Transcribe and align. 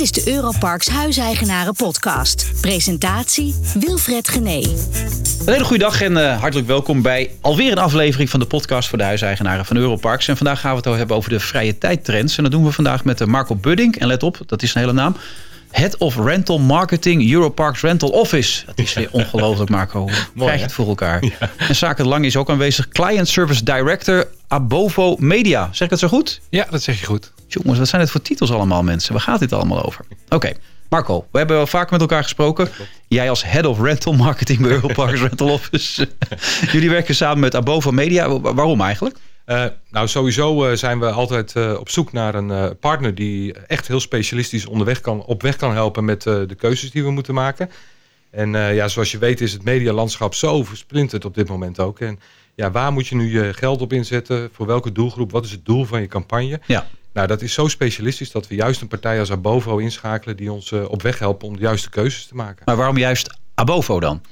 Dit 0.00 0.16
is 0.16 0.24
de 0.24 0.32
Europarks 0.32 0.88
Huiseigenaren 0.88 1.74
podcast. 1.74 2.52
Presentatie 2.60 3.54
Wilfred 3.80 4.28
Gené. 4.28 4.56
Een 4.56 5.52
hele 5.52 5.64
goede 5.64 5.84
dag 5.84 6.02
en 6.02 6.12
uh, 6.12 6.40
hartelijk 6.40 6.68
welkom 6.68 7.02
bij 7.02 7.30
alweer 7.40 7.72
een 7.72 7.78
aflevering 7.78 8.30
van 8.30 8.40
de 8.40 8.46
podcast 8.46 8.88
voor 8.88 8.98
de 8.98 9.04
huiseigenaren 9.04 9.64
van 9.64 9.76
Europarks. 9.76 10.28
En 10.28 10.36
vandaag 10.36 10.60
gaan 10.60 10.76
we 10.76 10.88
het 10.88 10.98
hebben 10.98 11.16
over 11.16 11.30
de 11.30 11.40
vrije 11.40 11.78
tijdtrends. 11.78 12.36
En 12.36 12.42
dat 12.42 12.52
doen 12.52 12.64
we 12.64 12.72
vandaag 12.72 13.04
met 13.04 13.20
uh, 13.20 13.26
Marco 13.26 13.54
Budding. 13.54 13.96
En 13.96 14.06
let 14.06 14.22
op, 14.22 14.40
dat 14.46 14.62
is 14.62 14.74
een 14.74 14.80
hele 14.80 14.92
naam. 14.92 15.16
Head 15.70 15.96
of 15.96 16.16
Rental 16.16 16.58
Marketing 16.58 17.32
Europarks 17.32 17.80
Rental 17.80 18.08
Office. 18.08 18.66
Dat 18.66 18.78
is 18.78 18.92
weer 18.92 19.08
ongelooflijk, 19.10 19.70
Marco. 19.70 20.04
Krijg 20.36 20.56
je 20.56 20.62
het 20.62 20.72
voor 20.72 20.88
elkaar. 20.88 21.24
Ja. 21.24 21.50
En 21.68 21.76
Zaken 21.76 22.06
Lang 22.06 22.24
is 22.24 22.36
ook 22.36 22.50
aanwezig. 22.50 22.88
Client 22.88 23.28
Service 23.28 23.64
Director 23.64 24.28
Abovo 24.48 25.16
Media. 25.18 25.68
Zeg 25.72 25.80
ik 25.80 25.90
het 25.90 25.98
zo 25.98 26.08
goed? 26.08 26.40
Ja, 26.48 26.66
dat 26.70 26.82
zeg 26.82 27.00
je 27.00 27.06
goed. 27.06 27.32
Jongens, 27.52 27.78
wat 27.78 27.88
zijn 27.88 28.00
het 28.00 28.10
voor 28.10 28.22
titels 28.22 28.52
allemaal, 28.52 28.82
mensen? 28.82 29.12
Waar 29.12 29.22
gaat 29.22 29.40
dit 29.40 29.52
allemaal 29.52 29.84
over? 29.84 30.04
Oké. 30.28 30.52
Marco, 30.88 31.26
we 31.30 31.38
hebben 31.38 31.56
wel 31.56 31.66
vaak 31.66 31.90
met 31.90 32.00
elkaar 32.00 32.22
gesproken. 32.22 32.68
Jij 33.08 33.30
als 33.30 33.44
Head 33.44 33.64
of 33.64 33.80
Rental 33.80 34.12
Marketing 34.12 34.60
bij 34.60 34.70
Europarks 34.70 35.20
Rental 35.28 35.48
Office. 35.48 36.08
Jullie 36.72 36.90
werken 36.90 37.14
samen 37.14 37.38
met 37.38 37.54
Abovo 37.54 37.90
Media. 37.90 38.40
Waarom 38.40 38.80
eigenlijk? 38.80 39.16
Uh, 39.46 39.64
nou, 39.90 40.08
sowieso 40.08 40.66
uh, 40.66 40.76
zijn 40.76 41.00
we 41.00 41.10
altijd 41.10 41.54
uh, 41.56 41.76
op 41.78 41.88
zoek 41.88 42.12
naar 42.12 42.34
een 42.34 42.78
partner 42.78 43.14
die 43.14 43.54
echt 43.66 43.88
heel 43.88 44.00
specialistisch 44.00 44.66
onderweg 44.66 45.00
kan, 45.00 45.24
op 45.24 45.42
weg 45.42 45.56
kan 45.56 45.72
helpen 45.72 46.04
met 46.04 46.22
de 46.22 46.56
keuzes 46.58 46.90
die 46.90 47.02
we 47.02 47.10
moeten 47.10 47.34
maken. 47.34 47.70
En 48.30 48.50
ja, 48.52 48.88
zoals 48.88 49.10
je 49.10 49.18
weet 49.18 49.40
is 49.40 49.52
het 49.52 49.64
medialandschap 49.64 50.34
zo 50.34 50.64
versplinterd 50.64 51.24
op 51.24 51.34
dit 51.34 51.48
moment 51.48 51.80
ook. 51.80 52.00
En 52.00 52.20
ja, 52.54 52.70
waar 52.70 52.92
moet 52.92 53.06
je 53.06 53.14
nu 53.14 53.32
je 53.32 53.54
geld 53.54 53.80
op 53.80 53.92
inzetten? 53.92 54.48
Voor 54.52 54.66
welke 54.66 54.92
doelgroep? 54.92 55.30
Wat 55.30 55.44
is 55.44 55.50
het 55.50 55.64
doel 55.64 55.84
van 55.84 56.00
je 56.00 56.06
campagne? 56.06 56.60
Ja. 56.66 56.86
Nou, 57.12 57.26
dat 57.26 57.42
is 57.42 57.52
zo 57.52 57.68
specialistisch 57.68 58.30
dat 58.30 58.48
we 58.48 58.54
juist 58.54 58.80
een 58.80 58.88
partij 58.88 59.18
als 59.18 59.30
Abovo 59.30 59.76
inschakelen 59.76 60.36
die 60.36 60.52
ons 60.52 60.72
op 60.72 61.02
weg 61.02 61.18
helpen 61.18 61.48
om 61.48 61.54
de 61.54 61.62
juiste 61.62 61.90
keuzes 61.90 62.26
te 62.26 62.34
maken. 62.34 62.62
Maar 62.64 62.76
waarom 62.76 62.96
juist 62.96 63.38
Abovo 63.54 64.00
dan? 64.00 64.22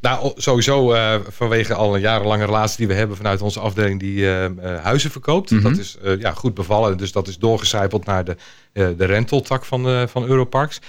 Nou, 0.00 0.32
sowieso 0.36 0.94
uh, 0.94 1.14
vanwege 1.28 1.74
al 1.74 1.94
een 1.94 2.00
jarenlange 2.00 2.44
relatie 2.44 2.76
die 2.76 2.86
we 2.86 2.94
hebben 2.94 3.16
vanuit 3.16 3.42
onze 3.42 3.60
afdeling 3.60 4.00
die 4.00 4.26
huizen 4.64 5.10
verkoopt. 5.10 5.50
Mm 5.50 5.58
-hmm. 5.58 5.68
Dat 5.68 5.78
is 5.78 5.96
ja, 6.18 6.32
goed 6.32 6.54
bevallen. 6.54 6.96
Dus 6.96 7.12
dat 7.12 7.28
is 7.28 7.38
doorgecijpeld 7.38 8.04
naar 8.04 8.24
de, 8.24 8.36
de 8.72 9.04
rental-tak 9.04 9.64
van, 9.64 10.08
van 10.08 10.24
Europarks. 10.24 10.80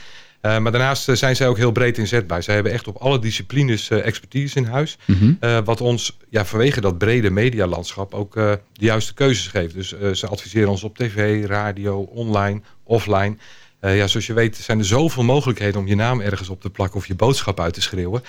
Maar 0.44 0.72
daarnaast 0.72 1.10
zijn 1.12 1.36
zij 1.36 1.48
ook 1.48 1.58
heel 1.58 1.72
breed 1.72 1.98
inzetbaar. 1.98 2.44
Zij 2.44 2.54
hebben 2.54 2.72
echt 2.72 2.88
op 2.88 2.96
alle 2.96 3.20
disciplines 3.20 3.90
expertise 3.90 4.58
in 4.58 4.66
huis. 4.66 4.98
Mm 5.06 5.38
-hmm. 5.40 5.64
wat 5.64 5.82
ons 5.82 6.18
ja, 6.30 6.46
vanwege 6.46 6.82
dat 6.82 6.98
brede 6.98 7.30
medialandschap 7.30 8.14
ook 8.14 8.34
de 8.34 8.60
juiste 8.74 9.14
keuzes 9.14 9.48
geeft. 9.48 9.74
Dus 9.74 9.96
ze 10.14 10.28
adviseren 10.28 10.70
ons 10.70 10.84
op 10.84 10.98
tv, 10.98 11.46
radio, 11.46 12.00
online, 12.00 12.62
offline. 12.84 13.36
ja, 13.82 14.08
zoals 14.08 14.28
je 14.28 14.34
weet 14.34 14.56
zijn 14.56 14.80
er 14.80 14.86
zoveel 14.86 15.24
mogelijkheden 15.24 15.80
om 15.80 15.88
je 15.88 15.96
naam 15.96 16.22
ergens 16.22 16.50
op 16.50 16.62
te 16.62 16.70
plakken 16.70 17.00
of 17.00 17.08
je 17.08 17.16
boodschap 17.16 17.60
uit 17.60 17.74
te 17.74 17.82
schreeuwen 17.82 18.24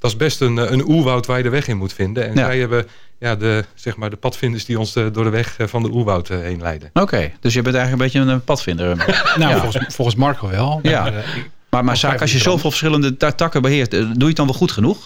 dat 0.00 0.10
is 0.10 0.16
best 0.16 0.40
een, 0.40 0.72
een 0.72 0.88
oerwoud 0.88 1.26
waar 1.26 1.36
je 1.36 1.42
de 1.42 1.48
weg 1.48 1.68
in 1.68 1.76
moet 1.76 1.92
vinden. 1.92 2.28
En 2.28 2.34
wij 2.34 2.58
hebben 2.58 2.86
ja, 3.18 3.36
de, 3.36 3.64
zeg 3.74 3.96
maar, 3.96 4.10
de 4.10 4.16
padvinders 4.16 4.64
die 4.64 4.78
ons 4.78 4.92
de, 4.92 5.10
door 5.10 5.24
de 5.24 5.30
weg 5.30 5.56
van 5.58 5.82
de 5.82 5.90
oerwoud 5.90 6.28
heen 6.28 6.60
leiden. 6.60 6.90
Oké, 6.92 7.30
dus 7.40 7.54
je 7.54 7.62
bent 7.62 7.76
eigenlijk 7.76 8.14
een 8.14 8.20
beetje 8.20 8.32
een 8.32 8.44
padvinder. 8.44 8.96
nou, 9.38 9.60
volgens, 9.60 9.94
volgens 9.94 10.16
Marco 10.16 10.48
wel. 10.48 10.80
Ja. 10.82 11.02
Maar, 11.02 11.24
maar, 11.70 11.84
maar 11.84 11.96
zaak, 11.96 12.20
als 12.20 12.32
je 12.32 12.38
zoveel 12.38 12.70
verschillende 12.70 13.16
takken 13.16 13.62
beheert, 13.62 13.90
doe 13.90 14.14
je 14.16 14.24
het 14.24 14.36
dan 14.36 14.46
wel 14.46 14.54
goed 14.54 14.72
genoeg? 14.72 15.04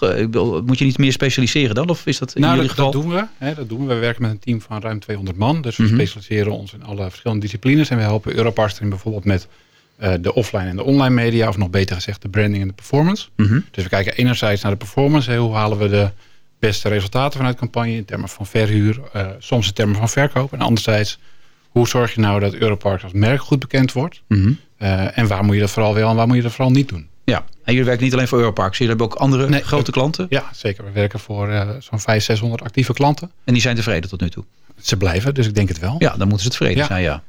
Moet 0.65 0.77
je 0.77 0.85
niet 0.85 0.97
meer 0.97 1.11
specialiseren 1.11 1.75
dan? 1.75 1.89
Of 1.89 2.05
is 2.05 2.17
dat 2.17 2.35
in 2.35 2.41
nou, 2.41 2.57
dat, 2.57 2.69
geval? 2.69 2.91
dat 2.91 3.01
doen 3.01 3.11
we. 3.11 3.25
Hè, 3.37 3.53
dat 3.53 3.69
doen 3.69 3.87
we. 3.87 3.93
We 3.93 3.99
werken 3.99 4.21
met 4.21 4.31
een 4.31 4.39
team 4.39 4.61
van 4.61 4.81
ruim 4.81 4.99
200 4.99 5.37
man. 5.37 5.61
Dus 5.61 5.77
we 5.77 5.83
mm 5.83 5.89
-hmm. 5.89 5.97
specialiseren 5.97 6.51
ons 6.51 6.73
in 6.73 6.83
alle 6.83 7.09
verschillende 7.09 7.41
disciplines. 7.41 7.89
En 7.89 7.97
we 7.97 8.03
helpen 8.03 8.35
Europarks 8.35 8.79
bijvoorbeeld 8.79 9.25
met 9.25 9.47
uh, 10.01 10.13
de 10.21 10.33
offline 10.33 10.65
en 10.65 10.75
de 10.75 10.83
online 10.83 11.13
media, 11.13 11.47
of 11.47 11.57
nog 11.57 11.69
beter 11.69 11.95
gezegd 11.95 12.21
de 12.21 12.29
branding 12.29 12.61
en 12.61 12.67
de 12.67 12.73
performance. 12.73 13.27
Mm 13.35 13.45
-hmm. 13.45 13.65
Dus 13.71 13.83
we 13.83 13.89
kijken 13.89 14.13
enerzijds 14.13 14.61
naar 14.61 14.71
de 14.71 14.77
performance. 14.77 15.31
Hè, 15.31 15.37
hoe 15.37 15.55
halen 15.55 15.77
we 15.77 15.89
de 15.89 16.09
beste 16.59 16.89
resultaten 16.89 17.37
vanuit 17.37 17.57
campagne 17.57 17.95
in 17.95 18.05
termen 18.05 18.29
van 18.29 18.45
verhuur, 18.45 18.99
uh, 19.15 19.27
soms 19.39 19.67
in 19.67 19.73
termen 19.73 19.95
van 19.95 20.09
verkoop. 20.09 20.53
En 20.53 20.59
anderzijds, 20.59 21.19
hoe 21.69 21.87
zorg 21.87 22.13
je 22.13 22.21
nou 22.21 22.39
dat 22.39 22.53
Europarks 22.53 23.03
als 23.03 23.13
merk 23.13 23.41
goed 23.41 23.59
bekend 23.59 23.91
wordt? 23.91 24.21
Mm 24.27 24.43
-hmm. 24.43 24.59
Uh, 24.79 25.17
en 25.17 25.27
waar 25.27 25.43
moet 25.43 25.55
je 25.55 25.61
dat 25.61 25.69
vooral 25.69 25.93
wel 25.93 26.09
en 26.09 26.15
waar 26.15 26.27
moet 26.27 26.35
je 26.35 26.41
dat 26.41 26.51
vooral 26.51 26.71
niet 26.71 26.89
doen? 26.89 27.07
Ja, 27.23 27.37
en 27.37 27.73
jullie 27.73 27.83
werken 27.83 28.03
niet 28.03 28.13
alleen 28.13 28.27
voor 28.27 28.39
Europarks, 28.39 28.77
jullie 28.77 28.95
hebben 28.95 29.13
ook 29.13 29.21
andere 29.21 29.49
nee, 29.49 29.61
grote 29.61 29.91
klanten? 29.91 30.25
Ja, 30.29 30.43
zeker. 30.53 30.83
We 30.83 30.91
werken 30.91 31.19
voor 31.19 31.47
zo'n 31.79 31.99
500, 31.99 32.23
600 32.23 32.61
actieve 32.61 32.93
klanten. 32.93 33.31
En 33.43 33.53
die 33.53 33.61
zijn 33.61 33.75
tevreden 33.75 34.09
tot 34.09 34.21
nu 34.21 34.29
toe? 34.29 34.43
Ze 34.81 34.97
blijven, 34.97 35.33
dus 35.33 35.47
ik 35.47 35.55
denk 35.55 35.67
het 35.67 35.79
wel. 35.79 35.95
Ja, 35.97 36.09
dan 36.17 36.27
moeten 36.27 36.45
ze 36.45 36.49
tevreden 36.49 36.77
ja. 36.77 36.85
zijn, 36.85 37.01
ja. 37.01 37.23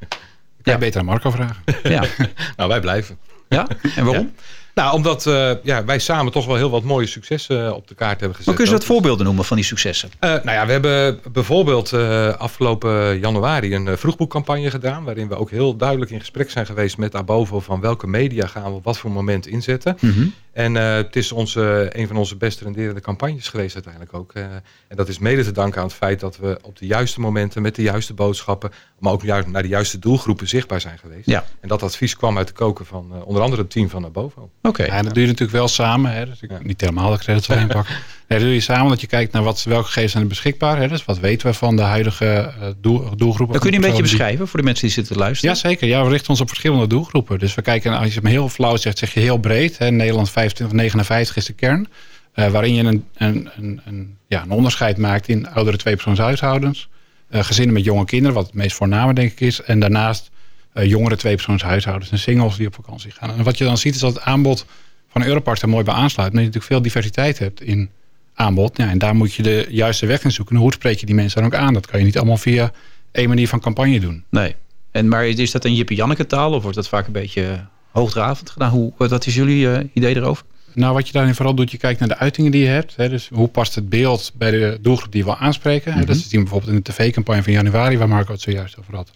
Kan 0.63 0.73
je 0.73 0.79
beter 0.79 1.01
aan 1.01 1.07
Marco 1.07 1.31
vragen. 1.31 1.63
Ja. 1.83 2.05
nou, 2.57 2.69
wij 2.69 2.81
blijven. 2.81 3.19
Ja? 3.49 3.67
En 3.97 4.05
waarom? 4.05 4.33
Ja. 4.37 4.43
Nou, 4.77 4.95
omdat 4.95 5.27
uh, 5.27 5.51
ja, 5.63 5.85
wij 5.85 5.99
samen 5.99 6.33
toch 6.33 6.47
wel 6.47 6.57
heel 6.57 6.71
wat 6.71 6.83
mooie 6.83 7.07
successen 7.07 7.65
uh, 7.65 7.73
op 7.73 7.89
de 7.89 7.95
kaart 7.95 8.21
hebben 8.21 8.37
gezet. 8.37 8.47
Maar 8.47 8.55
kun 8.55 8.65
je 8.65 8.71
wat 8.71 8.85
voorbeelden 8.85 9.25
noemen 9.25 9.45
van 9.45 9.57
die 9.57 9.65
successen? 9.65 10.11
Uh, 10.21 10.31
nou 10.31 10.51
ja, 10.51 10.67
we 10.67 10.73
hebben 10.73 11.21
bijvoorbeeld 11.33 11.93
afgelopen 12.39 13.19
januari 13.19 13.75
een 13.75 13.99
vroegboekcampagne 13.99 14.71
gedaan. 14.71 15.05
Waarin 15.05 15.29
we 15.29 15.37
ook 15.37 15.51
heel 15.51 15.77
duidelijk 15.77 16.11
in 16.11 16.21
gesprek 16.21 16.51
zijn 16.51 16.67
geweest 16.67 16.99
met 16.99 17.15
Abovo 17.15 17.61
van 17.61 17.81
welke 17.81 18.07
media 18.07 18.47
gaan 18.47 18.71
we 18.71 18.77
op 18.77 18.85
wat 18.85 18.99
voor 18.99 19.11
moment 19.11 19.47
inzetten. 19.47 19.97
Mm 20.01 20.13
-hmm. 20.13 20.35
En 20.57 20.75
het 20.75 21.17
is 21.17 21.33
onze, 21.33 21.91
een 21.93 22.07
van 22.07 22.17
onze 22.17 22.37
best 22.37 22.61
renderende 22.61 23.01
campagnes 23.01 23.49
geweest 23.49 23.75
uiteindelijk 23.75 24.15
ook. 24.15 24.33
en 24.33 24.63
dat 24.89 25.09
is 25.09 25.19
mede 25.19 25.45
te 25.45 25.53
danken 25.53 25.81
aan 25.81 25.87
het 25.87 25.97
feit 25.97 26.21
dat 26.21 26.37
we 26.37 26.59
op 26.63 26.79
de 26.79 26.87
juiste 26.87 27.21
momenten 27.21 27.63
met 27.63 27.75
de 27.75 27.83
juiste 27.83 28.15
boodschappen, 28.15 28.71
maar 28.99 29.13
ook 29.13 29.23
naar 29.23 29.63
de 29.63 29.69
juiste 29.69 29.99
doelgroepen 29.99 30.49
zichtbaar 30.49 30.81
zijn 30.81 30.99
geweest. 30.99 31.27
Ja. 31.27 31.45
En 31.61 31.69
dat 31.69 31.83
advies 31.83 32.17
kwam 32.17 32.39
uit 32.39 32.47
de 32.47 32.53
koken 32.53 32.87
van 32.87 33.25
onder 33.25 33.43
andere 33.43 33.63
het 33.63 33.71
team 33.71 33.89
van 33.89 34.05
Abovo. 34.05 34.41
Oké. 34.41 34.69
Okay. 34.69 34.87
Ja, 34.87 35.03
dat 35.03 35.15
doe 35.15 35.23
je 35.23 35.29
natuurlijk 35.29 35.59
wel 35.59 35.69
samen. 35.69 36.13
Hè. 36.13 36.27
Dus 36.27 36.41
ja. 36.41 36.59
Niet 36.63 36.81
helemaal 36.81 37.11
de 37.11 37.19
credits 37.19 37.51
alleen 37.51 37.69
pakken. 37.69 37.97
Nee, 38.29 38.39
dat 38.39 38.49
doe 38.49 38.57
je 38.57 38.63
samen 38.63 38.89
dat 38.89 39.01
je 39.01 39.07
kijkt 39.07 39.33
naar 39.33 39.43
wat, 39.43 39.63
welke 39.63 39.87
gegevens 39.87 40.13
zijn 40.13 40.23
er 40.23 40.29
beschikbaar. 40.29 40.79
Hè. 40.79 40.89
Dus 40.89 41.05
wat 41.05 41.19
weten 41.19 41.47
we 41.47 41.55
van 41.55 41.77
de 41.77 41.83
huidige 41.83 42.55
doel, 42.81 43.17
doelgroepen. 43.17 43.53
Dat 43.53 43.63
kun 43.63 43.71
je 43.71 43.77
een 43.77 43.83
beetje 43.83 44.03
beschrijven 44.03 44.49
voor 44.49 44.59
de 44.59 44.65
mensen 44.65 44.85
die 44.85 44.95
zitten 44.95 45.13
te 45.15 45.19
luisteren. 45.19 45.55
Ja, 45.55 45.61
zeker. 45.61 45.89
Ja, 45.89 46.05
we 46.05 46.11
richten 46.11 46.31
ons 46.31 46.41
op 46.41 46.49
verschillende 46.49 46.87
doelgroepen. 46.87 47.39
Dus 47.39 47.55
we 47.55 47.63
kijken, 47.63 47.99
als 47.99 48.15
je 48.15 48.21
hem 48.21 48.31
heel 48.31 48.49
flauw 48.49 48.77
zegt, 48.77 48.99
zeg 48.99 49.15
je 49.15 49.21
heel 49.21 49.39
breed. 49.39 49.79
Hè. 49.79 49.91
Nederland 49.91 50.31
25, 50.31 50.77
59 50.77 51.37
is 51.37 51.45
de 51.45 51.53
kern. 51.53 51.89
Uh, 52.35 52.49
waarin 52.49 52.75
je 52.75 52.83
een, 52.83 53.05
een, 53.15 53.51
een, 53.57 53.81
een, 53.85 54.17
ja, 54.27 54.43
een 54.43 54.51
onderscheid 54.51 54.99
maakt 54.99 55.29
in 55.29 55.49
oudere 55.49 55.77
tweepersoonshuishoudens. 55.77 56.89
Uh, 57.31 57.43
gezinnen 57.43 57.75
met 57.75 57.85
jonge 57.85 58.05
kinderen, 58.05 58.35
wat 58.35 58.47
het 58.47 58.55
meest 58.55 58.77
voorname 58.77 59.15
denk 59.15 59.33
ik 59.33 59.41
is. 59.41 59.63
En 59.63 59.81
daarnaast 59.81 60.31
uh, 60.75 60.85
jongere 60.85 61.17
tweepersoonshuishoudens 61.17 62.11
en 62.11 62.19
singles 62.19 62.57
die 62.57 62.67
op 62.67 62.75
vakantie 62.75 63.11
gaan. 63.11 63.31
En 63.31 63.43
wat 63.43 63.59
je 63.59 63.65
dan 63.65 63.79
ziet 63.79 63.95
is 63.95 64.01
dat 64.01 64.15
het 64.15 64.23
aanbod 64.23 64.67
van 65.09 65.25
Europarks 65.25 65.63
er 65.63 65.69
mooi 65.69 65.85
bij 65.85 65.95
aansluit. 65.95 66.33
Dat 66.33 66.41
je 66.41 66.47
natuurlijk 66.47 66.73
veel 66.73 66.83
diversiteit 66.83 67.39
hebt 67.39 67.63
in 67.63 67.91
aanbod. 68.37 68.77
Ja, 68.77 68.89
en 68.89 68.99
daar 68.99 69.17
moet 69.17 69.35
je 69.35 69.43
de 69.43 69.67
juiste 69.71 70.07
weg 70.07 70.25
in 70.25 70.33
zoeken. 70.33 70.55
En 70.55 70.61
hoe 70.61 70.73
spreek 70.73 70.99
je 70.99 71.07
die 71.07 71.15
mensen 71.15 71.43
dan 71.43 71.53
ook 71.53 71.59
aan? 71.59 71.75
Dat 71.75 71.87
kan 71.87 71.99
je 71.99 72.05
niet 72.05 72.17
allemaal 72.17 72.37
via 72.37 72.73
één 73.13 73.29
manier 73.29 73.49
van 73.49 73.61
campagne 73.61 74.01
doen. 74.01 74.25
Nee. 74.31 74.55
En, 74.91 75.09
maar 75.09 75.27
is 75.27 75.51
dat 75.51 75.65
een 75.65 75.75
Jippie 75.75 75.97
Janneke 75.97 76.27
taal 76.27 76.53
of 76.53 76.63
wordt 76.63 76.77
dat 76.77 76.89
vaak 76.89 77.07
een 77.07 77.13
beetje 77.13 77.67
hoogdravend 77.91 78.51
gedaan? 78.51 78.71
Hoe, 78.71 78.93
wat 78.97 79.27
is 79.27 79.35
jullie 79.35 79.67
uh, 79.67 79.79
idee 79.93 80.17
erover? 80.17 80.45
Nou, 80.73 80.95
wat 80.95 81.07
je 81.07 81.13
daarin 81.13 81.35
vooral 81.35 81.55
doet, 81.55 81.71
je 81.71 81.77
kijkt 81.77 81.99
naar 81.99 82.09
de 82.09 82.17
uitingen 82.17 82.51
die 82.51 82.63
je 82.63 82.69
hebt. 82.69 82.97
Hè, 82.97 83.09
dus 83.09 83.29
hoe 83.33 83.49
past 83.49 83.75
het 83.75 83.89
beeld 83.89 84.33
bij 84.35 84.51
de 84.51 84.79
doelgroep 84.81 85.13
die 85.13 85.21
je 85.21 85.27
wil 85.27 85.37
aanspreken. 85.37 85.93
Mm 85.93 85.99
-hmm. 85.99 86.07
Dat 86.07 86.17
is 86.17 86.29
zien 86.29 86.41
bijvoorbeeld 86.41 86.73
in 86.73 86.77
de 86.83 86.93
tv-campagne 86.93 87.43
van 87.43 87.53
januari, 87.53 87.99
waar 87.99 88.09
Marco 88.09 88.33
het 88.33 88.41
zojuist 88.41 88.79
over 88.79 88.95
had. 88.95 89.11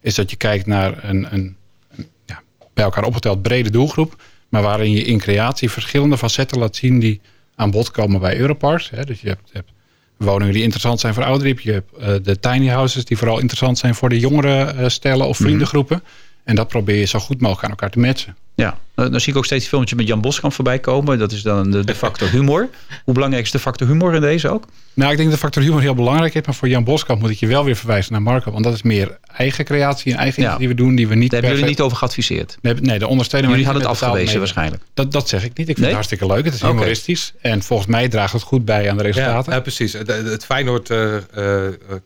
Is 0.00 0.14
dat 0.14 0.30
je 0.30 0.36
kijkt 0.36 0.66
naar 0.66 1.04
een, 1.04 1.34
een, 1.34 1.56
een 1.90 2.06
ja, 2.26 2.42
bij 2.74 2.84
elkaar 2.84 3.04
opgeteld 3.04 3.42
brede 3.42 3.70
doelgroep. 3.70 4.22
Maar 4.48 4.62
waarin 4.62 4.90
je 4.90 5.04
in 5.04 5.18
creatie 5.18 5.70
verschillende 5.70 6.18
facetten 6.18 6.58
laat 6.58 6.76
zien 6.76 6.98
die 6.98 7.20
aan 7.60 7.70
bod 7.70 7.90
komen 7.90 8.20
bij 8.20 8.38
Europarks. 8.38 8.90
Hè. 8.90 9.04
Dus 9.04 9.20
je 9.20 9.28
hebt, 9.28 9.50
hebt, 9.52 9.70
woningen 10.16 10.52
die 10.52 10.62
interessant 10.62 11.00
zijn 11.00 11.14
voor 11.14 11.24
ouderen. 11.24 11.58
Je 11.62 11.72
hebt 11.72 11.92
uh, 12.00 12.06
de 12.22 12.38
tiny 12.38 12.68
houses 12.68 13.04
die 13.04 13.16
vooral 13.16 13.38
interessant 13.38 13.78
zijn 13.78 13.94
voor 13.94 14.08
de 14.08 14.18
jongere 14.18 14.74
uh, 14.74 14.88
stellen 14.88 15.26
of 15.26 15.36
vriendengroepen. 15.36 15.96
Mm 15.96 16.02
-hmm. 16.02 16.28
En 16.44 16.54
dat 16.54 16.68
probeer 16.68 16.96
je 16.96 17.04
zo 17.04 17.18
goed 17.18 17.40
mogelijk 17.40 17.64
aan 17.64 17.70
elkaar 17.70 17.90
te 17.90 17.98
matchen. 17.98 18.36
Ja, 18.60 18.78
dan 18.94 19.20
zie 19.20 19.32
ik 19.32 19.38
ook 19.38 19.44
steeds 19.44 19.64
een 19.64 19.70
filmpje 19.70 19.96
met 19.96 20.06
Jan 20.06 20.20
Boskamp 20.20 20.52
voorbij 20.52 20.78
komen. 20.78 21.18
Dat 21.18 21.32
is 21.32 21.42
dan 21.42 21.70
de, 21.70 21.84
de 21.84 21.94
factor 21.94 22.28
humor. 22.28 22.68
Hoe 23.04 23.14
belangrijk 23.14 23.44
is 23.44 23.50
de 23.50 23.58
factor 23.58 23.86
humor 23.86 24.14
in 24.14 24.20
deze 24.20 24.48
ook? 24.48 24.64
Nou, 24.94 25.10
ik 25.10 25.16
denk 25.16 25.30
dat 25.30 25.38
de 25.38 25.44
factor 25.44 25.62
humor 25.62 25.80
heel 25.80 25.94
belangrijk 25.94 26.34
is. 26.34 26.42
Maar 26.46 26.54
voor 26.54 26.68
Jan 26.68 26.84
Boskamp 26.84 27.20
moet 27.20 27.30
ik 27.30 27.38
je 27.38 27.46
wel 27.46 27.64
weer 27.64 27.76
verwijzen 27.76 28.12
naar 28.12 28.22
Marco. 28.22 28.50
Want 28.50 28.64
dat 28.64 28.74
is 28.74 28.82
meer 28.82 29.18
eigen 29.36 29.64
creatie 29.64 30.12
en 30.12 30.18
eigen 30.18 30.42
ja. 30.42 30.56
die 30.56 30.68
we 30.68 30.74
doen. 30.74 30.94
Die 30.94 31.08
we 31.08 31.14
niet 31.14 31.30
Daar 31.30 31.40
hebben 31.40 31.58
jullie 31.58 31.74
niet 31.74 31.84
over 31.84 31.96
geadviseerd? 31.96 32.58
Nee, 32.62 32.74
nee 32.74 32.98
de 32.98 33.06
ondersteuning. 33.06 33.52
Jullie 33.52 33.66
hadden 33.66 33.88
het 33.88 33.92
afgewezen 33.92 34.38
waarschijnlijk. 34.38 34.82
Dat, 34.94 35.12
dat 35.12 35.28
zeg 35.28 35.44
ik 35.44 35.56
niet. 35.56 35.58
Ik 35.58 35.64
vind 35.64 35.76
nee? 35.76 35.86
het 35.86 35.94
hartstikke 35.94 36.26
leuk. 36.26 36.44
Het 36.44 36.54
is 36.54 36.62
humoristisch. 36.62 37.32
Okay. 37.36 37.52
En 37.52 37.62
volgens 37.62 37.88
mij 37.88 38.08
draagt 38.08 38.32
het 38.32 38.42
goed 38.42 38.64
bij 38.64 38.90
aan 38.90 38.96
de 38.96 39.02
resultaten. 39.02 39.50
Ja, 39.50 39.56
ja 39.56 39.62
precies. 39.62 39.92
Het, 39.92 40.06
het 40.06 40.44
Feyenoord 40.44 40.90
uh, 40.90 41.14
uh, 41.36 41.56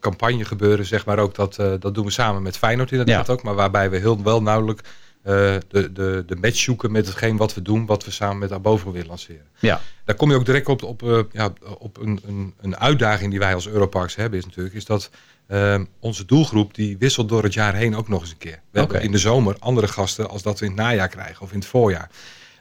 campagne 0.01 0.45
gebeuren, 0.45 0.87
zeg 0.87 1.05
maar 1.05 1.19
ook. 1.19 1.35
Dat, 1.35 1.57
uh, 1.61 1.67
dat 1.81 1.95
doen 1.95 2.05
we 2.05 2.11
samen 2.11 2.43
met 2.43 2.59
Feyenoord 2.59 2.91
inderdaad 2.91 3.27
ja. 3.27 3.33
ook. 3.33 3.43
Maar 3.43 3.55
waarbij 3.55 3.91
we 3.91 3.97
heel 3.97 4.23
wel 4.23 4.43
nauwelijk 4.43 4.81
de, 5.25 5.91
de, 5.93 6.25
de 6.27 6.37
match 6.37 6.59
zoeken 6.59 6.93
met 6.93 7.07
hetgeen 7.07 7.37
wat 7.37 7.55
we 7.55 7.63
doen, 7.63 7.87
wat 7.87 8.05
we 8.05 8.11
samen 8.11 8.39
met 8.39 8.53
Abovo 8.53 8.93
willen 8.93 9.09
lanceren. 9.09 9.47
Ja. 9.59 9.81
Daar 10.05 10.17
kom 10.17 10.31
je 10.31 10.37
ook 10.37 10.47
direct 10.47 10.69
op, 10.69 10.83
op, 10.83 11.29
ja, 11.33 11.53
op 11.79 11.99
een, 12.01 12.21
een, 12.27 12.55
een 12.61 12.77
uitdaging 12.77 13.31
die 13.31 13.39
wij 13.39 13.55
als 13.55 13.69
Europarks 13.69 14.15
hebben, 14.15 14.39
is 14.39 14.45
natuurlijk, 14.45 14.75
is 14.75 14.85
dat 14.85 15.11
Ehm, 15.47 15.85
onze 16.01 16.25
doelgroep 16.25 16.75
die 16.75 16.99
wisselt 16.99 17.29
door 17.29 17.43
het 17.43 17.55
jaar 17.55 17.75
heen 17.75 17.97
ook 17.97 18.09
nog 18.09 18.21
eens 18.21 18.31
een 18.31 18.39
keer. 18.39 18.61
We 18.71 18.79
hebben 18.79 19.03
in 19.03 19.11
de 19.11 19.19
zomer 19.19 19.57
andere 19.59 19.89
gasten 19.89 20.29
als 20.29 20.43
dat 20.43 20.59
we 20.59 20.65
in 20.65 20.71
het 20.71 20.81
najaar 20.81 21.09
krijgen 21.09 21.43
of 21.43 21.53
in 21.53 21.59
het 21.59 21.67
voorjaar. 21.67 22.11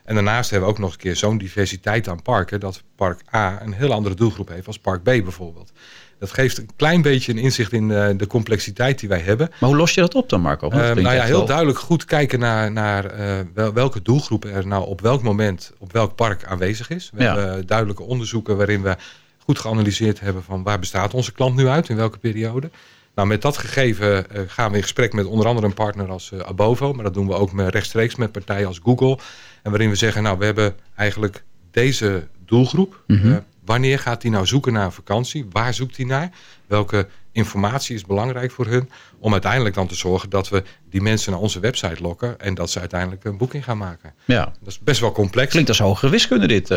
En 0.04 0.14
daarnaast 0.14 0.50
hebben 0.50 0.68
we 0.68 0.74
ook 0.74 0.80
nog 0.80 0.92
een 0.92 0.98
keer 0.98 1.16
zo'n 1.16 1.38
diversiteit 1.38 2.08
aan 2.08 2.22
parken 2.22 2.60
dat 2.60 2.82
park 2.96 3.20
A 3.34 3.62
een 3.62 3.72
heel 3.72 3.92
andere 3.92 4.14
doelgroep 4.14 4.48
heeft 4.48 4.66
als 4.66 4.78
park 4.78 5.02
B 5.02 5.04
bijvoorbeeld. 5.04 5.72
Dat 6.18 6.32
geeft 6.32 6.58
een 6.58 6.70
klein 6.76 7.02
beetje 7.02 7.32
een 7.32 7.38
inzicht 7.38 7.72
in 7.72 7.88
uh, 7.88 8.08
de 8.16 8.26
complexiteit 8.26 8.98
die 8.98 9.08
wij 9.08 9.20
hebben. 9.20 9.48
Maar 9.60 9.68
hoe 9.68 9.78
los 9.78 9.94
je 9.94 10.00
dat 10.00 10.14
op 10.14 10.28
dan, 10.28 10.40
Marco? 10.40 10.70
Uh, 10.70 10.76
nou 10.76 11.00
ja, 11.00 11.24
heel 11.24 11.46
duidelijk 11.46 11.78
goed 11.78 12.04
kijken 12.04 12.38
naar, 12.38 12.72
naar 12.72 13.18
uh, 13.54 13.68
welke 13.68 14.02
doelgroep 14.02 14.44
er 14.44 14.66
nou 14.66 14.86
op 14.86 15.00
welk 15.00 15.22
moment 15.22 15.72
op 15.78 15.92
welk 15.92 16.14
park 16.14 16.44
aanwezig 16.44 16.90
is. 16.90 17.10
We 17.14 17.22
ja. 17.22 17.36
hebben 17.36 17.66
duidelijke 17.66 18.02
onderzoeken 18.02 18.56
waarin 18.56 18.82
we 18.82 18.96
goed 19.38 19.58
geanalyseerd 19.58 20.20
hebben 20.20 20.42
van 20.42 20.62
waar 20.62 20.78
bestaat 20.78 21.14
onze 21.14 21.32
klant 21.32 21.56
nu 21.56 21.68
uit, 21.68 21.88
in 21.88 21.96
welke 21.96 22.18
periode. 22.18 22.70
Nou, 23.14 23.28
met 23.28 23.42
dat 23.42 23.56
gegeven 23.56 24.26
uh, 24.32 24.40
gaan 24.46 24.70
we 24.70 24.76
in 24.76 24.82
gesprek 24.82 25.12
met 25.12 25.26
onder 25.26 25.46
andere 25.46 25.66
een 25.66 25.74
partner 25.74 26.10
als 26.10 26.30
uh, 26.34 26.40
Abovo. 26.40 26.92
Maar 26.92 27.04
dat 27.04 27.14
doen 27.14 27.26
we 27.26 27.34
ook 27.34 27.52
met, 27.52 27.74
rechtstreeks 27.74 28.16
met 28.16 28.32
partijen 28.32 28.66
als 28.66 28.80
Google. 28.82 29.18
En 29.62 29.70
waarin 29.70 29.88
we 29.88 29.94
zeggen, 29.94 30.22
nou, 30.22 30.38
we 30.38 30.44
hebben 30.44 30.74
eigenlijk 30.96 31.44
deze 31.70 32.26
doelgroep. 32.46 33.02
Mm 33.06 33.16
-hmm. 33.16 33.30
uh, 33.30 33.36
wanneer 33.64 33.98
gaat 33.98 34.20
die 34.20 34.30
nou 34.30 34.46
zoeken 34.46 34.72
naar 34.72 34.84
een 34.84 34.92
vakantie? 34.92 35.46
Waar 35.50 35.74
zoekt 35.74 35.96
hij 35.96 36.06
naar? 36.06 36.30
Welke 36.66 37.08
informatie 37.32 37.94
is 37.94 38.04
belangrijk 38.04 38.50
voor 38.50 38.66
hun? 38.66 38.90
Om 39.18 39.32
uiteindelijk 39.32 39.74
dan 39.74 39.86
te 39.86 39.94
zorgen 39.94 40.30
dat 40.30 40.48
we 40.48 40.62
die 40.90 41.02
mensen 41.02 41.32
naar 41.32 41.40
onze 41.40 41.60
website 41.60 42.02
lokken. 42.02 42.40
En 42.40 42.54
dat 42.54 42.70
ze 42.70 42.80
uiteindelijk 42.80 43.24
een 43.24 43.36
boeking 43.36 43.64
gaan 43.64 43.78
maken. 43.78 44.12
Ja. 44.24 44.44
Dat 44.44 44.68
is 44.68 44.78
best 44.78 45.00
wel 45.00 45.12
complex. 45.12 45.50
Klinkt 45.50 45.68
als 45.68 45.78
hogere 45.78 46.10
wiskunde 46.10 46.46
dit. 46.46 46.68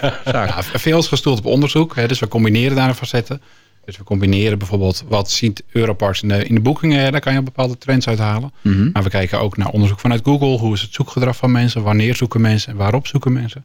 ja. 0.00 0.20
ja, 0.24 0.62
veel 0.62 0.98
is 0.98 1.08
gestoeld 1.08 1.38
op 1.38 1.44
onderzoek. 1.44 1.94
Hè, 1.94 2.08
dus 2.08 2.18
we 2.18 2.28
combineren 2.28 2.76
daar 2.76 2.88
een 2.88 2.94
facetten. 2.94 3.40
Dus 3.84 3.96
we 3.96 4.04
combineren 4.04 4.58
bijvoorbeeld 4.58 5.04
wat 5.08 5.30
ziet 5.30 5.62
Europarks 5.72 6.22
in 6.22 6.28
de, 6.28 6.44
in 6.44 6.54
de 6.54 6.60
boekingen. 6.60 7.12
Daar 7.12 7.20
kan 7.20 7.32
je 7.32 7.42
bepaalde 7.42 7.78
trends 7.78 8.08
uithalen. 8.08 8.52
Mm 8.60 8.72
-hmm. 8.72 8.90
Maar 8.92 9.02
we 9.02 9.10
kijken 9.10 9.40
ook 9.40 9.56
naar 9.56 9.68
onderzoek 9.68 10.00
vanuit 10.00 10.20
Google. 10.24 10.58
Hoe 10.58 10.74
is 10.74 10.82
het 10.82 10.92
zoekgedrag 10.92 11.36
van 11.36 11.52
mensen? 11.52 11.82
Wanneer 11.82 12.16
zoeken 12.16 12.40
mensen? 12.40 12.72
En 12.72 12.76
waarop 12.76 13.06
zoeken 13.06 13.32
mensen? 13.32 13.64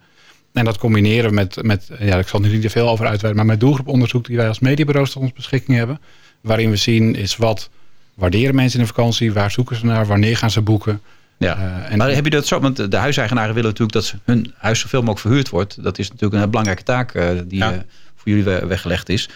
En 0.54 0.66
dat 0.66 0.78
combineren 0.78 1.34
met, 1.34 1.64
met 1.64 1.90
ja, 2.00 2.18
ik 2.18 2.28
zal 2.28 2.44
er 2.44 2.50
niet 2.50 2.62
te 2.62 2.70
veel 2.70 2.90
over 2.90 3.06
uitweiden, 3.06 3.36
maar 3.46 3.52
met 3.52 3.60
doelgroeponderzoek 3.60 4.26
die 4.26 4.38
wij 4.38 4.48
als 4.48 4.60
mediabureaus 4.60 5.12
tot 5.12 5.22
ons 5.22 5.34
beschikking 5.34 5.78
hebben. 5.78 6.00
Waarin 6.42 6.70
we 6.70 6.76
zien 6.76 7.16
is 7.16 7.38
wat 7.38 7.70
waarderen 8.14 8.56
mensen 8.56 8.80
in 8.80 8.86
de 8.86 8.94
vakantie? 8.94 9.34
Waar 9.34 9.52
zoeken 9.52 9.76
ze 9.76 9.86
naar? 9.86 10.06
Wanneer 10.06 10.38
gaan 10.38 10.52
ze 10.52 10.62
boeken? 10.62 11.02
Ja, 11.38 11.58
uh, 11.58 11.92
en 11.92 11.98
maar 11.98 12.12
heb 12.12 12.24
je 12.24 12.30
dat 12.30 12.48
zo? 12.48 12.60
Want 12.60 12.92
de 12.92 12.98
huiseigenaren 12.98 13.54
willen 13.54 13.70
natuurlijk 13.70 13.94
dat 13.94 14.16
hun 14.24 14.54
huis 14.58 14.80
zoveel 14.80 15.00
mogelijk 15.00 15.22
verhuurd 15.22 15.50
wordt. 15.50 15.84
Dat 15.84 16.00
is 16.00 16.10
natuurlijk 16.10 16.44
een 16.44 16.50
belangrijke 16.50 16.84
taak 16.84 17.16
uh, 17.16 17.30
die 17.46 17.60
ja. 17.60 17.72
uh, 17.72 17.78
voor 18.16 18.32
jullie 18.32 18.44
weggelegd 18.44 19.10
is. 19.10 19.30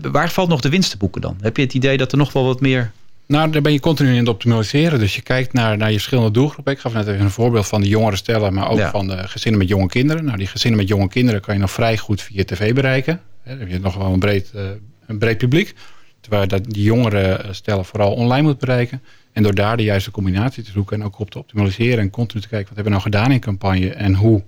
waar 0.00 0.30
valt 0.30 0.48
nog 0.48 0.60
de 0.60 0.68
winst 0.68 0.90
te 0.90 0.96
boeken 0.96 1.20
dan? 1.20 1.36
Heb 1.40 1.56
je 1.56 1.62
het 1.62 1.74
idee 1.74 1.96
dat 1.96 2.12
er 2.12 2.18
nog 2.18 2.32
wel 2.32 2.44
wat 2.44 2.60
meer 2.60 2.92
nou, 3.30 3.50
daar 3.50 3.62
ben 3.62 3.72
je 3.72 3.80
continu 3.80 4.10
in 4.10 4.18
het 4.18 4.28
optimaliseren. 4.28 4.98
Dus 4.98 5.14
je 5.14 5.22
kijkt 5.22 5.52
naar, 5.52 5.76
naar 5.76 5.88
je 5.88 5.94
verschillende 5.94 6.30
doelgroepen. 6.30 6.72
Ik 6.72 6.78
gaf 6.78 6.92
net 6.92 7.06
even 7.06 7.20
een 7.20 7.30
voorbeeld 7.30 7.66
van 7.66 7.80
de 7.80 7.88
jongere 7.88 8.16
stellen, 8.16 8.54
maar 8.54 8.70
ook 8.70 8.78
ja. 8.78 8.90
van 8.90 9.06
de 9.06 9.28
gezinnen 9.28 9.60
met 9.60 9.68
jonge 9.68 9.86
kinderen. 9.86 10.24
Nou, 10.24 10.36
die 10.36 10.46
gezinnen 10.46 10.80
met 10.80 10.88
jonge 10.88 11.08
kinderen 11.08 11.40
kan 11.40 11.54
je 11.54 11.60
nog 11.60 11.70
vrij 11.70 11.98
goed 11.98 12.22
via 12.22 12.44
tv 12.44 12.74
bereiken. 12.74 13.20
Dan 13.44 13.58
heb 13.58 13.68
je 13.68 13.78
nog 13.78 13.94
wel 13.94 14.12
een 14.12 14.18
breed, 14.18 14.52
uh, 14.54 14.62
een 15.06 15.18
breed 15.18 15.38
publiek. 15.38 15.74
Terwijl 16.20 16.48
dat 16.48 16.64
die 16.64 16.82
jongere 16.82 17.46
stellen 17.50 17.84
vooral 17.84 18.12
online 18.12 18.42
moet 18.42 18.58
bereiken. 18.58 19.02
En 19.32 19.42
door 19.42 19.54
daar 19.54 19.76
de 19.76 19.82
juiste 19.82 20.10
combinatie 20.10 20.62
te 20.62 20.70
zoeken 20.70 21.00
en 21.00 21.06
ook 21.06 21.18
op 21.18 21.30
te 21.30 21.38
optimaliseren 21.38 21.98
en 21.98 22.10
continu 22.10 22.40
te 22.40 22.48
kijken 22.48 22.68
wat 22.68 22.76
hebben 22.76 22.92
we 22.92 22.98
nou 22.98 23.12
gedaan 23.14 23.32
in 23.32 23.40
campagne 23.40 23.90
en 23.90 24.14
hoe 24.14 24.42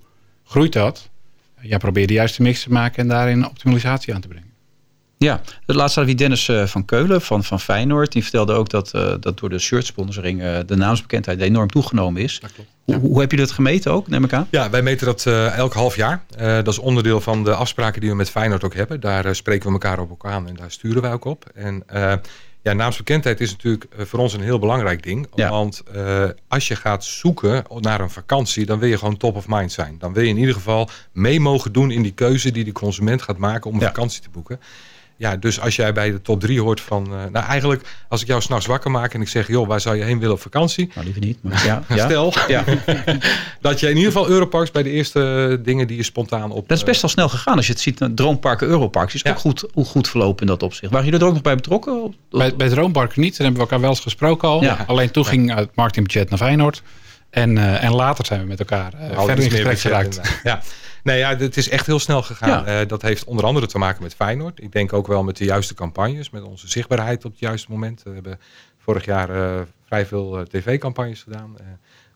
groeit 0.44 0.72
dat. 0.72 1.10
Ja, 1.60 1.78
probeer 1.78 2.06
de 2.06 2.12
juiste 2.12 2.42
mix 2.42 2.62
te 2.62 2.70
maken 2.70 3.02
en 3.02 3.08
daarin 3.08 3.46
optimalisatie 3.46 4.14
aan 4.14 4.20
te 4.20 4.28
brengen. 4.28 4.51
Ja, 5.22 5.40
de 5.66 5.74
laatste 5.74 5.98
had 5.98 6.08
wie 6.08 6.16
Dennis 6.16 6.50
van 6.64 6.84
Keulen 6.84 7.20
van, 7.20 7.44
van 7.44 7.60
Feyenoord. 7.60 8.12
Die 8.12 8.22
vertelde 8.22 8.52
ook 8.52 8.68
dat, 8.68 8.92
uh, 8.94 9.14
dat 9.20 9.38
door 9.38 9.48
de 9.48 9.58
shirtsponsoring 9.58 10.42
uh, 10.42 10.58
de 10.66 10.76
naamsbekendheid 10.76 11.40
enorm 11.40 11.70
toegenomen 11.70 12.22
is. 12.22 12.40
Dat 12.40 12.52
klopt. 12.52 12.70
Ja. 12.84 12.98
Hoe, 12.98 13.10
hoe, 13.10 13.20
heb 13.20 13.30
je 13.30 13.36
dat 13.36 13.50
gemeten 13.50 13.92
ook, 13.92 14.08
neem 14.08 14.24
ik 14.24 14.32
aan? 14.32 14.46
Ja, 14.50 14.70
wij 14.70 14.82
meten 14.82 15.06
dat 15.06 15.24
uh, 15.24 15.56
elk 15.56 15.72
half 15.72 15.96
jaar. 15.96 16.24
dat 16.36 16.68
is 16.68 16.78
onderdeel 16.78 17.20
van 17.20 17.44
de 17.44 17.54
afspraken 17.54 18.00
die 18.00 18.10
we 18.10 18.16
met 18.16 18.30
Feyenoord 18.30 18.64
ook 18.64 18.74
hebben. 18.74 19.00
Daar 19.00 19.34
spreken 19.34 19.66
we 19.66 19.72
elkaar 19.72 19.98
op 19.98 20.10
elkaar 20.10 20.32
aan 20.32 20.48
en 20.48 20.56
daar 20.56 20.70
sturen 20.70 21.02
wij 21.02 21.12
ook 21.12 21.24
op. 21.24 21.50
En 21.54 21.84
ja, 22.62 22.72
naamsbekendheid 22.72 23.40
is 23.40 23.50
natuurlijk 23.50 23.86
voor 23.98 24.18
ons 24.18 24.32
een 24.32 24.40
heel 24.40 24.58
belangrijk 24.58 25.02
ding. 25.02 25.26
Ja. 25.34 25.50
Want 25.50 25.82
als 26.48 26.68
je 26.68 26.76
gaat 26.76 27.04
zoeken 27.04 27.64
naar 27.80 28.00
een 28.00 28.10
vakantie, 28.10 28.66
dan 28.66 28.78
wil 28.78 28.88
je 28.88 28.98
gewoon 28.98 29.16
top 29.16 29.36
of 29.36 29.48
mind 29.48 29.72
zijn. 29.72 29.96
Dan 29.98 30.12
wil 30.12 30.22
je 30.22 30.28
in 30.28 30.38
ieder 30.38 30.54
geval 30.54 30.88
mee 31.12 31.40
mogen 31.40 31.72
doen 31.72 31.90
in 31.90 32.02
die 32.02 32.12
keuze 32.12 32.50
die 32.50 32.64
de 32.64 32.72
consument 32.72 33.22
gaat 33.22 33.38
maken 33.38 33.70
om 33.70 33.74
een 33.76 33.82
ja. 33.82 33.86
vakantie 33.86 34.22
te 34.22 34.30
boeken 34.30 34.60
ja, 35.22 35.36
dus 35.36 35.60
als 35.60 35.76
jij 35.76 35.92
bij 35.92 36.10
de 36.10 36.22
top 36.22 36.40
3 36.40 36.60
hoort 36.60 36.80
van... 36.80 37.06
Uh, 37.12 37.24
nou, 37.32 37.46
eigenlijk 37.46 37.82
als 38.08 38.20
ik 38.20 38.26
jou 38.26 38.40
s'nachts 38.40 38.66
wakker 38.66 38.90
maak 38.90 39.14
en 39.14 39.20
ik 39.20 39.28
zeg... 39.28 39.48
joh, 39.48 39.66
waar 39.66 39.80
zou 39.80 39.96
je 39.96 40.02
heen 40.02 40.18
willen 40.18 40.34
op 40.34 40.40
vakantie? 40.40 40.90
Nou, 40.94 41.04
liever 41.04 41.22
niet. 41.22 41.38
Maar 41.40 41.66
ja, 41.66 41.82
ja. 41.88 42.04
Stel 42.04 42.32
ja. 42.48 42.64
dat 43.60 43.80
je 43.80 43.88
in 43.88 43.96
ieder 43.96 44.12
geval 44.12 44.28
Europarks 44.28 44.70
bij 44.70 44.82
de 44.82 44.90
eerste 44.90 45.60
dingen 45.62 45.86
die 45.86 45.96
je 45.96 46.02
spontaan 46.02 46.50
op... 46.50 46.68
Dat 46.68 46.78
is 46.78 46.84
best 46.84 47.00
wel 47.00 47.10
snel 47.10 47.28
gegaan. 47.28 47.56
Als 47.56 47.66
je 47.66 47.72
het 47.72 47.80
ziet, 47.80 48.08
Droomparken 48.14 48.66
Europarks 48.66 49.14
is 49.14 49.22
ja. 49.22 49.30
ook 49.30 49.38
goed, 49.38 49.64
goed 49.74 50.08
verlopen 50.08 50.40
in 50.40 50.46
dat 50.46 50.62
opzicht. 50.62 50.92
Waren 50.92 51.06
jullie 51.06 51.20
er 51.20 51.26
ook 51.26 51.32
nog 51.32 51.42
bij 51.42 51.54
betrokken? 51.54 52.14
Bij, 52.30 52.56
bij 52.56 52.68
Droomparken 52.68 53.20
niet. 53.20 53.36
Daar 53.36 53.46
hebben 53.46 53.56
we 53.56 53.60
elkaar 53.60 53.80
wel 53.80 53.90
eens 53.90 54.00
gesproken 54.00 54.48
al. 54.48 54.62
Ja. 54.62 54.84
Alleen 54.86 55.10
toen 55.10 55.24
ging 55.24 55.54
het 55.54 55.70
marketingbudget 55.74 56.30
naar 56.30 56.38
Feyenoord. 56.38 56.82
En, 57.32 57.56
uh, 57.56 57.84
en 57.84 57.94
later 57.94 58.26
zijn 58.26 58.40
we 58.40 58.46
met 58.46 58.58
elkaar 58.58 58.92
uh, 58.94 59.22
verder 59.24 59.44
in 59.44 59.50
gesprek 59.50 59.78
geraakt. 59.78 60.20
Ja. 60.42 60.62
Nee, 61.02 61.18
ja, 61.18 61.36
het 61.36 61.56
is 61.56 61.68
echt 61.68 61.86
heel 61.86 61.98
snel 61.98 62.22
gegaan. 62.22 62.64
Ja. 62.64 62.80
Uh, 62.80 62.88
dat 62.88 63.02
heeft 63.02 63.24
onder 63.24 63.44
andere 63.44 63.66
te 63.66 63.78
maken 63.78 64.02
met 64.02 64.14
Feyenoord. 64.14 64.62
Ik 64.62 64.72
denk 64.72 64.92
ook 64.92 65.06
wel 65.06 65.22
met 65.22 65.36
de 65.36 65.44
juiste 65.44 65.74
campagnes, 65.74 66.30
met 66.30 66.42
onze 66.42 66.68
zichtbaarheid 66.68 67.24
op 67.24 67.30
het 67.30 67.40
juiste 67.40 67.70
moment. 67.70 68.02
We 68.02 68.10
hebben 68.10 68.40
vorig 68.78 69.04
jaar 69.04 69.28
vrij 69.86 70.06
veel 70.06 70.44
tv-campagnes 70.44 71.22
gedaan. 71.22 71.56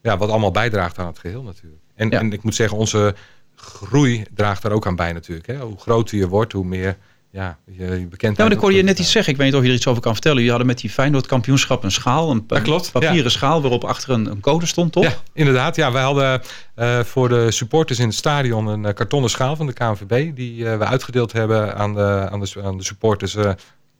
ja, 0.03 0.17
wat 0.17 0.31
allemaal 0.31 0.51
bijdraagt 0.51 0.99
aan 0.99 1.07
het 1.07 1.19
geheel 1.19 1.43
natuurlijk. 1.43 1.83
En, 1.95 2.11
ja. 2.11 2.19
en 2.19 2.33
ik 2.33 2.43
moet 2.43 2.55
zeggen, 2.55 2.79
onze 2.79 3.15
groei 3.55 4.25
draagt 4.35 4.63
daar 4.63 4.73
ook 4.73 4.87
aan 4.87 4.97
bij 4.97 5.13
natuurlijk. 5.13 5.47
Hè. 5.47 5.57
Hoe 5.57 5.79
groter 5.79 6.19
je 6.19 6.29
wordt, 6.29 6.53
hoe 6.53 6.65
meer 6.65 6.97
ja, 7.37 7.59
je, 7.65 8.07
bekend. 8.11 8.37
Ja, 8.37 8.43
maar 8.43 8.53
dan 8.53 8.59
kon 8.63 8.75
je 8.75 8.83
net 8.83 8.99
iets 8.99 9.11
zeggen. 9.11 9.33
Ik 9.33 9.39
weet 9.39 9.47
niet 9.47 9.57
of 9.57 9.63
je 9.63 9.69
er 9.69 9.75
iets 9.75 9.87
over 9.87 10.03
kan 10.03 10.13
vertellen. 10.13 10.43
Je 10.43 10.49
hadden 10.49 10.67
met 10.67 10.79
die 10.79 10.91
Feyenoord 10.91 11.27
kampioenschap 11.27 11.85
een 11.85 11.91
schaal, 11.91 12.31
een 12.31 12.47
klopt, 12.47 12.93
papieren 12.93 13.23
ja. 13.23 13.29
schaal 13.29 13.61
waarop 13.61 13.85
achter 13.85 14.11
een, 14.11 14.27
een, 14.31 14.41
code 14.41 14.67
stond, 14.67 14.93
toch? 14.93 15.05
Ja, 15.05 15.15
inderdaad. 15.33 15.77
Ja, 15.77 15.93
wij 15.93 16.03
hadden 16.03 16.43
uh, 16.77 17.01
voor 17.01 17.29
de 17.29 17.51
supporters 17.51 17.99
in 17.99 18.07
het 18.07 18.15
stadion 18.15 18.67
een 18.67 18.85
uh, 18.85 18.93
kartonnen 18.93 19.31
schaal 19.31 19.57
van 19.57 19.67
de 19.67 19.73
KNVB 19.73 20.35
die 20.35 20.57
uh, 20.57 20.79
we 20.79 20.85
uitgedeeld 20.85 21.33
hebben 21.33 21.77
aan 21.77 21.95
de, 21.95 22.29
aan 22.31 22.41
de, 22.41 22.63
aan 22.63 22.77
de 22.77 22.85
supporters 22.85 23.37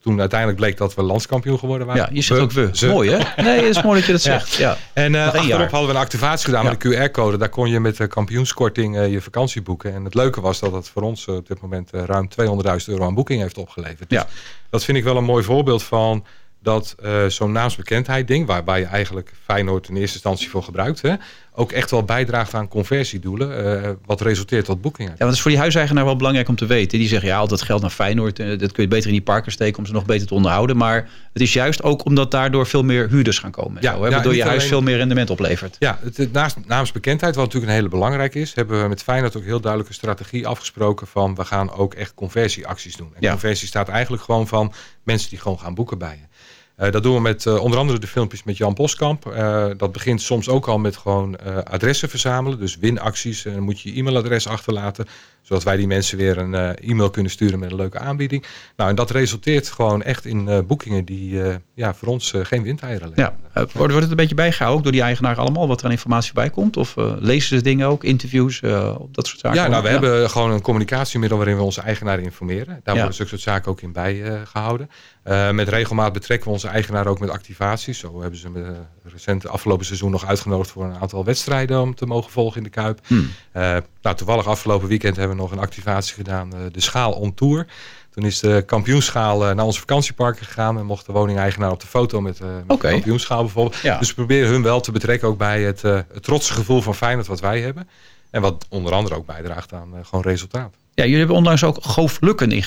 toen 0.07 0.21
uiteindelijk 0.21 0.61
bleek 0.61 0.77
dat 0.77 0.95
we 0.95 1.03
landskampioen 1.03 1.59
geworden 1.59 1.87
waren. 1.87 2.03
Ja, 2.03 2.09
je 2.13 2.21
zegt 2.21 2.41
ook 2.41 2.53
we. 2.53 2.69
Ze. 2.73 2.87
Mooi 2.87 3.11
hè? 3.11 3.19
Nee, 3.43 3.65
het 3.65 3.77
is 3.77 3.83
mooi 3.83 3.99
dat 3.99 4.07
je 4.07 4.13
dat 4.13 4.21
zegt. 4.21 4.55
Ja. 4.55 4.69
ja. 4.71 4.77
En 4.93 5.13
uh, 5.13 5.25
achterop 5.25 5.47
jaar. 5.47 5.61
hadden 5.61 5.89
we 5.89 5.95
een 5.95 6.01
activatie 6.01 6.45
gedaan 6.45 6.65
ja. 6.65 6.71
met 6.71 6.81
de 6.81 7.09
QR-code. 7.09 7.37
Daar 7.37 7.49
kon 7.49 7.71
je 7.71 7.81
met 7.81 7.97
de 7.97 8.07
kampioenskorting 8.07 8.97
uh, 8.97 9.13
je 9.13 9.21
vakantie 9.21 9.63
boeken. 9.63 9.95
En 9.95 10.05
het 10.05 10.15
leuke 10.15 10.41
was 10.41 10.61
dat 10.61 10.73
het 10.73 10.89
voor 10.89 11.03
ons 11.03 11.27
uh, 11.27 11.35
op 11.35 11.47
dit 11.47 11.61
moment 11.61 11.91
ruim 11.93 12.29
200.000 12.41 12.45
euro 12.87 13.05
aan 13.05 13.15
boeking 13.15 13.41
heeft 13.41 13.59
opgeleverd. 13.59 14.11
Dus 14.11 14.19
ja. 14.19 14.27
dat 14.71 14.85
vind 14.85 14.99
ik 14.99 15.05
wel 15.05 15.17
een 15.17 15.25
mooi 15.25 15.45
voorbeeld 15.45 15.83
van 15.83 16.25
dat 16.67 16.95
uh, 17.05 17.27
zo'n 17.27 17.53
naamsbekendheid 17.53 18.29
ding, 18.29 18.47
waarbij 18.47 18.79
je 18.79 18.87
eigenlijk 18.87 19.33
Feyenoord 19.45 19.89
in 19.89 19.97
eerste 19.97 20.15
instantie 20.15 20.49
voor 20.49 20.63
gebruikt, 20.63 21.03
hè, 21.03 21.15
ook 21.55 21.73
echt 21.73 21.91
wel 21.91 22.03
bijdraagt 22.03 22.55
aan 22.55 22.69
conversiedoelen, 22.69 23.85
uh, 23.85 23.91
wat 24.07 24.21
resulteert 24.21 24.65
tot 24.65 24.81
boekingen. 24.81 25.11
Ja, 25.11 25.17
want 25.19 25.31
het 25.31 25.37
is 25.37 25.41
voor 25.41 25.51
die 25.51 25.61
huiseigenaar 25.61 26.05
wel 26.05 26.17
belangrijk 26.17 26.49
om 26.49 26.57
te 26.57 26.67
weten. 26.67 26.99
Die 26.99 27.09
zeggen, 27.09 27.29
ja, 27.29 27.39
al 27.39 27.49
dat 27.49 27.63
geld 27.63 27.81
naar 27.81 27.91
Feyenoord, 27.91 28.39
uh, 28.39 28.59
dat 28.59 28.73
kun 28.73 28.83
je 28.83 28.89
beter 28.89 29.07
in 29.07 29.13
die 29.13 29.23
parken 29.23 29.53
steken 29.53 29.79
om 29.79 29.87
ze 29.87 29.93
nog 29.93 30.05
beter 30.05 30.27
te 30.27 30.35
onderhouden. 30.35 30.77
Maar 30.77 31.09
het 31.33 31.43
is 31.43 31.53
juist 31.53 31.83
ook 31.83 32.05
omdat 32.05 32.31
daardoor 32.31 32.67
veel 32.67 32.83
meer 32.83 33.09
huurders 33.09 33.39
gaan 33.39 33.51
komen. 33.51 33.83
Ja, 33.83 33.95
zo, 33.95 34.03
hè, 34.03 34.11
waardoor 34.11 34.35
je 34.35 34.43
huis 34.43 34.57
alleen... 34.57 34.69
veel 34.69 34.83
meer 34.83 34.97
rendement 34.97 35.31
oplevert. 35.31 35.77
Ja, 35.79 35.99
het, 36.03 36.17
het, 36.17 36.33
naast 36.33 36.57
naamsbekendheid, 36.67 37.35
wat 37.35 37.45
natuurlijk 37.45 37.73
een 37.73 37.79
hele 37.79 37.91
belangrijke 37.91 38.41
is, 38.41 38.55
hebben 38.55 38.83
we 38.83 38.89
met 38.89 39.03
Feyenoord 39.03 39.37
ook 39.37 39.45
heel 39.45 39.61
duidelijk 39.61 39.91
een 39.91 39.97
strategie 39.97 40.47
afgesproken 40.47 41.07
van, 41.07 41.35
we 41.35 41.45
gaan 41.45 41.73
ook 41.73 41.95
echt 41.95 42.15
conversieacties 42.15 42.97
doen. 42.97 43.11
En 43.15 43.21
ja. 43.21 43.31
conversie 43.31 43.69
staat 43.69 43.89
eigenlijk 43.89 44.23
gewoon 44.23 44.47
van 44.47 44.73
mensen 45.03 45.31
die 45.31 45.39
gewoon 45.39 45.59
gaan 45.59 45.75
boeken 45.75 45.99
bij 45.99 46.19
je. 46.21 46.36
Uh, 46.77 46.91
dat 46.91 47.03
doen 47.03 47.15
we 47.15 47.21
met 47.21 47.45
uh, 47.45 47.63
onder 47.63 47.79
andere 47.79 47.99
de 47.99 48.07
filmpjes 48.07 48.43
met 48.43 48.57
Jan 48.57 48.75
Boskamp. 48.75 49.27
Uh, 49.27 49.67
dat 49.77 49.93
begint 49.93 50.23
soms 50.23 50.49
ook 50.49 50.69
al 50.69 50.79
met 50.79 50.97
gewoon 50.97 51.39
adressen 51.65 52.09
verzamelen. 52.09 52.59
Dus 52.59 52.77
winacties. 52.77 53.45
En 53.45 53.53
dan 53.53 53.63
moet 53.63 53.81
je 53.81 53.93
je 53.93 53.99
e-mailadres 53.99 54.49
achterlaten. 54.49 55.07
Zodat 55.47 55.65
wij 55.65 55.77
die 55.77 55.87
mensen 55.87 56.19
weer 56.19 56.39
een 56.39 56.55
e-mail 56.75 57.11
kunnen 57.11 57.33
sturen 57.33 57.59
met 57.59 57.71
een 57.71 57.77
leuke 57.77 57.99
aanbieding. 57.99 58.45
Nou, 58.77 58.91
en 58.91 58.97
dat 58.97 59.11
resulteert 59.11 59.69
gewoon 59.69 60.03
echt 60.03 60.25
in 60.25 60.67
boekingen 60.67 61.05
die 61.05 61.41
ja, 61.75 61.95
voor 61.95 62.09
ons 62.09 62.35
geen 62.43 62.63
windeieren 62.63 63.13
leggen. 63.15 63.37
Ja. 63.53 63.67
wordt, 63.73 63.95
het 63.95 64.11
een 64.11 64.17
beetje 64.17 64.35
bijgehouden 64.35 64.83
door 64.83 64.93
die 64.93 65.03
eigenaar 65.03 65.37
allemaal 65.37 65.69
wat 65.69 65.79
er 65.79 65.85
aan 65.85 65.91
informatie 65.91 66.33
bij 66.33 66.51
komt? 66.51 66.77
Of 66.77 66.95
lezen 67.19 67.57
ze 67.57 67.63
dingen 67.63 67.87
ook, 67.89 68.05
interviews, 68.05 68.61
dat 68.61 69.27
soort 69.27 69.41
zaken? 69.41 69.63
Ja, 69.63 69.69
nou, 69.69 69.83
we 69.83 69.89
hebben 69.89 70.31
gewoon 70.31 70.51
een 70.51 70.63
communicatiemiddel 70.63 71.39
waarin 71.39 71.57
we 71.57 71.63
onze 71.63 71.81
eigenaren 71.81 72.25
informeren. 72.25 72.81
Daar 72.85 72.95
worden 72.95 73.15
zulke 73.15 73.31
soort 73.31 73.43
zaken 73.43 73.71
ook 73.71 73.81
in 73.81 73.93
bijgehouden. 73.93 74.91
Uh, 75.25 75.51
met 75.51 75.69
regelmaat 75.69 76.13
betrekken 76.13 76.47
we 76.47 76.53
onze 76.53 76.69
eigenaar 76.69 77.07
ook 77.07 77.21
met 77.21 77.31
activaties. 77.31 77.99
Zo 77.99 78.21
hebben 78.21 78.39
ze 78.39 78.51
me 78.51 78.75
recent 79.05 79.49
afgelopen 79.49 79.87
seizoen 79.87 80.11
nog 80.11 80.27
uitgenodigd 80.27 80.71
voor 80.71 80.85
een 80.85 80.97
aantal 80.97 81.25
wedstrijden 81.25 81.81
om 81.81 81.95
te 81.95 82.07
mogen 82.07 82.31
volgen 82.31 82.57
in 82.57 82.63
de 82.63 82.71
Kuip. 82.71 83.01
Hmm. 83.07 83.19
Uh, 83.57 83.77
nou, 84.03 84.17
toevallig 84.17 84.47
afgelopen 84.47 84.89
weekend 84.89 85.17
hebben 85.17 85.36
we 85.36 85.36
nog 85.37 85.53
een 85.53 85.59
activatie 85.59 86.15
gedaan, 86.15 86.51
uh, 86.55 86.61
de 86.73 86.81
Schaal 86.81 87.13
on 87.13 87.35
Tour. 87.35 87.67
Toen 88.11 88.25
is 88.25 88.41
de 88.41 88.63
kampioenschaal 88.67 89.39
naar 89.39 89.65
onze 89.65 89.79
vakantieparken 89.81 90.47
gegaan 90.47 90.79
en 90.79 90.87
mocht 90.87 91.07
de 91.07 91.13
woningeigenaar 91.13 91.71
op 91.71 91.81
de 91.81 91.87
foto 91.87 92.21
met, 92.21 92.41
met 92.41 92.49
okay. 92.67 92.91
de 92.91 92.97
kampioenschaal 92.97 93.43
bijvoorbeeld. 93.43 93.77
Ja. 93.83 93.99
Dus 93.99 94.09
we 94.09 94.15
proberen 94.15 94.51
hun 94.51 94.63
wel 94.63 94.81
te 94.81 94.93
betrekken 94.93 95.29
ook 95.29 95.39
bij 95.39 95.63
het, 95.63 95.83
het 95.83 96.23
trotse 96.23 96.53
gevoel 96.53 96.83
van 96.83 96.95
Feyenoord 96.95 97.27
wat 97.27 97.41
wij 97.41 97.61
hebben. 97.61 97.89
En 98.31 98.41
wat 98.41 98.67
onder 98.69 98.93
andere 98.93 99.15
ook 99.15 99.27
bijdraagt 99.27 99.73
aan 99.73 99.93
gewoon 100.03 100.25
resultaat. 100.25 100.75
Ja, 100.97 101.03
jullie 101.03 101.19
hebben 101.19 101.37
onlangs 101.37 101.65
ook 101.65 101.79
Goof 101.81 102.21
Lukken 102.21 102.53
uh, 102.53 102.63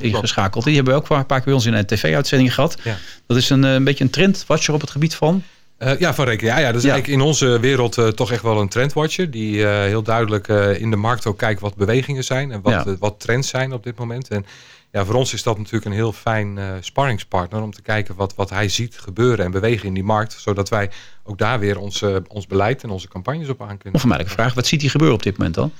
ingeschakeld. 0.00 0.64
Die 0.64 0.74
hebben 0.74 0.94
we 0.94 1.00
ook 1.00 1.08
een 1.10 1.26
paar 1.26 1.36
keer 1.36 1.44
bij 1.44 1.54
ons 1.54 1.66
in 1.66 1.74
een 1.74 1.86
tv-uitzending 1.86 2.54
gehad. 2.54 2.76
Ja. 2.82 2.96
Dat 3.26 3.36
is 3.36 3.50
een, 3.50 3.64
eh, 3.64 3.72
een 3.72 3.84
beetje 3.84 4.04
een 4.04 4.10
trendwatcher 4.10 4.74
op 4.74 4.80
het 4.80 4.90
gebied 4.90 5.14
van... 5.14 5.42
Uh, 5.78 5.98
ja, 5.98 6.14
van 6.14 6.24
rekening. 6.24 6.56
Ja, 6.56 6.60
ja, 6.60 6.72
dat 6.72 6.82
is 6.82 6.88
eigenlijk 6.88 7.20
in 7.20 7.26
onze 7.26 7.60
wereld 7.60 7.96
uh, 7.96 8.08
toch 8.08 8.32
echt 8.32 8.42
wel 8.42 8.60
een 8.60 8.68
trendwatcher. 8.68 9.30
Die 9.30 9.56
uh, 9.56 9.70
heel 9.70 10.02
duidelijk 10.02 10.48
in 10.78 10.90
de 10.90 10.96
markt 10.96 11.26
ook 11.26 11.38
kijkt 11.38 11.60
wat 11.60 11.76
bewegingen 11.76 12.24
zijn. 12.24 12.52
En 12.52 12.60
wat, 12.62 12.98
wat 12.98 13.20
trends 13.20 13.48
zijn 13.48 13.72
op 13.72 13.84
dit 13.84 13.98
moment. 13.98 14.28
En 14.28 14.46
ja, 14.90 15.04
voor 15.04 15.14
ons 15.14 15.32
is 15.32 15.42
dat 15.42 15.58
natuurlijk 15.58 15.84
een 15.84 15.92
heel 15.92 16.12
fijn 16.12 16.58
sparringspartner. 16.80 17.62
Om 17.62 17.72
te 17.72 17.82
kijken 17.82 18.14
wat, 18.14 18.34
wat 18.34 18.50
hij 18.50 18.68
ziet 18.68 18.98
gebeuren 18.98 19.44
en 19.44 19.50
bewegen 19.50 19.86
in 19.86 19.94
die 19.94 20.04
markt. 20.04 20.32
Zodat 20.32 20.68
wij 20.68 20.90
ook 21.22 21.38
daar 21.38 21.58
weer 21.58 21.78
ons, 21.78 22.04
ons 22.28 22.46
beleid 22.46 22.82
en 22.82 22.90
onze 22.90 23.08
campagnes 23.08 23.48
op 23.48 23.62
aan 23.62 23.78
kunnen. 23.78 24.00
Of 24.00 24.06
mij 24.06 24.26
vraag, 24.26 24.54
wat 24.54 24.66
ziet 24.66 24.80
hij 24.80 24.90
gebeuren 24.90 25.16
op 25.16 25.22
dit 25.22 25.36
moment 25.36 25.54
dan? 25.54 25.72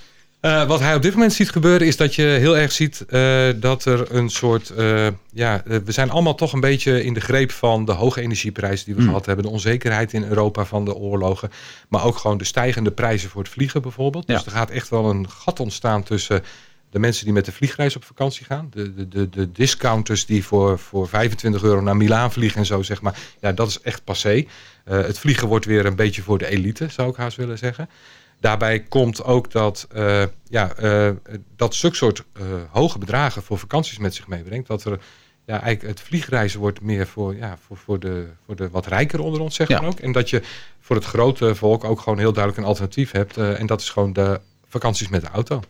Uh, 0.44 0.66
wat 0.66 0.80
hij 0.80 0.94
op 0.94 1.02
dit 1.02 1.12
moment 1.12 1.32
ziet 1.32 1.50
gebeuren 1.50 1.86
is 1.86 1.96
dat 1.96 2.14
je 2.14 2.22
heel 2.22 2.56
erg 2.56 2.72
ziet 2.72 3.04
uh, 3.08 3.48
dat 3.56 3.84
er 3.84 4.14
een 4.14 4.28
soort... 4.28 4.72
Uh, 4.78 5.06
ja, 5.32 5.62
we 5.64 5.92
zijn 5.92 6.10
allemaal 6.10 6.34
toch 6.34 6.52
een 6.52 6.60
beetje 6.60 7.04
in 7.04 7.14
de 7.14 7.20
greep 7.20 7.50
van 7.50 7.84
de 7.84 7.92
hoge 7.92 8.20
energieprijzen 8.20 8.86
die 8.86 8.94
we 8.94 9.00
mm. 9.00 9.06
gehad 9.06 9.26
hebben. 9.26 9.44
De 9.44 9.50
onzekerheid 9.50 10.12
in 10.12 10.24
Europa 10.24 10.64
van 10.64 10.84
de 10.84 10.94
oorlogen. 10.94 11.50
Maar 11.88 12.04
ook 12.04 12.16
gewoon 12.16 12.38
de 12.38 12.44
stijgende 12.44 12.90
prijzen 12.90 13.30
voor 13.30 13.42
het 13.42 13.50
vliegen 13.50 13.82
bijvoorbeeld. 13.82 14.24
Ja. 14.26 14.34
Dus 14.34 14.46
er 14.46 14.52
gaat 14.52 14.70
echt 14.70 14.88
wel 14.88 15.10
een 15.10 15.30
gat 15.30 15.60
ontstaan 15.60 16.02
tussen 16.02 16.42
de 16.90 16.98
mensen 16.98 17.24
die 17.24 17.34
met 17.34 17.44
de 17.44 17.52
vliegreis 17.52 17.96
op 17.96 18.04
vakantie 18.04 18.44
gaan. 18.44 18.68
De, 18.70 18.94
de, 18.94 19.08
de, 19.08 19.28
de 19.28 19.52
discounters 19.52 20.26
die 20.26 20.44
voor, 20.44 20.78
voor 20.78 21.08
25 21.08 21.62
euro 21.62 21.80
naar 21.80 21.96
Milaan 21.96 22.32
vliegen 22.32 22.58
en 22.58 22.66
zo 22.66 22.82
zeg 22.82 23.00
maar. 23.00 23.18
Ja, 23.40 23.52
dat 23.52 23.68
is 23.68 23.80
echt 23.80 24.04
passé. 24.04 24.46
het 24.84 25.18
vliegen 25.18 25.48
wordt 25.48 25.64
weer 25.64 25.86
een 25.86 25.96
beetje 25.96 26.22
voor 26.22 26.38
de 26.38 26.46
elite 26.46 26.88
zou 26.88 27.10
ik 27.10 27.16
haast 27.16 27.36
willen 27.36 27.58
zeggen. 27.58 27.88
Daarbij 28.44 28.80
komt 28.80 29.24
ook 29.24 29.50
dat, 29.50 29.88
uh, 29.96 30.22
ja, 30.48 30.72
uh, 30.80 31.10
dat 31.56 31.74
zulke 31.74 31.96
soort 31.96 32.24
uh, 32.40 32.44
hoge 32.70 32.98
bedragen 32.98 33.42
voor 33.42 33.58
vakanties 33.58 33.98
met 33.98 34.14
zich 34.14 34.26
meebrengt. 34.26 34.66
Dat 34.66 34.84
er 34.84 35.00
ja, 35.44 35.60
eigenlijk 35.60 35.98
het 35.98 36.06
vliegreizen 36.06 36.60
wordt 36.60 36.80
meer 36.80 37.06
voor, 37.06 37.36
ja, 37.36 37.56
voor, 37.66 37.76
voor, 37.76 37.98
de, 37.98 38.28
voor 38.46 38.56
de 38.56 38.70
wat 38.70 38.86
rijker 38.86 39.20
onder 39.20 39.40
ons, 39.40 39.54
zeg 39.54 39.68
maar 39.68 39.84
ook. 39.84 39.98
En 39.98 40.12
dat 40.12 40.30
je 40.30 40.42
voor 40.80 40.96
het 40.96 41.04
grote 41.04 41.54
volk 41.54 41.84
ook 41.84 42.00
gewoon 42.00 42.18
heel 42.18 42.32
duidelijk 42.32 42.62
een 42.62 42.68
alternatief 42.68 43.10
hebt. 43.10 43.36
en 43.36 43.66
dat 43.66 43.80
is 43.80 43.90
gewoon 43.90 44.12
de 44.12 44.40
vakanties 44.68 45.08
met 45.08 45.20
de 45.20 45.28
auto. 45.28 45.60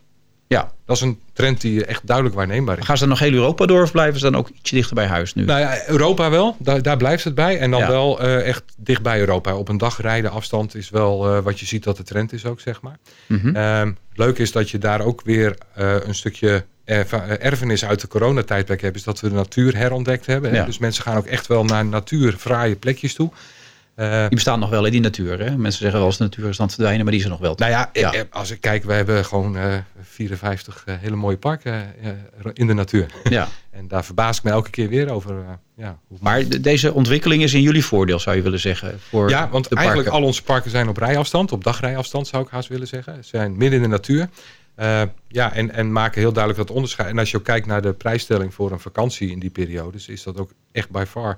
Ja, 0.47 0.71
dat 0.85 0.95
is 0.95 1.01
een 1.01 1.19
trend 1.33 1.61
die 1.61 1.85
echt 1.85 2.07
duidelijk 2.07 2.35
waarneembaar 2.35 2.77
is. 2.77 2.85
Gaan 2.85 2.97
ze 2.97 3.01
dan 3.01 3.09
nog 3.09 3.19
heel 3.19 3.33
Europa 3.33 3.65
door 3.65 3.81
of 3.83 3.91
blijven 3.91 4.19
ze 4.19 4.25
dan 4.25 4.35
ook 4.35 4.49
ietsje 4.49 4.75
dichter 4.75 4.95
bij 4.95 5.05
huis 5.05 5.33
nu? 5.33 5.45
Nou 5.45 5.59
ja, 5.59 5.87
Europa 5.87 6.29
wel. 6.29 6.55
Daar, 6.59 6.81
daar 6.81 6.97
blijft 6.97 7.23
het 7.23 7.35
bij. 7.35 7.59
En 7.59 7.71
dan 7.71 7.87
wel 7.87 8.21
uh, 8.21 8.47
echt 8.47 8.63
dicht 8.77 9.01
bij 9.01 9.19
Europa. 9.19 9.55
Op 9.55 9.69
een 9.69 9.77
dag 9.77 10.01
rijden 10.01 10.31
afstand 10.31 10.75
is 10.75 10.89
wel 10.89 11.35
uh, 11.35 11.43
wat 11.43 11.59
je 11.59 11.65
ziet 11.65 11.83
dat 11.83 11.97
de 11.97 12.03
trend 12.03 12.33
is 12.33 12.45
ook, 12.45 12.59
zeg 12.59 12.81
maar. 12.81 12.97
Mm 13.27 13.39
-hmm. 13.39 13.97
leuk 14.13 14.37
is 14.37 14.51
dat 14.51 14.69
je 14.69 14.77
daar 14.77 15.01
ook 15.01 15.21
weer 15.23 15.57
uh, 15.77 15.95
een 16.03 16.15
stukje 16.15 16.65
erfenis 16.85 17.85
uit 17.85 18.01
de 18.01 18.07
coronatijdperk 18.07 18.81
hebt. 18.81 18.95
Is 18.95 19.03
dat 19.03 19.19
we 19.19 19.29
de 19.29 19.35
natuur 19.35 19.77
herontdekt 19.77 20.25
hebben. 20.25 20.53
Ja. 20.53 20.65
Dus 20.65 20.77
mensen 20.77 21.03
gaan 21.03 21.17
ook 21.17 21.25
echt 21.25 21.47
wel 21.47 21.63
naar 21.63 21.85
natuurfraaie 21.85 22.75
plekjes 22.75 23.13
toe. 23.13 23.31
Uh, 23.95 24.19
die 24.19 24.29
bestaan 24.29 24.59
nog 24.59 24.69
wel 24.69 24.85
in 24.85 24.91
die 24.91 25.01
natuur. 25.01 25.39
Hè? 25.39 25.57
Mensen 25.57 25.81
zeggen 25.81 25.99
wel 25.99 26.07
eens 26.07 26.17
de 26.17 26.23
natuur 26.23 26.49
is 26.49 26.59
aan 26.59 26.65
het 26.65 26.73
verdwijnen, 26.73 27.03
maar 27.03 27.13
die 27.13 27.19
is 27.19 27.25
er 27.25 27.31
nog 27.31 27.41
wel. 27.41 27.53
Nou 27.55 27.71
ja, 27.71 27.89
ja. 27.93 28.25
als 28.29 28.51
ik 28.51 28.61
kijk, 28.61 28.83
we 28.83 28.93
hebben 28.93 29.25
gewoon 29.25 29.57
uh, 29.57 29.73
54 30.01 30.83
uh, 30.85 30.95
hele 30.99 31.15
mooie 31.15 31.37
parken 31.37 31.93
in 32.53 32.67
de 32.67 32.73
natuur. 32.73 33.05
Ja. 33.29 33.47
en 33.71 33.87
daar 33.87 34.05
verbaas 34.05 34.37
ik 34.37 34.43
me 34.43 34.49
elke 34.49 34.69
keer 34.69 34.89
weer 34.89 35.09
over. 35.09 35.59
ja, 35.75 35.99
maar 36.19 36.47
de, 36.47 36.59
deze 36.59 36.93
ontwikkeling 36.93 37.43
is 37.43 37.53
in 37.53 37.61
jullie 37.61 37.85
voordeel, 37.85 38.19
zou 38.19 38.35
je 38.35 38.41
willen 38.41 38.59
zeggen? 38.59 38.99
Voor 38.99 39.29
ja, 39.29 39.49
want 39.49 39.73
eigenlijk 39.73 40.07
al 40.07 40.23
onze 40.23 40.43
parken 40.43 40.71
zijn 40.71 40.87
op 40.87 40.97
rijafstand, 40.97 41.51
op 41.51 41.63
dagrijafstand 41.63 42.27
zou 42.27 42.43
ik 42.43 42.49
haast 42.49 42.69
willen 42.69 42.87
zeggen. 42.87 43.23
Ze 43.23 43.29
zijn 43.29 43.57
midden 43.57 43.77
in 43.77 43.81
de 43.81 43.89
natuur. 43.89 44.29
ja, 45.27 45.53
en, 45.53 45.71
en 45.71 45.91
maken 45.91 46.21
heel 46.21 46.33
duidelijk 46.33 46.67
dat 46.67 46.75
onderscheid. 46.75 47.09
En 47.09 47.19
als 47.19 47.31
je 47.31 47.37
ook 47.37 47.43
kijkt 47.43 47.67
naar 47.67 47.81
de 47.81 47.93
prijsstelling 47.93 48.53
voor 48.53 48.71
een 48.71 48.79
vakantie 48.79 49.31
in 49.31 49.39
die 49.39 49.49
periodes, 49.49 50.07
is 50.07 50.23
dat 50.23 50.39
ook 50.39 50.51
echt 50.71 50.89
by 50.89 51.03
far 51.07 51.37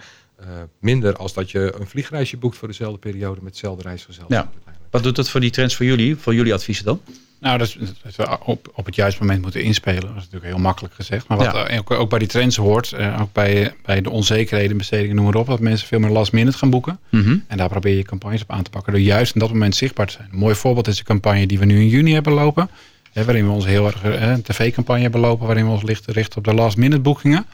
minder 0.80 1.16
als 1.16 1.34
dat 1.34 1.52
je 1.52 1.74
een 1.80 1.88
vliegreisje 1.88 2.38
boekt 2.38 2.58
voor 2.58 2.68
dezelfde 2.68 3.00
periode 3.00 3.42
met 3.42 3.50
hetzelfde 3.50 3.84
reisgezelschap. 3.84 4.32
Ja. 4.32 4.74
Wat 4.90 5.04
doet 5.04 5.16
dat 5.16 5.30
voor 5.30 5.40
die 5.40 5.50
trends 5.50 5.76
voor 5.76 5.86
jullie, 5.86 6.16
voor 6.16 6.36
jullie 6.36 6.54
adviezen 6.54 6.86
dan? 6.86 7.02
Nou, 7.40 7.58
dat, 7.58 7.68
is, 7.68 7.78
dat 8.04 8.16
we 8.16 8.38
op, 8.46 8.72
op 8.74 8.86
het 8.86 8.96
juiste 8.96 9.22
moment 9.22 9.42
moeten 9.42 9.64
inspelen. 9.64 10.02
Dat 10.02 10.10
is 10.10 10.16
natuurlijk 10.16 10.46
heel 10.46 10.58
makkelijk 10.58 10.94
gezegd. 10.94 11.28
Maar 11.28 11.38
wat 11.38 11.54
ja. 11.54 11.78
ook, 11.78 11.92
ook, 11.92 12.10
bij 12.10 12.20
die 12.20 12.28
trends 12.28 12.56
hoort, 12.56 12.94
uh, 13.00 13.22
ook 13.22 13.34
bij, 13.34 13.74
bij 13.86 14.02
de 14.02 14.10
onzekerheden, 14.10 14.78
bestedingen, 14.78 15.16
noem 15.16 15.26
maar 15.26 15.36
op, 15.36 15.48
dat 15.48 15.60
mensen 15.60 15.88
veel 15.88 16.00
meer 16.00 16.10
last 16.10 16.32
minute 16.32 16.58
gaan 16.58 16.70
boeken. 16.70 17.00
Mm 17.10 17.22
-hmm. 17.22 17.44
En 17.48 17.58
daar 17.58 17.70
probeer 17.70 17.98
je 17.98 18.04
campagnes 18.04 18.42
op 18.42 18.52
aan 18.52 18.64
te 18.64 18.70
pakken 18.70 18.94
door 18.94 19.02
juist 19.02 19.34
in 19.34 19.40
dat 19.40 19.50
moment 19.50 19.76
zichtbaar 19.76 20.08
te 20.08 20.14
zijn. 20.14 20.28
Een 20.32 20.38
mooi 20.38 20.56
voorbeeld 20.56 20.88
is 20.88 20.98
de 20.98 21.04
campagne 21.04 21.48
die 21.48 21.60
we 21.60 21.66
nu 21.66 21.80
in 21.80 21.88
juni 21.88 22.14
hebben 22.14 22.34
lopen. 22.34 22.70
Hè, 23.14 23.26
waarin 23.26 23.46
we 23.46 23.52
ons 23.52 23.66
heel 23.66 23.86
erg 23.86 24.06
uh, 24.06 24.22
een 24.22 24.42
tv-campagne 24.42 25.02
hebben 25.02 25.20
lopen, 25.20 25.46
waarin 25.46 25.66
we 25.66 25.72
ons 25.72 25.84
lichten 25.84 26.14
richten 26.14 26.38
op 26.38 26.44
de 26.44 26.54
last 26.54 26.78
minute 26.78 27.02
boekingen. 27.02 27.46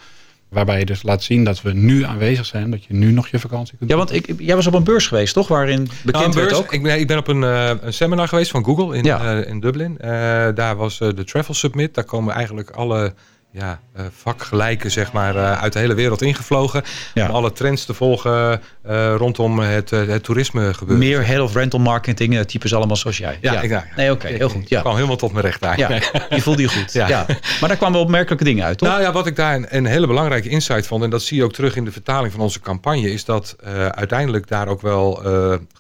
Waarbij 0.54 0.80
je 0.80 0.86
dus 0.86 1.04
laat 1.04 1.24
zien 1.24 1.44
dat 1.44 1.62
we 1.62 1.74
nu 1.74 2.04
aanwezig 2.04 2.46
zijn. 2.46 2.72
Dat 2.72 2.84
je 2.84 2.94
nu 2.94 3.12
nog 3.12 3.28
je 3.28 3.40
vakantie 3.40 3.78
kunt 3.78 3.90
Ja, 3.90 3.96
want 3.96 4.14
ik, 4.14 4.34
jij 4.38 4.56
was 4.56 4.68
op 4.68 4.74
een 4.74 4.84
beurs 4.84 5.08
geweest, 5.08 5.34
toch? 5.34 5.48
Waarin 5.48 5.90
bekend 6.04 6.34
nou, 6.34 6.46
werd 6.46 6.54
ook? 6.54 6.74
Ik 6.74 6.84
ben, 6.84 7.00
ik 7.00 7.08
ben 7.08 7.18
op 7.18 7.28
een, 7.28 7.42
uh, 7.42 7.72
een, 7.82 7.94
seminar 7.94 8.28
geweest 8.28 8.52
van 8.52 8.66
Google 8.66 8.98
in, 8.98 9.04
ja. 9.04 9.38
uh, 9.38 9.48
in 9.48 9.60
Dublin. 9.60 9.98
Uh, 10.02 10.08
daar 10.56 10.76
was 10.76 10.98
de 10.98 11.24
Travel 11.24 11.54
Summit. 11.54 11.94
Daar 11.94 12.04
komen 12.04 12.34
eigenlijk 12.34 12.70
alle 12.70 13.14
ja, 13.54 13.80
uh, 13.98 14.06
vakgelijken 14.12 14.92
zeg 14.92 15.12
maar, 15.12 15.36
uh, 15.36 15.62
uit 15.62 15.74
de 15.74 15.80
hele 15.80 15.94
wereld 15.94 16.22
ingevlogen. 16.22 16.84
Ja. 17.14 17.28
Om 17.28 17.36
alle 17.36 17.52
trends 17.52 17.86
te 17.86 17.94
volgen 17.94 18.62
uh, 18.88 19.16
rondom 19.16 19.60
het, 19.60 19.90
het 19.90 20.24
toerisme 20.24 20.74
gebeuren. 20.74 21.08
Meer 21.08 21.28
head 21.28 21.42
of 21.42 21.54
rental 21.54 21.80
marketing 21.80 22.46
types 22.46 22.74
allemaal 22.74 22.96
zoals 22.96 23.18
jij. 23.18 23.38
Ja, 23.42 23.54
ja. 23.54 23.62
Ik, 23.62 23.96
nee, 23.96 24.12
oké, 24.12 24.26
okay, 24.26 24.38
heel 24.38 24.50
goed. 24.50 24.70
Ja. 24.70 24.78
Ik 24.78 24.84
kwam 24.84 24.96
helemaal 24.96 25.16
tot 25.16 25.32
mijn 25.32 25.46
recht 25.46 25.62
daar. 25.62 25.78
Ja, 25.78 25.90
je 26.30 26.42
voelde 26.42 26.62
je 26.62 26.68
goed. 26.68 26.92
Ja. 27.04 27.08
ja. 27.08 27.26
Maar 27.60 27.70
daar 27.70 27.78
kwamen 27.78 28.00
opmerkelijke 28.00 28.44
dingen 28.44 28.66
uit, 28.66 28.78
toch? 28.78 28.90
Nou 28.90 29.02
ja, 29.02 29.12
wat 29.12 29.28
ik 29.28 29.36
daar 29.36 29.56
een, 29.56 29.66
een, 29.70 29.86
hele 29.86 30.08
belangrijke 30.08 30.50
insight 30.50 30.88
vond... 30.88 31.04
en 31.04 31.10
dat 31.10 31.22
zie 31.22 31.38
je 31.38 31.44
ook 31.44 31.54
terug 31.54 31.76
in 31.76 31.86
de 31.86 31.92
vertaling 31.92 32.32
van 32.32 32.42
onze 32.42 32.60
campagne... 32.60 33.12
is 33.12 33.26
dat 33.26 33.56
uiteindelijk 33.90 34.48
daar 34.48 34.68
ook 34.68 34.82
wel 34.82 35.22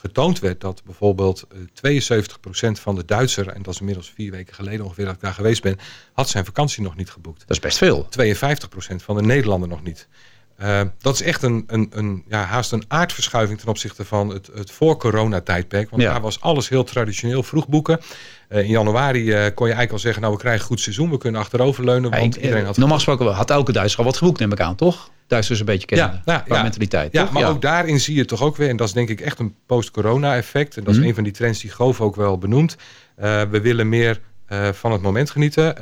getoond 0.01 0.39
werd... 0.39 0.62
dat 0.62 0.82
bijvoorbeeld 0.86 1.44
72% 1.48 1.50
van 2.72 2.96
de 2.96 3.06
Duitser... 3.06 3.48
en 3.48 3.62
dat 3.62 3.74
is 3.74 3.80
inmiddels 3.80 4.12
vier 4.15 4.32
weken 4.32 4.53
geleden 4.53 4.86
ongeveer 4.86 5.06
dat 5.06 5.13
ik 5.13 5.22
daar 5.22 5.34
geweest 5.34 5.62
ben... 5.62 5.80
had 6.13 6.30
zijn 6.30 6.46
vakantie 6.46 6.84
nog 6.84 6.96
niet 6.96 7.10
geboekt. 7.10 7.39
Dat 7.39 7.50
is 7.50 7.60
best 7.63 7.77
veel. 7.77 8.08
52% 8.20 8.96
van 8.96 9.15
de 9.15 9.22
Nederlanden 9.22 9.70
nog 9.70 9.84
niet. 9.84 10.08
Uh, 10.62 10.82
dat 11.00 11.13
is 11.13 11.22
echt 11.22 11.43
een, 11.43 11.63
een, 11.67 11.88
een, 11.93 12.24
ja, 12.27 12.43
haast 12.43 12.72
een 12.72 12.84
aardverschuiving 12.88 13.60
ten 13.60 13.67
opzichte 13.67 14.05
van 14.05 14.29
het, 14.29 14.50
het 14.55 14.72
voor-corona-tijdperk. 14.72 15.89
Want 15.89 16.01
ja. 16.01 16.12
daar 16.12 16.22
was 16.22 16.41
alles 16.41 16.70
heel 16.70 16.84
traditioneel 16.84 17.43
vroeg 17.43 17.67
boeken. 17.67 18.00
Uh, 18.50 18.60
in 18.60 18.70
januari 18.70 19.20
uh, 19.20 19.34
kon 19.34 19.67
je 19.67 19.74
eigenlijk 19.74 19.91
al 19.91 20.00
zeggen, 20.00 20.22
nou 20.22 20.34
we 20.34 20.39
krijgen 20.39 20.62
een 20.62 20.67
goed 20.67 20.79
seizoen, 20.79 21.10
we 21.10 21.17
kunnen 21.17 21.41
achteroverleunen. 21.41 22.12
Want 22.12 22.36
iedereen 22.36 22.65
had 22.65 22.77
normaal 22.77 22.98
gesproken 22.98 23.25
had 23.34 23.50
elke 23.50 23.72
Duitser 23.72 24.00
al 24.00 24.05
wat 24.05 24.17
geboekt, 24.17 24.39
neem 24.39 24.51
ik 24.51 24.60
aan, 24.60 24.75
toch? 24.75 25.10
Duitsers 25.27 25.60
een 25.60 25.65
beetje 25.65 25.88
kennen, 25.88 26.08
ja, 26.08 26.22
nou, 26.25 26.41
ja, 26.48 26.62
mentaliteit. 26.62 27.13
Ja, 27.13 27.29
maar 27.32 27.50
ook 27.50 27.62
daarin 27.62 28.00
zie 28.00 28.15
je 28.15 28.25
toch 28.25 28.41
ook 28.41 28.58
weer, 28.58 28.70
en 28.70 28.77
dat 28.77 28.88
is 28.88 28.93
denk 28.93 29.10
ik 29.10 29.22
echt 29.22 29.39
een 29.39 29.55
post-corona-effect. 29.65 30.77
En 30.77 30.84
dat 30.84 30.93
is 30.93 31.00
mm. 31.00 31.08
een 31.08 31.15
van 31.15 31.24
die 31.24 31.34
trends 31.34 31.62
die 31.62 31.72
Goof 31.72 32.01
ook 32.01 32.15
wel 32.15 32.38
benoemt. 32.38 32.75
we 33.15 33.60
willen 33.62 33.89
meer 33.89 34.20
van 34.72 34.91
het 34.91 35.01
moment 35.01 35.29
genieten 35.29 35.77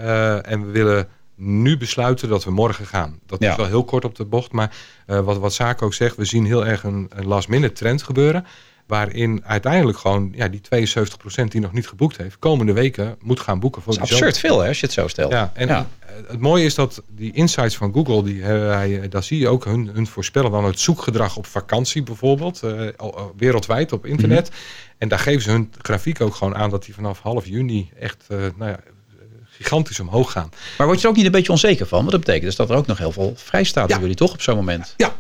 en 0.46 0.66
we 0.66 0.72
willen 0.72 1.08
nu 1.44 1.78
besluiten 1.78 2.30
dat 2.30 2.44
we 2.44 2.52
morgen 2.52 2.86
gaan. 2.86 3.20
Dat 3.26 3.42
is 3.42 3.56
wel 3.56 3.66
heel 3.66 3.84
kort 3.84 4.06
op 4.06 4.16
de 4.16 4.26
bocht, 4.26 4.52
maar 4.52 4.76
uh, 5.08 5.20
wat, 5.20 5.38
wat 5.38 5.54
Zaak 5.54 5.82
ook 5.82 5.94
zegt, 5.94 6.16
we 6.16 6.26
zien 6.26 6.46
heel 6.46 6.66
erg 6.66 6.84
een, 6.84 7.08
een 7.10 7.28
last 7.28 7.48
minute 7.48 7.74
trend 7.74 8.04
gebeuren. 8.04 8.46
Waarin 8.88 9.42
uiteindelijk 9.46 9.98
gewoon 9.98 10.32
ja, 10.36 10.48
die 10.48 10.62
72% 10.62 11.44
die 11.48 11.62
nog 11.62 11.74
niet 11.74 11.88
geboekt 11.88 12.18
heeft, 12.18 12.40
komende 12.40 12.74
weken 12.74 13.16
moet 13.22 13.40
gaan 13.40 13.60
boeken. 13.60 13.82
Voor 13.82 13.94
dat 13.94 14.04
is 14.04 14.12
absurd 14.12 14.38
veel 14.38 14.60
hè, 14.60 14.68
als 14.68 14.80
je 14.80 14.86
het 14.86 14.96
zo 14.96 15.08
stelt. 15.08 15.32
Ja, 15.32 15.52
en 15.54 15.68
ja. 15.68 15.88
het 16.28 16.40
mooie 16.40 16.66
is 16.66 16.76
dat 16.76 17.04
die 17.10 17.34
insights 17.34 17.78
van 17.78 17.94
Google, 17.94 18.24
die, 18.24 18.36
uh, 18.36 19.02
daar 19.10 19.24
zie 19.24 19.40
je 19.40 19.48
ook 19.48 19.66
hun, 19.66 19.90
hun 19.94 20.08
voorspellen 20.08 20.52
dan 20.52 20.66
het 20.66 20.80
zoekgedrag 20.80 21.38
op 21.38 21.46
vakantie 21.46 22.04
bijvoorbeeld, 22.04 22.62
uh, 22.64 22.88
wereldwijd 23.38 23.92
op 23.92 24.06
internet. 24.06 24.50
Mm 24.50 24.56
-hmm. 24.56 24.96
En 24.98 25.08
daar 25.08 25.20
geven 25.20 25.42
ze 25.42 25.52
hun 25.52 25.74
grafiek 25.82 26.22
ook 26.22 26.36
gewoon 26.36 26.56
aan 26.56 26.70
dat 26.70 26.86
die 26.86 26.94
vanaf 26.94 27.20
half 27.20 27.46
juni 27.46 27.90
echt 28.00 28.26
nou 28.30 28.72
ja, 28.72 28.80
gigantisch 29.62 30.00
omhoog 30.00 30.32
gaan. 30.32 30.50
Maar 30.78 30.88
word 30.88 31.00
je 31.00 31.04
er 31.04 31.10
ook 31.10 31.16
niet 31.18 31.26
een 31.26 31.32
beetje 31.32 31.52
onzeker 31.52 31.88
van? 31.88 32.00
Want 32.00 32.12
dat 32.12 32.20
betekent 32.20 32.46
dus 32.46 32.56
dat 32.56 32.70
er 32.70 32.76
ook 32.76 32.88
nog 32.88 32.98
heel 32.98 33.12
veel 33.12 33.34
vrij 33.36 33.64
staat 33.64 33.88
Ja. 33.88 33.94
voor 33.94 34.02
jullie, 34.02 34.18
toch? 34.18 34.34
Op 34.34 34.42
zo'n 34.42 34.56
moment. 34.56 34.94
Ja, 34.98 35.14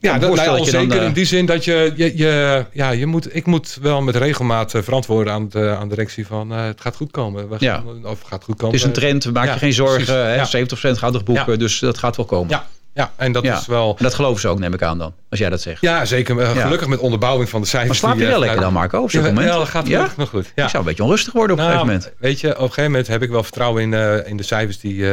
ja, 0.00 0.18
dat, 0.18 0.36
dan, 0.36 0.58
onzeker 0.58 0.98
eh, 0.98 1.06
in 1.06 1.12
die 1.12 1.24
zin 1.24 1.46
dat 1.46 1.64
je, 1.64 1.92
je, 1.96 2.16
je, 2.16 2.64
ja, 2.72 2.90
je 2.90 3.06
moet, 3.06 3.34
ik 3.36 3.46
moet 3.46 3.78
wel 3.80 4.02
met 4.02 4.16
regelmaat 4.16 4.74
eh, 4.74 4.82
verantwoorden 4.82 5.32
aan 5.32 5.48
de, 5.48 5.76
aan 5.78 5.88
de 5.88 5.94
directie 5.94 6.26
van 6.26 6.52
eh, 6.52 6.64
het 6.64 6.80
gaat 6.80 6.96
goed 6.96 7.10
komen. 7.10 7.48
We 7.48 7.56
Ja. 7.58 7.82
Of 8.02 8.20
gaat 8.20 8.44
goed 8.44 8.56
komen. 8.56 8.74
Het 8.74 8.80
is 8.80 8.86
een 8.86 8.92
trend, 8.92 9.32
maak 9.32 9.46
Ja, 9.46 9.52
je 9.52 9.58
geen 9.58 9.72
zorgen. 9.72 10.14
Hè? 10.14 10.34
Ja. 10.34 10.48
70% 10.56 10.68
gaat 10.98 11.12
nog 11.12 11.24
boeken, 11.24 11.58
dus 11.58 11.78
dat 11.78 11.98
gaat 11.98 12.16
wel 12.16 12.26
komen. 12.26 12.48
Ja, 12.50 12.66
ja, 12.94 13.12
en 13.16 13.32
dat 13.32 13.42
Ja. 13.44 13.58
is 13.58 13.66
wel... 13.66 13.94
En 13.98 14.04
dat 14.04 14.14
geloven 14.14 14.40
ze 14.40 14.48
ook, 14.48 14.58
neem 14.58 14.74
ik 14.74 14.82
aan 14.82 14.98
dan, 14.98 15.14
als 15.30 15.38
jij 15.38 15.50
dat 15.50 15.60
zegt. 15.60 15.80
Ja, 15.80 16.04
zeker. 16.04 16.38
eh, 16.40 16.54
Ja. 16.54 16.60
Gelukkig 16.62 16.88
met 16.88 16.98
onderbouwing 16.98 17.48
van 17.48 17.60
de 17.60 17.66
cijfers. 17.66 18.00
maar 18.00 18.10
slaap 18.10 18.18
je 18.20 18.24
eh, 18.24 18.30
wel 18.30 18.40
lekker 18.40 18.60
dan, 18.60 18.70
vanuit- 18.72 18.90
Marco, 18.92 19.04
op 19.04 19.10
zo'n 19.10 19.22
Ja, 19.22 19.28
moment? 19.28 19.46
Ja, 19.48 19.56
dat 19.58 19.68
gaat 19.68 19.86
gelukkig 19.86 20.16
nog 20.16 20.28
goed. 20.28 20.46
Ik 20.46 20.52
zou 20.68 20.76
een 20.76 20.84
beetje 20.84 21.02
onrustig 21.02 21.32
worden 21.32 21.56
op 21.56 21.62
een 21.62 21.68
Nou, 21.68 21.78
gegeven 21.86 22.00
moment. 22.02 22.20
Weet 22.20 22.40
je, 22.40 22.48
op 22.48 22.54
een 22.56 22.62
gegeven 22.68 22.90
moment 22.90 23.06
heb 23.08 23.22
ik 23.22 23.30
wel 23.30 23.42
vertrouwen 23.42 23.82
in, 23.82 23.94
eh, 23.94 24.28
in 24.28 24.36
de 24.36 24.42
cijfers 24.42 24.78
die 24.80 25.04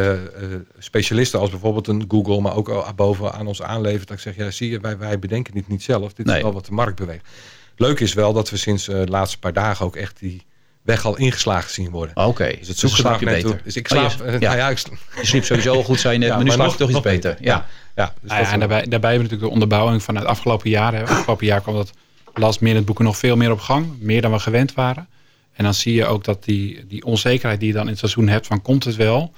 specialisten 0.80 1.40
als 1.40 1.50
bijvoorbeeld 1.50 1.88
een 1.88 2.06
Google, 2.08 2.42
maar 2.42 2.56
ook 2.56 2.94
boven 2.96 3.34
aan 3.34 3.48
ons 3.48 3.62
aanlevert. 3.62 4.08
Dat 4.08 4.18
ik 4.18 4.24
zeg, 4.24 4.36
ja, 4.36 4.52
zie 4.52 4.70
je, 4.70 4.80
wij, 4.80 4.98
wij 4.98 5.20
bedenken 5.20 5.54
dit 5.54 5.68
niet 5.68 5.84
zelf. 5.84 6.14
Dit 6.14 6.26
Nee. 6.26 6.36
is 6.38 6.42
wel 6.42 6.54
wat 6.54 6.66
de 6.66 6.72
markt 6.72 6.96
beweegt. 7.00 7.28
Leuk 7.76 8.00
is 8.00 8.14
wel 8.14 8.34
dat 8.34 8.50
we 8.50 8.58
sinds 8.58 8.86
de 8.86 9.06
laatste 9.08 9.40
paar 9.40 9.54
dagen 9.54 9.86
ook 9.86 9.96
echt 9.96 10.20
die 10.20 10.46
weg 10.88 11.06
al 11.06 11.18
ingeslagen 11.18 11.70
zien 11.72 11.90
worden. 11.90 12.16
Oké, 12.26 12.44
Dus 12.48 12.68
het 12.68 12.68
dus 12.68 12.78
slaap 12.78 12.90
zoekgedrag 12.92 13.20
je 13.20 13.26
net 13.26 13.36
beter. 13.36 13.50
toe. 13.50 13.60
Dus 13.64 13.76
ik 13.76 13.92
Oh, 13.92 13.98
slaap. 13.98 14.12
je- 14.18 14.24
eh, 14.24 14.40
ja. 14.40 14.48
nou 14.48 14.58
ja, 14.58 14.70
ik, 14.70 14.78
Je 15.20 15.26
sliep 15.26 15.44
sowieso 15.44 15.74
al 15.76 15.84
goed, 15.84 16.00
zei 16.00 16.14
je 16.14 16.20
net, 16.20 16.28
Ja, 16.30 16.36
maar 16.36 16.44
nu 16.44 16.52
slaap 16.52 16.72
je 16.72 16.78
toch 16.78 16.90
iets 16.90 17.00
beter. 17.02 17.32
beter. 17.32 17.46
Ja. 17.46 17.66
ja, 17.96 18.14
dus 18.22 18.32
ja, 18.32 18.52
en 18.52 18.60
daarbij, 18.60 18.68
daarbij 18.68 19.10
hebben 19.12 19.12
we 19.12 19.18
natuurlijk 19.18 19.42
de 19.42 19.50
onderbouwing 19.50 20.04
van 20.04 20.16
het 20.16 20.26
afgelopen 20.26 20.70
jaar. 20.70 20.94
Hè. 20.94 21.06
Afgelopen 21.08 21.46
jaar 21.46 21.62
kwam 21.62 21.76
dat 21.76 21.92
last 22.34 22.62
minute 22.62 22.84
boeken 22.84 23.06
nog 23.06 23.18
veel 23.18 23.36
meer 23.36 23.52
op 23.52 23.60
gang. 23.60 23.88
Meer 24.00 24.22
dan 24.22 24.32
we 24.32 24.40
gewend 24.40 24.74
waren. 24.74 25.08
En 25.54 25.64
dan 25.64 25.74
zie 25.74 25.94
je 25.94 26.06
ook 26.06 26.24
dat 26.24 26.44
die, 26.44 26.86
die 26.88 27.04
onzekerheid 27.06 27.60
die 27.60 27.68
je 27.68 27.74
dan 27.74 27.84
in 27.84 27.90
het 27.90 28.00
seizoen 28.00 28.28
hebt 28.28 28.48
van 28.48 28.62
komt 28.62 28.84
het 28.84 28.96
wel, 28.96 29.34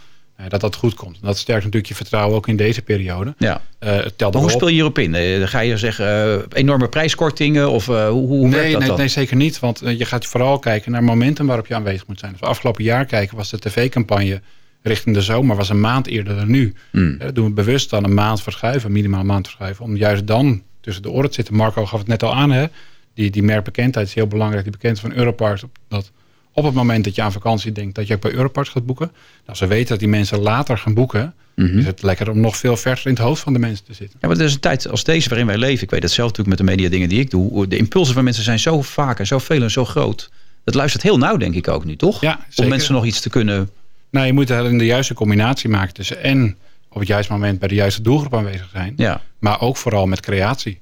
dat 0.48 0.62
dat 0.62 0.76
goed 0.76 0.94
komt. 0.94 1.16
En 1.16 1.26
dat 1.28 1.38
sterkt 1.38 1.60
natuurlijk 1.64 1.90
je 1.90 1.96
vertrouwen 1.96 2.36
ook 2.36 2.48
in 2.48 2.56
deze 2.56 2.82
periode. 2.82 3.34
Ja. 3.38 3.62
Eh, 3.80 3.96
het 3.96 4.20
Maar 4.20 4.32
hoe 4.42 4.52
speel 4.52 4.68
je 4.68 4.74
hierop 4.74 4.98
in? 5.00 5.16
Eh, 5.16 5.48
Ga 5.48 5.60
je 5.60 5.78
zeggen 5.78 6.06
eh, 6.08 6.60
enorme 6.60 6.88
prijskortingen 6.90 7.70
of 7.70 7.90
eh, 7.90 8.10
hoe, 8.10 8.28
hoe 8.28 8.42
werkt 8.50 8.56
Nee, 8.64 8.72
dat 8.72 8.80
nee, 8.80 8.90
dan? 8.90 8.98
nee, 8.98 9.08
zeker 9.08 9.36
niet. 9.36 9.60
Want 9.60 9.82
eh, 9.82 9.98
je 9.98 10.06
gaat 10.06 10.26
vooral 10.26 10.60
kijken 10.60 10.92
naar 10.92 11.04
momentum 11.04 11.46
waarop 11.48 11.68
je 11.68 11.76
aanwezig 11.76 12.08
moet 12.08 12.20
zijn. 12.20 12.32
Dus 12.32 12.42
afgelopen 12.42 12.84
jaar 12.84 13.06
kijken 13.06 13.38
was 13.38 13.50
de 13.50 13.60
tv-campagne 13.60 14.42
richting 14.82 15.16
de 15.16 15.22
zomer 15.22 15.56
was 15.56 15.70
een 15.70 15.80
maand 15.80 16.08
eerder 16.08 16.36
dan 16.36 16.50
nu. 16.52 16.74
Eh, 16.92 17.02
Dat 17.20 17.36
doen 17.36 17.46
we 17.46 17.52
bewust 17.52 17.90
dan 17.90 18.04
een 18.04 18.14
maand 18.14 18.42
verschuiven, 18.42 18.92
minimaal 18.92 19.20
een 19.20 19.26
maand 19.26 19.46
verschuiven. 19.46 19.86
Om 19.86 19.96
juist 19.96 20.28
dan 20.28 20.64
tussen 20.82 21.04
de 21.04 21.10
oren 21.10 21.30
te 21.30 21.36
zitten. 21.36 21.56
Marco 21.56 21.86
gaf 21.86 22.00
het 22.00 22.08
net 22.08 22.24
al 22.24 22.34
aan. 22.36 22.52
Hè? 22.52 22.66
Die, 23.14 23.30
die 23.32 23.44
merkbekendheid 23.44 24.08
is 24.08 24.14
heel 24.14 24.28
belangrijk. 24.28 24.64
Die 24.64 24.72
bekendheid 24.72 25.08
van 25.14 25.18
Europarks. 25.20 25.64
op- 25.64 25.78
Dat 25.88 26.12
op 26.60 26.66
het 26.66 26.74
moment 26.74 27.04
dat 27.04 27.16
je 27.16 27.22
aan 27.22 27.32
vakantie 27.32 27.72
denkt 27.72 27.96
dat 27.96 28.08
je 28.08 28.14
ook 28.14 28.22
bij 28.22 28.32
Europarks 28.32 28.70
gaat 28.70 28.86
boeken. 28.86 29.12
Nou, 29.46 29.58
ze 29.58 29.68
weten 29.68 29.88
dat 29.90 30.00
die 30.00 30.08
mensen 30.08 30.40
later 30.40 30.78
gaan 30.78 30.94
boeken. 30.94 31.34
Mhm. 31.56 31.78
Is 31.78 31.86
het 31.86 32.02
lekker 32.02 32.30
om 32.30 32.40
nog 32.40 32.58
veel 32.58 32.78
verser 32.78 33.08
in 33.08 33.14
het 33.14 33.24
hoofd 33.24 33.42
van 33.42 33.54
de 33.54 33.60
mensen 33.60 33.86
te 33.86 33.94
zitten. 33.94 34.18
Ja, 34.22 34.28
maar 34.28 34.38
er 34.38 34.44
is 34.44 34.54
een 34.54 34.60
tijd 34.60 34.90
als 34.90 35.04
deze 35.04 35.30
waarin 35.30 35.48
wij 35.48 35.58
leven. 35.58 35.84
Ik 35.84 35.90
weet 35.90 36.04
het 36.04 36.12
zelf 36.12 36.30
natuurlijk 36.30 36.58
met 36.60 36.68
de 36.68 36.74
media 36.74 36.90
dingen 36.90 37.10
die 37.10 37.20
ik 37.20 37.30
doe. 37.30 37.68
De 37.68 37.78
impulsen 37.78 38.14
van 38.14 38.24
mensen 38.24 38.44
zijn 38.44 38.60
zo 38.60 38.82
vaak 38.82 39.20
en 39.20 39.28
zo 39.28 39.38
veel 39.38 39.62
en 39.62 39.72
zo 39.72 39.86
groot. 39.86 40.30
Het 40.66 40.74
luistert 40.76 41.04
heel 41.04 41.18
nauw, 41.18 41.38
denk 41.38 41.56
ik 41.56 41.68
ook 41.68 41.86
nu, 41.86 41.96
toch? 41.96 42.22
Ja, 42.22 42.46
Om 42.56 42.68
mensen 42.68 42.94
nog 42.94 43.06
iets 43.06 43.20
te 43.20 43.30
kunnen... 43.30 43.70
Nou, 44.10 44.26
je 44.26 44.34
moet 44.34 44.48
de 44.48 44.86
juiste 44.86 45.14
combinatie 45.14 45.70
maken 45.70 45.94
tussen 45.94 46.24
en 46.24 46.58
op 46.90 47.00
het 47.00 47.08
juiste 47.08 47.32
moment 47.32 47.60
bij 47.60 47.68
de 47.68 47.76
juiste 47.76 48.02
doelgroep 48.02 48.36
aanwezig 48.36 48.70
zijn. 48.72 48.94
Ja, 48.96 49.22
Maar 49.40 49.62
ook 49.62 49.78
vooral 49.78 50.06
met 50.06 50.20
creatie. 50.20 50.80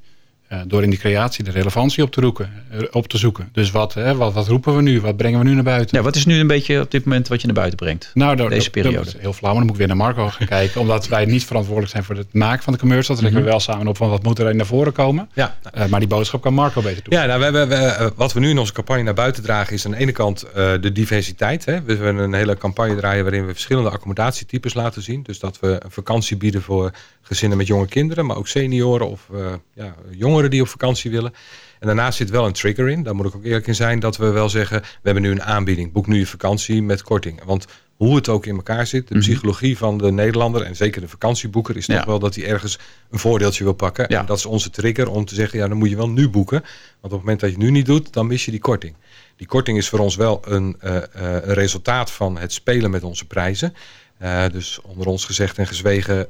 Eh, 0.47 0.59
door 0.67 0.83
in 0.83 0.89
die 0.89 0.99
creatie 0.99 1.43
de 1.43 1.51
relevantie 1.51 2.03
op 2.03 2.11
te, 2.11 2.21
roeken, 2.21 2.49
eh, 2.71 2.79
op 2.91 3.07
te 3.07 3.17
zoeken. 3.17 3.49
Dus 3.51 3.71
wat, 3.71 3.93
hè, 3.93 4.15
wat, 4.15 4.33
wat 4.33 4.47
roepen 4.47 4.75
we 4.75 4.81
nu? 4.81 5.01
Wat 5.01 5.17
brengen 5.17 5.39
we 5.39 5.45
nu 5.45 5.53
naar 5.53 5.63
buiten? 5.63 5.97
ja, 5.97 6.03
wat 6.03 6.15
is 6.15 6.25
nu 6.25 6.39
een 6.39 6.47
beetje 6.47 6.81
op 6.81 6.91
dit 6.91 7.05
moment 7.05 7.27
wat 7.27 7.39
je 7.41 7.45
naar 7.45 7.55
buiten 7.55 7.77
brengt? 7.77 8.11
nou, 8.13 8.35
daar- 8.35 8.49
deze 8.49 8.61
dat- 8.63 8.71
periode. 8.71 8.97
Dat 8.97 9.07
is 9.07 9.21
heel 9.21 9.33
flauw, 9.33 9.51
maar 9.53 9.59
dan 9.65 9.71
moet 9.71 9.71
ik 9.81 9.87
weer 9.87 9.87
naar 9.97 10.05
Marco 10.05 10.27
gaan 10.29 10.47
kijken. 10.57 10.81
Omdat 10.81 11.07
wij 11.07 11.25
niet 11.25 11.45
verantwoordelijk 11.45 11.91
zijn 11.91 12.03
voor 12.03 12.15
het 12.15 12.33
maken 12.33 12.63
van 12.63 12.73
de 12.73 12.79
commercial. 12.79 13.15
Dat 13.15 13.25
trekken 13.25 13.43
we 13.43 13.49
wel 13.49 13.59
samen 13.59 13.87
op 13.87 13.97
van 13.97 14.09
wat 14.09 14.23
moet 14.23 14.39
er 14.39 14.55
naar 14.55 14.65
voren 14.65 14.93
komen. 14.93 15.29
Ja, 15.33 15.57
Eh, 15.73 15.85
maar 15.85 15.99
die 15.99 16.09
boodschap 16.09 16.41
kan 16.41 16.53
Marco 16.53 16.81
beter 16.81 17.03
doen. 17.03 17.19
Ja, 17.19 17.25
nou, 17.25 17.39
we 17.39 17.43
hebben, 17.45 17.67
we, 17.69 18.11
wat 18.15 18.33
we 18.33 18.39
nu 18.39 18.49
in 18.49 18.57
onze 18.59 18.73
campagne 18.73 19.03
naar 19.03 19.13
buiten 19.13 19.43
dragen 19.43 19.73
is 19.73 19.85
aan 19.85 19.91
de 19.91 19.97
ene 19.97 20.11
kant 20.11 20.43
eh, 20.43 20.53
de 20.81 20.91
diversiteit. 20.91 21.65
Hè. 21.65 21.81
We 21.83 21.93
hebben 21.93 22.15
een 22.17 22.33
hele 22.33 22.57
campagne 22.57 22.95
draaien 22.95 23.23
waarin 23.23 23.45
we 23.45 23.51
verschillende 23.53 23.89
accommodatietypes 23.89 24.73
laten 24.73 25.01
zien. 25.01 25.23
Dus 25.23 25.39
dat 25.39 25.59
we 25.59 25.67
een 25.83 25.91
vakantie 25.91 26.37
bieden 26.37 26.61
voor 26.61 26.91
gezinnen 27.21 27.57
met 27.57 27.67
jonge 27.67 27.87
kinderen, 27.87 28.25
maar 28.25 28.37
ook 28.37 28.47
senioren 28.47 29.09
of 29.09 29.27
eh, 29.33 29.39
ja, 29.73 29.95
jongeren 30.11 30.35
die 30.43 30.61
op 30.61 30.67
vakantie 30.67 31.11
willen. 31.11 31.33
En 31.79 31.87
daarnaast 31.87 32.17
zit 32.17 32.29
wel 32.29 32.45
een 32.45 32.53
trigger 32.53 32.89
in. 32.89 33.03
Daar 33.03 33.15
moet 33.15 33.25
ik 33.25 33.35
ook 33.35 33.43
eerlijk 33.43 33.67
in 33.67 33.75
zijn 33.75 33.99
dat 33.99 34.17
we 34.17 34.29
wel 34.29 34.49
zeggen, 34.49 34.81
we 34.81 34.87
hebben 35.03 35.23
nu 35.23 35.31
een 35.31 35.43
aanbieding. 35.43 35.91
Boek 35.91 36.07
nu 36.07 36.17
je 36.17 36.25
vakantie 36.27 36.81
met 36.83 37.01
korting. 37.03 37.43
Want 37.43 37.65
hoe 37.95 38.15
het 38.15 38.29
ook 38.29 38.45
in 38.45 38.55
elkaar 38.55 38.87
zit, 38.87 39.07
de 39.07 39.13
Mhm. 39.15 39.23
psychologie 39.23 39.77
van 39.77 39.97
de 39.97 40.11
Nederlander 40.11 40.61
en 40.61 40.75
zeker 40.75 41.01
de 41.01 41.07
vakantieboeker 41.07 41.77
is 41.77 41.85
toch 41.85 41.95
Ja. 41.95 42.05
wel 42.05 42.19
dat 42.19 42.35
hij 42.35 42.45
ergens 42.47 42.79
een 43.11 43.19
voordeeltje 43.19 43.63
wil 43.63 43.73
pakken. 43.73 44.05
Ja. 44.09 44.19
En 44.19 44.25
dat 44.25 44.37
is 44.37 44.45
onze 44.45 44.69
trigger 44.69 45.09
om 45.09 45.25
te 45.25 45.35
zeggen, 45.35 45.59
ja, 45.59 45.67
dan 45.67 45.77
moet 45.77 45.89
je 45.89 45.95
wel 45.95 46.09
nu 46.09 46.29
boeken. 46.29 46.59
Want 46.61 46.69
op 47.01 47.11
het 47.11 47.19
moment 47.19 47.39
dat 47.39 47.49
je 47.49 47.55
het 47.55 47.65
nu 47.65 47.71
niet 47.71 47.85
doet, 47.85 48.13
dan 48.13 48.27
mis 48.27 48.45
je 48.45 48.51
die 48.51 48.59
korting. 48.59 48.95
Die 49.35 49.47
korting 49.47 49.77
is 49.77 49.89
voor 49.89 49.99
ons 49.99 50.15
wel 50.15 50.41
een, 50.45 50.75
eh, 50.79 50.95
eh, 50.95 51.03
een 51.13 51.53
resultaat 51.53 52.11
van 52.11 52.37
het 52.37 52.53
spelen 52.53 52.91
met 52.91 53.03
onze 53.03 53.25
prijzen. 53.25 53.73
Eh, 54.17 54.43
dus 54.51 54.79
onder 54.81 55.07
ons 55.07 55.25
gezegd 55.25 55.57
en 55.57 55.67
gezwegen, 55.67 56.27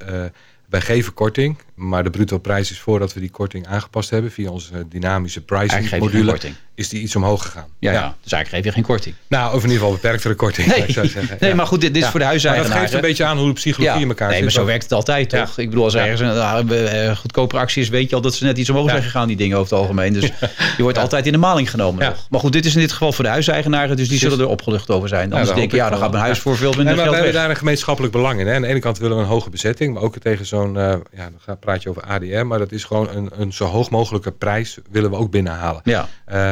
wij 0.70 0.82
geven 0.82 1.14
korting. 1.14 1.58
Maar 1.78 2.04
de 2.04 2.10
bruto 2.10 2.38
prijs 2.38 2.72
is 2.72 2.80
voordat 2.80 3.14
we 3.14 3.20
die 3.20 3.30
korting 3.30 3.68
aangepast 3.68 4.10
hebben 4.10 4.32
via 4.32 4.50
onze 4.50 4.88
dynamische 4.90 5.42
pricing 5.42 5.98
module, 6.00 6.38
is 6.76 6.90
die 6.90 7.02
iets 7.02 7.16
omhoog 7.16 7.42
gegaan. 7.42 7.66
Ja, 7.80 7.92
ja. 7.92 8.16
dus 8.24 8.32
eigenlijk 8.32 8.50
geef 8.50 8.64
je 8.64 8.72
geen 8.72 8.90
korting. 8.96 9.16
Nou, 9.28 9.48
of 9.48 9.64
in 9.64 9.70
ieder 9.70 9.78
geval 9.78 9.92
beperktere 9.94 10.34
korting. 10.36 10.68
zou 10.68 11.06
ik 11.06 11.12
zeggen. 11.12 11.38
nee 11.40 11.50
Ja. 11.50 11.56
maar 11.56 11.66
goed, 11.68 11.82
dit, 11.82 11.90
dit 11.94 11.98
is 11.98 12.04
Ja. 12.04 12.12
voor 12.12 12.20
de 12.20 12.26
Maar 12.26 12.56
dat 12.64 12.72
geeft 12.72 12.94
een 12.94 13.02
beetje 13.02 13.24
aan 13.26 13.38
hoe 13.38 13.48
de 13.48 13.54
psychologie 13.54 14.02
in 14.02 14.08
elkaar 14.08 14.28
nee, 14.28 14.36
zit. 14.36 14.44
maar 14.44 14.54
zo 14.54 14.62
ook. 14.62 14.68
werkt 14.68 14.84
het 14.84 14.92
altijd, 14.92 15.32
Ja. 15.32 15.46
toch? 15.46 15.58
Ik 15.58 15.70
bedoel, 15.70 15.84
als 15.84 15.94
er 15.94 16.00
Ja. 16.00 16.06
ergens 16.08 16.70
een 16.70 17.06
uh, 17.10 17.16
goedkopere 17.18 17.62
actie 17.62 17.82
is, 17.82 17.90
weet 17.90 18.10
je 18.10 18.16
al 18.16 18.22
dat 18.22 18.34
ze 18.36 18.44
net 18.44 18.58
iets 18.58 18.70
omhoog 18.70 18.86
Ja. 18.86 18.92
zijn 18.92 19.04
gegaan, 19.04 19.28
die 19.28 19.38
dingen 19.38 19.58
over 19.58 19.70
het 19.72 19.80
algemeen. 19.82 20.14
Dus 20.14 20.32
je 20.78 20.84
wordt 20.84 20.98
altijd 20.98 21.26
in 21.26 21.32
de 21.32 21.38
maling 21.38 21.70
genomen. 21.70 22.04
Ja. 22.04 22.16
Maar 22.30 22.40
goed, 22.40 22.54
dit 22.54 22.66
is 22.66 22.74
in 22.76 22.82
dit 22.82 22.92
geval 22.92 23.12
voor 23.12 23.24
de 23.24 23.30
huiseigenaren, 23.30 23.96
dus 23.98 24.10
die 24.10 24.20
zullen 24.20 24.40
er 24.40 24.48
opgelucht 24.48 24.90
over 24.90 25.08
zijn. 25.10 25.34
Anders 25.34 25.48
denk 25.54 25.58
je, 25.58 25.62
hoop 25.62 25.72
ja, 25.72 25.84
ik 25.86 25.92
dan 25.92 26.00
gaat 26.00 26.12
mijn 26.12 26.24
huis 26.24 26.36
Ja. 26.38 26.42
voor 26.44 26.58
veel 26.58 26.68
minder 26.74 26.86
Nee, 26.86 26.96
maar 26.96 27.10
we 27.10 27.16
hebben 27.16 27.34
daar 27.34 27.50
een 27.50 27.56
gemeenschappelijk 27.56 28.14
belang 28.14 28.40
in. 28.40 28.48
Hè. 28.48 28.56
Aan 28.56 28.62
de 28.62 28.68
ene 28.68 28.80
kant 28.80 28.98
willen 28.98 29.16
we 29.18 29.24
een 29.24 29.30
hoge 29.30 29.50
bezetting, 29.50 29.94
maar 29.94 30.04
ook 30.04 30.18
tegen 30.18 30.46
zo'n, 30.46 30.78
eh, 30.78 30.96
ja, 31.16 31.30
praat 31.68 31.84
je 31.84 31.90
over 31.90 32.02
ADR, 32.02 32.46
maar 32.46 32.60
dat 32.60 32.72
is 32.72 32.84
gewoon 32.84 33.10
een, 33.10 33.30
een 33.42 33.54
zo 33.54 33.66
hoog 33.66 33.90
mogelijke 33.90 34.32
prijs 34.32 34.78
willen 34.90 35.10
we 35.10 35.16
ook 35.16 35.32
binnenhalen. 35.32 35.82
Ja, 35.84 36.10
Eh, 36.26 36.52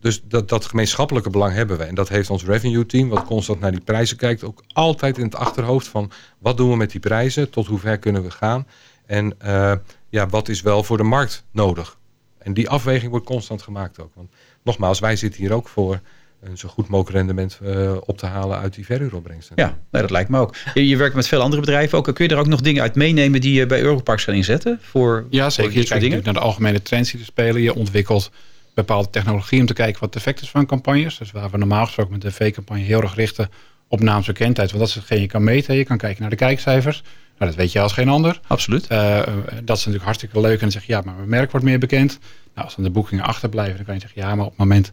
dus 0.00 0.22
dat, 0.24 0.48
dat 0.48 0.64
gemeenschappelijke 0.64 1.30
belang 1.30 1.54
hebben 1.54 1.78
we. 1.78 1.84
En 1.84 1.94
dat 1.94 2.08
heeft 2.08 2.30
ons 2.30 2.44
revenue 2.44 2.86
team, 2.86 3.08
wat 3.08 3.24
constant 3.24 3.60
naar 3.60 3.70
die 3.70 3.80
prijzen 3.80 4.16
kijkt, 4.16 4.44
ook 4.44 4.62
altijd 4.72 5.18
in 5.18 5.24
het 5.24 5.34
achterhoofd 5.34 5.88
van 5.88 6.10
wat 6.38 6.56
doen 6.56 6.70
we 6.70 6.76
met 6.76 6.90
die 6.90 7.00
prijzen, 7.00 7.50
tot 7.50 7.66
hoe 7.66 7.78
ver 7.78 7.98
kunnen 7.98 8.22
we 8.22 8.30
gaan 8.30 8.66
en 9.08 9.40
eh, 9.40 9.72
ja, 10.08 10.26
wat 10.26 10.48
is 10.48 10.62
wel 10.62 10.82
voor 10.82 10.96
de 10.96 11.02
markt 11.02 11.44
nodig. 11.50 11.98
En 12.38 12.54
die 12.54 12.68
afweging 12.68 13.10
wordt 13.10 13.26
constant 13.26 13.62
gemaakt 13.62 14.00
ook. 14.00 14.12
Want 14.14 14.30
nogmaals, 14.62 14.98
wij 14.98 15.16
zitten 15.16 15.40
hier 15.40 15.52
ook 15.52 15.68
voor 15.68 16.00
een 16.40 16.58
zo 16.58 16.68
goed 16.68 16.88
mogelijk 16.88 17.16
rendement 17.16 17.58
eh, 17.62 17.96
op 18.00 18.18
te 18.18 18.26
halen 18.26 18.58
uit 18.58 18.74
die 18.74 18.84
verhuuropbrengsten. 18.84 19.56
ja 19.56 19.78
nee, 19.90 20.02
dat 20.02 20.10
lijkt 20.10 20.30
me 20.30 20.38
ook. 20.38 20.54
Je, 20.74 20.88
je 20.88 20.96
werkt 20.96 21.14
met 21.14 21.28
veel 21.28 21.40
andere 21.40 21.60
bedrijven 21.60 21.98
ook. 21.98 22.14
Kun 22.14 22.24
je 22.24 22.30
er 22.30 22.38
ook 22.38 22.46
nog 22.46 22.60
dingen 22.60 22.82
uit 22.82 22.94
meenemen 22.94 23.40
die 23.40 23.54
je 23.54 23.66
bij 23.66 23.80
Europarks 23.80 24.24
gaan 24.24 24.34
inzetten? 24.34 24.78
Voor, 24.82 25.26
Ja, 25.30 25.42
voor 25.42 25.52
zeker. 25.52 25.70
Je 25.70 25.76
kijkt 25.76 25.88
dingen? 25.88 26.00
natuurlijk 26.00 26.24
naar 26.24 26.34
de 26.34 26.40
algemene 26.40 26.82
trends 26.82 27.10
die 27.10 27.20
er 27.20 27.26
spelen. 27.26 27.62
Je 27.62 27.74
ontwikkelt 27.74 28.30
bepaalde 28.74 29.10
technologie 29.10 29.60
om 29.60 29.66
te 29.66 29.72
kijken 29.72 30.00
wat 30.00 30.14
het 30.14 30.18
effect 30.18 30.40
is 30.40 30.50
van 30.50 30.66
campagnes. 30.66 31.18
Dus 31.18 31.30
waar 31.30 31.50
we 31.50 31.58
normaal 31.58 31.84
gesproken 31.84 32.12
met 32.12 32.22
de 32.22 32.28
tv-campagne 32.28 32.82
heel 32.82 33.02
erg 33.02 33.14
richten 33.14 33.48
op 33.88 34.00
naamsbekendheid. 34.00 34.70
Want 34.70 34.80
dat 34.80 34.88
is 34.88 34.94
hetgeen 34.94 35.20
je 35.20 35.26
kan 35.26 35.44
meten. 35.44 35.74
Je 35.74 35.84
kan 35.84 35.98
kijken 35.98 36.20
naar 36.20 36.30
de 36.30 36.36
kijkcijfers. 36.36 37.02
Nou, 37.38 37.50
dat 37.50 37.60
weet 37.60 37.72
je 37.72 37.80
als 37.80 37.92
geen 37.92 38.08
ander. 38.08 38.40
Absoluut. 38.46 38.86
Eh, 38.86 39.18
eh, 39.18 39.26
dat 39.44 39.52
is 39.52 39.64
natuurlijk 39.66 40.04
hartstikke 40.04 40.40
leuk. 40.40 40.54
En 40.54 40.60
dan 40.60 40.70
zeg 40.70 40.84
je, 40.84 40.92
ja, 40.92 41.00
maar 41.04 41.14
mijn 41.14 41.28
merk 41.28 41.50
wordt 41.50 41.66
meer 41.66 41.78
bekend. 41.78 42.18
Nou, 42.54 42.66
als 42.66 42.74
dan 42.74 42.84
de 42.84 42.90
boekingen 42.90 43.24
achterblijven, 43.24 43.76
dan 43.76 43.84
kan 43.84 43.94
je 43.94 44.00
zeggen, 44.00 44.22
ja, 44.22 44.34
maar 44.34 44.44
op 44.44 44.50
het 44.50 44.58
moment 44.58 44.92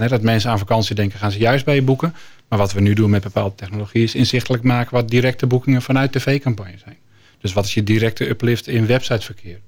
hè, 0.00 0.08
dat 0.08 0.22
mensen 0.22 0.50
aan 0.50 0.58
vakantie 0.58 0.94
denken, 0.94 1.18
gaan 1.18 1.32
ze 1.32 1.38
juist 1.38 1.64
bij 1.64 1.74
je 1.74 1.82
boeken. 1.82 2.14
Maar 2.48 2.58
wat 2.58 2.72
we 2.72 2.80
nu 2.80 2.94
doen 2.94 3.10
met 3.10 3.22
bepaalde 3.22 3.54
technologie 3.54 4.02
is 4.02 4.14
inzichtelijk 4.14 4.62
maken 4.62 4.94
wat 4.94 5.08
directe 5.08 5.46
boekingen 5.46 5.82
vanuit 5.82 6.12
tv-campagne 6.12 6.78
zijn. 6.84 6.96
Dus 7.40 7.52
wat 7.52 7.64
is 7.64 7.74
je 7.74 7.82
directe 7.82 8.28
uplift 8.28 8.66
in 8.66 8.86
websiteverkeer? 8.86 9.58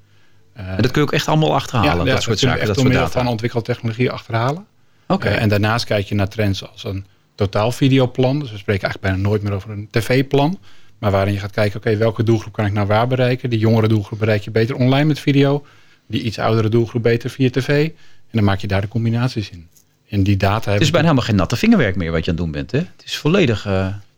En 0.52 0.82
dat 0.82 0.90
kun 0.90 1.00
je 1.00 1.06
ook 1.06 1.12
echt 1.12 1.28
allemaal 1.28 1.54
achterhalen, 1.54 2.06
dat 2.06 2.22
soort 2.22 2.24
kun 2.24 2.34
je 2.34 2.38
zaken, 2.38 2.58
echt 2.58 2.66
dat 2.66 2.74
door 2.74 2.84
soort 2.84 2.88
middel 2.88 3.22
van 3.22 3.26
ontwikkelde 3.26 3.66
technologie 3.66 4.10
achterhalen. 4.10 4.66
Oké. 5.06 5.28
Eh, 5.28 5.42
en 5.42 5.48
daarnaast 5.48 5.84
kijk 5.84 6.06
je 6.06 6.14
naar 6.14 6.28
trends 6.28 6.70
als 6.70 6.84
een 6.84 7.04
totaal 7.34 7.72
videoplan. 7.72 8.40
Dus 8.40 8.50
we 8.50 8.58
spreken 8.58 8.82
eigenlijk 8.82 9.12
bijna 9.12 9.28
nooit 9.28 9.42
meer 9.42 9.52
over 9.52 9.70
een 9.70 9.88
tv-plan. 9.90 10.58
Maar 10.98 11.10
waarin 11.10 11.32
je 11.32 11.38
gaat 11.38 11.50
kijken, 11.50 11.78
oké, 11.78 11.96
welke 11.96 12.22
doelgroep 12.22 12.52
kan 12.52 12.66
ik 12.66 12.72
nou 12.72 12.86
waar 12.86 13.06
bereiken? 13.06 13.50
Die 13.50 13.58
jongere 13.58 13.88
doelgroep 13.88 14.18
bereik 14.18 14.42
je 14.42 14.50
beter 14.50 14.74
online 14.74 15.04
met 15.04 15.18
video. 15.18 15.66
Die 16.06 16.22
iets 16.22 16.38
oudere 16.38 16.68
doelgroep 16.68 17.02
beter 17.02 17.30
via 17.30 17.50
tv. 17.50 17.86
En 17.86 18.36
dan 18.38 18.44
maak 18.44 18.58
je 18.58 18.66
daar 18.66 18.80
de 18.80 18.88
combinaties 18.88 19.50
in. 19.50 19.68
En 20.10 20.22
die 20.22 20.36
data 20.36 20.54
Het 20.54 20.64
hebben 20.64 20.82
is 20.82 20.90
bijna 20.90 21.06
helemaal 21.06 21.26
geen 21.28 21.36
natte 21.36 21.56
vingerwerk 21.56 21.96
meer 21.96 22.10
wat 22.12 22.24
je 22.24 22.30
aan 22.30 22.36
het 22.36 22.44
doen 22.44 22.52
bent. 22.52 22.70
Hè? 22.70 22.78
Het 22.78 23.04
is 23.04 23.16
volledig... 23.16 23.66
eh, 23.66 23.72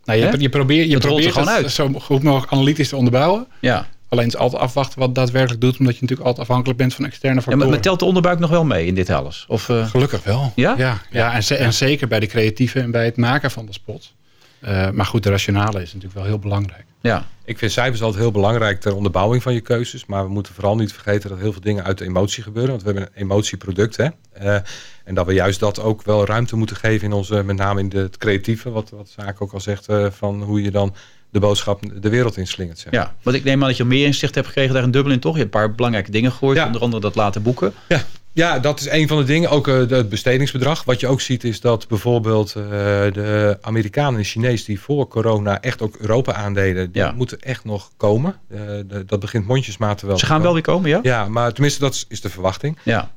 nou, 0.04 0.18
je, 0.18 0.40
je 0.40 0.48
probeert, 0.48 0.88
je 0.88 0.94
Het 0.94 1.02
er 1.04 1.08
probeert 1.08 1.32
gewoon 1.32 1.48
het 1.48 1.56
uit. 1.56 1.70
zo 1.72 1.88
goed 1.88 2.22
mogelijk 2.22 2.52
analytisch 2.52 2.88
te 2.88 2.96
onderbouwen. 2.96 3.46
ja. 3.60 3.86
Alleen 4.08 4.24
het 4.24 4.34
is 4.34 4.40
altijd 4.40 4.62
afwachten 4.62 4.98
wat 4.98 5.06
het 5.06 5.16
daadwerkelijk 5.16 5.60
doet. 5.60 5.78
Omdat 5.78 5.94
je 5.94 6.00
natuurlijk 6.00 6.28
altijd 6.28 6.48
afhankelijk 6.48 6.78
bent 6.78 6.94
van 6.94 7.04
externe 7.04 7.34
ja, 7.34 7.40
factoren. 7.42 7.58
maar, 7.66 7.74
maar 7.74 7.80
telt 7.84 7.98
de 7.98 8.04
onderbuik 8.04 8.38
nog 8.38 8.50
wel 8.50 8.64
mee 8.64 8.86
in 8.86 8.94
dit 8.94 9.10
alles? 9.10 9.44
Of, 9.48 9.68
eh, 9.68 9.86
Gelukkig 9.86 10.24
wel. 10.24 10.52
Ja? 10.54 10.74
Ja, 10.78 11.00
ja, 11.10 11.32
en, 11.34 11.44
ze- 11.44 11.54
en 11.54 11.72
zeker 11.72 12.08
bij 12.08 12.20
de 12.20 12.26
creatieve 12.26 12.80
en 12.80 12.90
bij 12.90 13.04
het 13.04 13.16
maken 13.16 13.50
van 13.50 13.66
de 13.66 13.72
spots. 13.72 14.14
Uh, 14.64 14.90
maar 14.90 15.06
goed, 15.06 15.22
de 15.22 15.30
rationale 15.30 15.82
is 15.82 15.92
natuurlijk 15.92 16.14
wel 16.14 16.24
heel 16.24 16.38
belangrijk. 16.38 16.84
Ja. 17.00 17.26
Ik 17.44 17.58
vind 17.58 17.72
cijfers 17.72 18.02
altijd 18.02 18.22
heel 18.22 18.30
belangrijk 18.30 18.80
ter 18.80 18.94
onderbouwing 18.94 19.42
van 19.42 19.54
je 19.54 19.60
keuzes. 19.60 20.06
Maar 20.06 20.24
we 20.24 20.30
moeten 20.30 20.54
vooral 20.54 20.76
niet 20.76 20.92
vergeten 20.92 21.30
dat 21.30 21.38
heel 21.38 21.52
veel 21.52 21.60
dingen 21.60 21.84
uit 21.84 21.98
de 21.98 22.04
emotie 22.04 22.42
gebeuren. 22.42 22.70
Want 22.70 22.82
we 22.82 22.90
hebben 22.90 23.08
een 23.14 23.22
emotieproduct. 23.22 23.96
Hè? 23.96 24.08
Uh, 24.42 24.54
en 25.04 25.14
dat 25.14 25.26
we 25.26 25.32
juist 25.32 25.60
dat 25.60 25.80
ook 25.80 26.02
wel 26.02 26.26
ruimte 26.26 26.56
moeten 26.56 26.76
geven 26.76 27.06
in 27.06 27.12
onze, 27.12 27.42
met 27.42 27.56
name 27.56 27.80
in 27.80 27.88
de, 27.88 27.98
het 27.98 28.16
creatieve. 28.16 28.70
Wat, 28.70 28.90
wat 28.90 29.08
Zaak 29.08 29.40
ook 29.40 29.52
al 29.52 29.60
zegt, 29.60 29.88
uh, 29.88 30.06
van 30.10 30.42
hoe 30.42 30.62
je 30.62 30.70
dan 30.70 30.94
de 31.30 31.40
boodschap 31.40 31.80
de 32.02 32.08
wereld 32.08 32.36
inslingert. 32.36 32.78
Zeg. 32.78 32.92
Ja, 32.92 33.14
want 33.22 33.36
ik 33.36 33.44
neem 33.44 33.62
aan 33.62 33.68
dat 33.68 33.76
je 33.76 33.84
meer 33.84 34.06
inzicht 34.06 34.34
hebt 34.34 34.46
gekregen 34.46 34.74
daar 34.74 34.82
in 34.82 34.90
Dublin, 34.90 35.20
toch? 35.20 35.34
Je 35.34 35.40
hebt 35.42 35.54
een 35.54 35.60
paar 35.60 35.74
belangrijke 35.74 36.10
dingen 36.10 36.32
gehoord, 36.32 36.56
ja. 36.56 36.66
onder 36.66 36.80
andere 36.80 37.02
dat 37.02 37.14
laten 37.14 37.42
boeken. 37.42 37.72
Ja, 37.88 38.02
ja, 38.32 38.58
dat 38.58 38.80
is 38.80 38.88
een 38.88 39.08
van 39.08 39.16
de 39.16 39.24
dingen. 39.24 39.50
Ook 39.50 39.68
uh, 39.68 39.74
het 39.74 40.08
bestedingsbedrag. 40.08 40.84
Wat 40.84 41.00
je 41.00 41.06
ook 41.06 41.20
ziet 41.20 41.44
is 41.44 41.60
dat 41.60 41.88
bijvoorbeeld 41.88 42.54
uh, 42.56 42.64
de 42.64 43.58
Amerikanen 43.60 44.18
en 44.18 44.24
Chinezen 44.24 44.66
die 44.66 44.80
voor 44.80 45.08
corona 45.08 45.60
echt 45.60 45.82
ook 45.82 45.96
Europa 45.96 46.32
aandeden, 46.32 46.92
die 46.92 47.02
ja. 47.02 47.12
moeten 47.12 47.40
echt 47.40 47.64
nog 47.64 47.90
komen. 47.96 48.36
Uh, 48.48 48.58
de, 48.58 49.04
dat 49.06 49.20
begint 49.20 49.46
mondjesmaat 49.46 50.00
wel. 50.00 50.18
Ze 50.18 50.26
gaan 50.26 50.42
wel 50.42 50.52
weer 50.52 50.62
komen, 50.62 50.90
ja? 50.90 50.98
Ja, 51.02 51.28
maar 51.28 51.52
tenminste 51.52 51.80
dat 51.80 51.94
is, 51.94 52.04
is 52.08 52.20
de 52.20 52.30
verwachting. 52.30 52.78
Ja. 52.82 53.10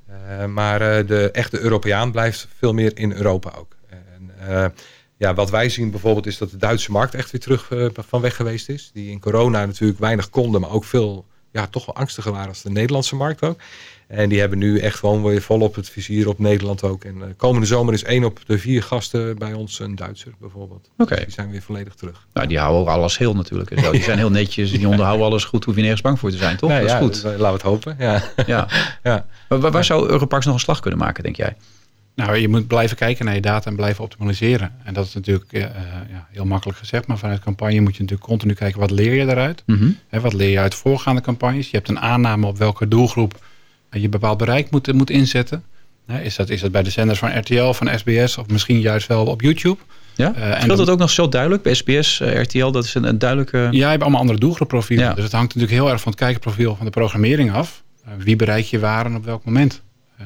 maar 0.47 1.05
de 1.05 1.31
echte 1.31 1.59
Europeaan 1.59 2.11
blijft 2.11 2.47
veel 2.57 2.73
meer 2.73 2.91
in 2.97 3.13
Europa 3.13 3.51
ook. 3.57 3.75
En, 3.89 4.73
ja, 5.17 5.33
wat 5.33 5.49
wij 5.49 5.69
zien 5.69 5.91
bijvoorbeeld 5.91 6.25
is 6.25 6.37
dat 6.37 6.51
de 6.51 6.57
Duitse 6.57 6.91
markt 6.91 7.13
echt 7.13 7.31
weer 7.31 7.41
terug 7.41 7.71
van 7.93 8.21
weg 8.21 8.35
geweest 8.35 8.69
is. 8.69 8.89
Die 8.93 9.11
in 9.11 9.19
corona 9.19 9.65
natuurlijk 9.65 9.99
weinig 9.99 10.29
konden, 10.29 10.61
maar 10.61 10.71
ook 10.71 10.85
veel 10.85 11.25
ja, 11.55 11.67
toch 11.67 11.85
wel 11.85 11.95
angstiger 11.95 12.31
waren 12.31 12.47
als 12.47 12.61
de 12.61 12.69
Nederlandse 12.69 13.15
markt 13.15 13.41
ook. 13.41 13.59
En 14.15 14.29
die 14.29 14.39
hebben 14.39 14.57
nu 14.57 14.79
echt 14.79 14.99
gewoon 14.99 15.23
weer 15.23 15.41
volop 15.41 15.75
het 15.75 15.89
vizier 15.89 16.27
op 16.29 16.39
Nederland 16.39 16.83
ook. 16.83 17.03
En 17.03 17.15
uh, 17.17 17.23
komende 17.37 17.67
zomer 17.67 17.93
is 17.93 18.03
één 18.03 18.23
op 18.23 18.39
de 18.45 18.57
vier 18.57 18.83
gasten 18.83 19.37
bij 19.37 19.53
ons 19.53 19.79
een 19.79 19.95
Duitser 19.95 20.33
bijvoorbeeld. 20.39 20.89
Oké. 20.97 21.11
Okay. 21.11 21.25
Die 21.25 21.33
zijn 21.33 21.51
weer 21.51 21.61
volledig 21.61 21.93
terug. 21.93 22.27
Nou, 22.33 22.47
die 22.47 22.59
houden 22.59 22.93
alles 22.93 23.17
heel 23.17 23.35
natuurlijk. 23.35 23.71
En 23.71 23.83
zo. 23.83 23.91
Die 23.91 24.03
zijn 24.11 24.17
heel 24.17 24.29
netjes, 24.29 24.71
die 24.71 24.87
onderhouden 24.87 25.25
alles 25.25 25.43
goed. 25.43 25.65
Hoef 25.65 25.75
je 25.75 25.81
nergens 25.81 26.01
bang 26.01 26.19
voor 26.19 26.31
te 26.31 26.37
zijn, 26.37 26.57
toch? 26.57 26.69
Nee, 26.69 26.81
dat 26.81 26.89
ja, 26.89 26.99
is 26.99 27.03
goed. 27.03 27.23
Laten 27.23 27.39
we 27.39 27.45
het 27.45 27.61
hopen. 27.61 27.95
Ja. 27.99 28.23
ja. 28.45 28.67
ja. 29.03 29.25
Maar 29.49 29.59
waar, 29.59 29.71
waar 29.71 29.85
zou 29.85 30.09
Europarks 30.09 30.45
nog 30.45 30.53
een 30.53 30.59
slag 30.59 30.79
kunnen 30.79 30.99
maken, 30.99 31.23
denk 31.23 31.35
jij? 31.35 31.55
Nou, 32.15 32.35
je 32.35 32.47
moet 32.47 32.67
blijven 32.67 32.97
kijken 32.97 33.25
naar 33.25 33.35
je 33.35 33.41
data 33.41 33.69
en 33.69 33.75
blijven 33.75 34.03
optimaliseren. 34.03 34.71
En 34.83 34.93
dat 34.93 35.05
is 35.05 35.13
natuurlijk 35.13 35.53
uh, 35.53 35.61
ja, 35.61 36.27
heel 36.31 36.45
makkelijk 36.45 36.77
gezegd. 36.77 37.07
Maar 37.07 37.17
vanuit 37.17 37.39
campagne 37.39 37.79
moet 37.79 37.95
je 37.95 38.01
natuurlijk 38.01 38.29
continu 38.29 38.53
kijken 38.53 38.79
wat 38.79 38.91
leer 38.91 39.13
je 39.13 39.25
daaruit. 39.25 39.63
Mm 39.65 39.77
-hmm. 39.77 39.97
He, 40.07 40.19
wat 40.19 40.33
leer 40.33 40.49
je 40.49 40.59
uit 40.59 40.75
voorgaande 40.75 41.21
campagnes? 41.21 41.69
Je 41.69 41.77
hebt 41.77 41.89
een 41.89 41.99
aanname 41.99 42.47
op 42.47 42.57
welke 42.57 42.87
doelgroep 42.87 43.43
je 43.89 44.09
bepaald 44.09 44.37
bereik 44.37 44.69
moet, 44.69 44.93
moet 44.93 45.09
inzetten. 45.09 45.63
Is 46.21 46.35
dat, 46.35 46.49
is 46.49 46.61
dat 46.61 46.71
bij 46.71 46.83
de 46.83 46.89
zenders 46.89 47.19
van 47.19 47.37
RTL, 47.37 47.71
van 47.71 47.99
SBS 47.99 48.37
of 48.37 48.47
misschien 48.47 48.79
juist 48.79 49.07
wel 49.07 49.25
op 49.25 49.41
YouTube? 49.41 49.77
Ja? 50.15 50.33
Uh, 50.35 50.61
en 50.61 50.67
dat 50.67 50.89
ook 50.89 50.99
nog 50.99 51.09
zo 51.09 51.29
duidelijk 51.29 51.63
bij 51.63 51.73
SBS, 51.73 52.19
uh, 52.19 52.41
RTL? 52.41 52.71
Dat 52.71 52.83
is 52.83 52.93
een, 52.93 53.03
een 53.03 53.19
duidelijke... 53.19 53.57
Ja, 53.57 53.69
je 53.71 53.83
hebt 53.85 54.01
allemaal 54.01 54.19
andere 54.19 54.39
doelgroepprofielen. 54.39 55.05
Ja. 55.05 55.13
Dus 55.13 55.23
het 55.23 55.33
hangt 55.33 55.55
natuurlijk 55.55 55.81
heel 55.81 55.91
erg 55.91 56.01
van 56.01 56.11
het 56.11 56.21
kijkerprofiel 56.21 56.75
van 56.75 56.85
de 56.85 56.91
programmering 56.91 57.51
af. 57.51 57.83
Uh, 58.07 58.13
wie 58.17 58.35
bereik 58.35 58.65
je 58.65 58.79
waar 58.79 59.05
en 59.05 59.15
op 59.15 59.25
welk 59.25 59.45
moment? 59.45 59.81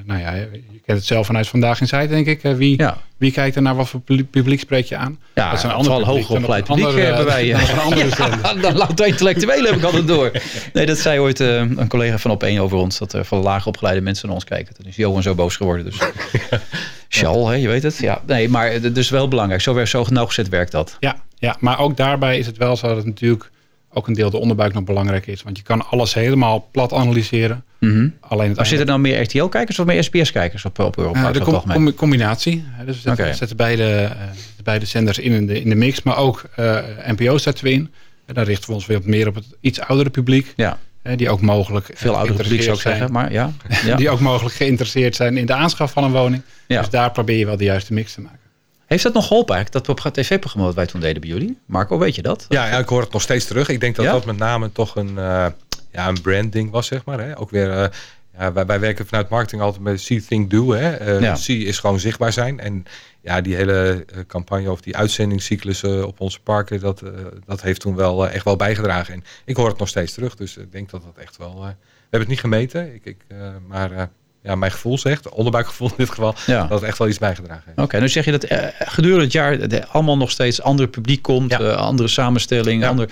Nou 0.05 0.19
ja, 0.19 0.33
je 0.33 0.79
kent 0.85 0.97
het 0.97 1.05
zelf 1.05 1.25
vanuit 1.25 1.47
Vandaag 1.47 1.81
in 1.81 1.87
Zuid, 1.87 2.09
denk 2.09 2.25
ik. 2.25 2.41
wie, 2.41 2.77
ja. 2.77 2.97
wie 3.17 3.31
kijkt 3.31 3.55
er 3.55 3.61
naar 3.61 3.75
wat 3.75 3.89
voor 3.89 4.01
publiek 4.29 4.59
spreek 4.59 4.85
je 4.85 4.95
aan? 4.95 5.19
Ja, 5.35 5.51
dat 5.51 5.59
zijn 5.59 5.73
andere 5.73 6.05
hoger 6.05 6.35
opgeleid 6.35 6.63
publiek 6.63 6.85
andere, 6.85 7.05
hebben 7.05 7.25
wij. 7.25 7.51
Dan 7.67 7.79
andere 7.79 8.09
ja, 8.41 8.53
dan 8.53 8.75
louter 8.75 9.07
intellectuelen 9.07 9.65
heb 9.65 9.75
ik 9.75 9.83
altijd 9.83 10.07
door. 10.07 10.31
Nee, 10.73 10.85
dat 10.85 10.97
zei 10.97 11.19
ooit 11.19 11.39
uh, 11.39 11.55
een 11.57 11.87
collega 11.87 12.17
van 12.17 12.31
op 12.31 12.43
één 12.43 12.61
over 12.61 12.77
ons. 12.77 12.97
Dat 12.97 13.13
er 13.13 13.25
van 13.25 13.39
laag 13.39 13.67
opgeleide 13.67 14.01
mensen 14.01 14.25
naar 14.25 14.35
ons 14.35 14.45
kijken. 14.45 14.75
Toen 14.75 14.85
is 14.85 14.95
Johan 14.95 15.21
zo 15.21 15.35
boos 15.35 15.55
geworden. 15.55 15.85
Dus. 15.85 15.97
Hè, 17.09 17.53
je 17.53 17.67
weet 17.67 17.83
het. 17.83 17.97
Ja, 17.97 18.21
nee, 18.25 18.49
maar 18.49 18.71
het 18.71 18.97
is 18.97 19.09
wel 19.09 19.27
belangrijk. 19.27 19.61
Zo, 19.61 19.85
zo 19.85 20.05
nauwgezet 20.09 20.49
werkt 20.49 20.71
dat. 20.71 20.97
Ja, 20.99 21.15
ja, 21.37 21.55
maar 21.59 21.79
ook 21.79 21.97
daarbij 21.97 22.37
is 22.37 22.45
het 22.45 22.57
wel 22.57 22.75
zo 22.75 22.87
dat 22.87 22.97
het 22.97 23.05
natuurlijk 23.05 23.51
ook 23.93 24.07
een 24.07 24.13
deel 24.13 24.29
de 24.29 24.37
onderbuik 24.37 24.73
nog 24.73 24.83
belangrijk 24.83 25.27
is. 25.27 25.43
Want 25.43 25.57
je 25.57 25.63
kan 25.63 25.89
alles 25.89 26.13
helemaal 26.13 26.67
plat 26.71 26.93
analyseren. 26.93 27.63
Mm 27.79 27.91
-hmm. 27.91 28.13
Alleen 28.19 28.47
het 28.47 28.57
maar 28.57 28.65
zitten 28.65 28.85
er 28.87 28.91
dan 28.91 29.01
meer 29.01 29.21
RTL-kijkers 29.21 29.79
of 29.79 29.85
meer 29.85 30.03
SBS-kijkers 30.03 30.65
op, 30.65 30.79
op 30.79 30.97
Europa? 30.97 31.27
Uh, 31.27 31.33
de 31.33 31.39
com 31.39 31.61
com 31.67 31.93
combinatie. 31.93 32.63
Dus 32.85 32.85
we 32.85 32.93
zetten, 32.93 33.11
okay. 33.11 33.33
zetten 33.33 33.57
beide, 33.57 33.83
uh, 33.83 34.11
beide 34.63 34.85
zenders 34.85 35.19
in, 35.19 35.31
in 35.31 35.47
de, 35.47 35.61
in 35.61 35.69
de 35.69 35.75
mix. 35.75 36.03
Maar 36.03 36.17
ook 36.17 36.43
uh, 36.59 36.79
NPO 37.05 37.37
zetten 37.37 37.63
we 37.63 37.71
in. 37.71 37.91
En 38.25 38.33
dan 38.33 38.43
richten 38.43 38.69
we 38.69 38.75
ons 38.75 38.85
weer 38.85 38.99
meer 39.03 39.27
op 39.27 39.35
het 39.35 39.45
iets 39.59 39.79
oudere 39.79 40.09
publiek. 40.09 40.53
Ja. 40.55 40.77
die 41.15 41.29
ook 41.29 41.41
mogelijk 41.41 41.89
veel 41.93 42.15
oudere 42.15 42.37
publiek 42.41 42.61
zou 42.61 42.75
ik 42.75 42.81
zeggen, 42.81 43.11
maar 43.11 43.31
ja. 43.31 43.51
ja. 43.85 43.95
die 44.01 44.09
ook 44.09 44.19
mogelijk 44.19 44.55
geïnteresseerd 44.55 45.15
zijn 45.15 45.37
in 45.37 45.45
de 45.45 45.53
aanschaf 45.53 45.91
van 45.91 46.03
een 46.03 46.11
woning. 46.11 46.41
Ja. 46.67 46.79
Dus 46.79 46.89
daar 46.89 47.11
probeer 47.11 47.37
je 47.37 47.45
wel 47.45 47.57
de 47.57 47.63
juiste 47.63 47.93
mix 47.93 48.13
te 48.13 48.21
maken. 48.21 48.39
Heeft 48.89 49.03
dat 49.03 49.13
nog 49.13 49.27
geholpen 49.27 49.55
eigenlijk, 49.55 49.85
dat 49.85 50.13
tv-programma 50.13 50.65
wat 50.65 50.75
wij 50.75 50.85
toen 50.85 51.01
deden 51.01 51.21
bij 51.21 51.29
jullie? 51.29 51.57
Marco, 51.65 51.97
weet 51.97 52.15
je 52.15 52.21
dat? 52.21 52.45
Ja, 52.49 52.67
ja, 52.67 52.77
ik 52.77 52.87
hoor 52.87 53.01
het 53.01 53.11
nog 53.11 53.21
steeds 53.21 53.45
terug. 53.45 53.69
Ik 53.69 53.79
denk 53.79 53.95
dat 53.95 54.05
ja? 54.05 54.11
dat 54.11 54.25
met 54.25 54.37
name 54.37 54.71
toch 54.71 54.95
een, 54.95 55.09
uh, 55.09 55.45
ja, 55.91 56.07
een 56.07 56.21
branding 56.21 56.71
was, 56.71 56.87
zeg 56.87 57.05
maar. 57.05 57.19
Hè? 57.19 57.39
Ook 57.39 57.49
weer, 57.49 57.67
uh, 57.67 57.85
ja, 58.37 58.53
wij, 58.53 58.65
wij, 58.65 58.79
werken 58.79 59.07
vanuit 59.07 59.29
marketing 59.29 59.61
altijd 59.61 59.83
met 59.83 60.01
see, 60.01 60.21
think, 60.21 60.49
do. 60.49 60.71
Hè? 60.71 61.15
Uh, 61.15 61.21
ja. 61.21 61.35
See 61.35 61.63
is 61.63 61.79
gewoon 61.79 61.99
zichtbaar 61.99 62.33
zijn. 62.33 62.59
En 62.59 62.85
ja, 63.21 63.41
die 63.41 63.55
hele 63.55 64.05
campagne 64.27 64.71
of 64.71 64.81
die 64.81 64.95
uitzendingscyclus 64.95 65.83
op 65.83 66.19
onze 66.19 66.39
parken, 66.39 66.79
dat, 66.79 67.03
dat 67.45 67.61
heeft 67.61 67.81
toen 67.81 67.95
wel 67.95 68.29
echt 68.29 68.45
wel 68.45 68.55
bijgedragen. 68.55 69.13
En 69.13 69.23
ik 69.45 69.55
hoor 69.55 69.67
het 69.67 69.77
nog 69.77 69.87
steeds 69.87 70.13
terug, 70.13 70.35
dus 70.35 70.57
ik 70.57 70.71
denk 70.71 70.89
dat 70.89 71.03
dat 71.03 71.17
echt 71.17 71.37
wel... 71.37 71.59
we 71.59 71.75
hebben 71.99 72.19
het 72.19 72.27
niet 72.27 72.39
gemeten, 72.39 72.93
ik, 72.93 73.05
ik, 73.05 73.17
maar 73.67 74.09
ja, 74.43 74.55
mijn 74.55 74.71
gevoel 74.71 74.97
zegt, 74.97 75.29
onderbuikgevoel 75.29 75.87
in 75.87 75.93
dit 75.97 76.09
geval, 76.09 76.35
ja. 76.45 76.67
dat 76.67 76.79
het 76.79 76.89
echt 76.89 76.97
wel 76.97 77.07
iets 77.07 77.17
bijgedragen 77.17 77.63
heeft. 77.65 77.77
Oké, 77.77 77.85
okay, 77.85 77.99
nu 77.99 78.09
zeg 78.09 78.25
je 78.25 78.31
dat 78.31 78.51
uh, 78.51 78.57
gedurende 78.79 79.23
het 79.23 79.31
jaar 79.31 79.59
er 79.59 79.85
allemaal 79.85 80.17
nog 80.17 80.31
steeds 80.31 80.61
ander 80.61 80.87
publiek 80.87 81.21
komt, 81.21 81.51
ja. 81.51 81.59
uh, 81.59 81.75
andere 81.75 82.09
samenstelling. 82.09 82.81
Ja. 82.81 82.89
Ander, 82.89 83.09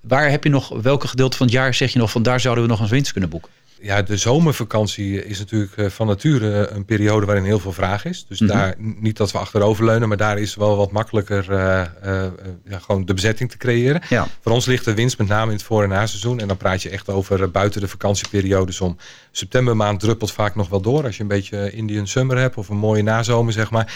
waar 0.00 0.30
heb 0.30 0.44
je 0.44 0.50
nog, 0.50 0.68
welke 0.82 1.08
gedeelte 1.08 1.36
van 1.36 1.46
het 1.46 1.54
jaar 1.54 1.74
zeg 1.74 1.92
je 1.92 1.98
nog 1.98 2.10
van 2.10 2.22
daar 2.22 2.40
zouden 2.40 2.64
we 2.64 2.70
nog 2.70 2.80
een 2.80 2.88
winst 2.88 3.12
kunnen 3.12 3.30
boeken? 3.30 3.50
Ja, 3.82 4.02
de 4.02 4.16
zomervakantie 4.16 5.24
is 5.26 5.38
natuurlijk 5.38 5.92
van 5.92 6.06
nature 6.06 6.68
een 6.68 6.84
periode 6.84 7.26
waarin 7.26 7.44
heel 7.44 7.58
veel 7.58 7.72
vraag 7.72 8.04
is. 8.04 8.26
Dus 8.28 8.40
mm 8.40 8.48
-hmm. 8.48 8.56
daar 8.56 8.74
niet 8.78 9.16
dat 9.16 9.32
we 9.32 9.38
achteroverleunen, 9.38 10.08
maar 10.08 10.16
daar 10.16 10.38
is 10.38 10.54
wel 10.54 10.76
wat 10.76 10.92
makkelijker 10.92 11.46
uh, 11.50 11.82
uh, 12.04 12.26
ja, 12.64 12.78
gewoon 12.78 13.04
de 13.04 13.14
bezetting 13.14 13.50
te 13.50 13.56
creëren. 13.56 14.02
Ja. 14.08 14.26
Voor 14.40 14.52
ons 14.52 14.66
ligt 14.66 14.84
de 14.84 14.94
winst 14.94 15.18
met 15.18 15.28
name 15.28 15.50
in 15.50 15.56
het 15.56 15.66
voor- 15.66 15.82
en 15.82 15.88
naseizoen. 15.88 16.40
En 16.40 16.48
dan 16.48 16.56
praat 16.56 16.82
je 16.82 16.88
echt 16.88 17.08
over 17.08 17.40
uh, 17.40 17.48
buiten 17.48 17.80
de 17.80 17.88
vakantieperiodes 17.88 18.80
om. 18.80 18.96
Septembermaand 19.30 20.00
druppelt 20.00 20.32
vaak 20.32 20.54
nog 20.54 20.68
wel 20.68 20.80
door 20.80 21.04
als 21.04 21.16
je 21.16 21.22
een 21.22 21.28
beetje 21.28 21.70
Indian 21.70 22.06
summer 22.06 22.38
hebt 22.38 22.56
of 22.56 22.68
een 22.68 22.76
mooie 22.76 23.02
nazomer 23.02 23.52
zeg 23.52 23.70
maar. 23.70 23.92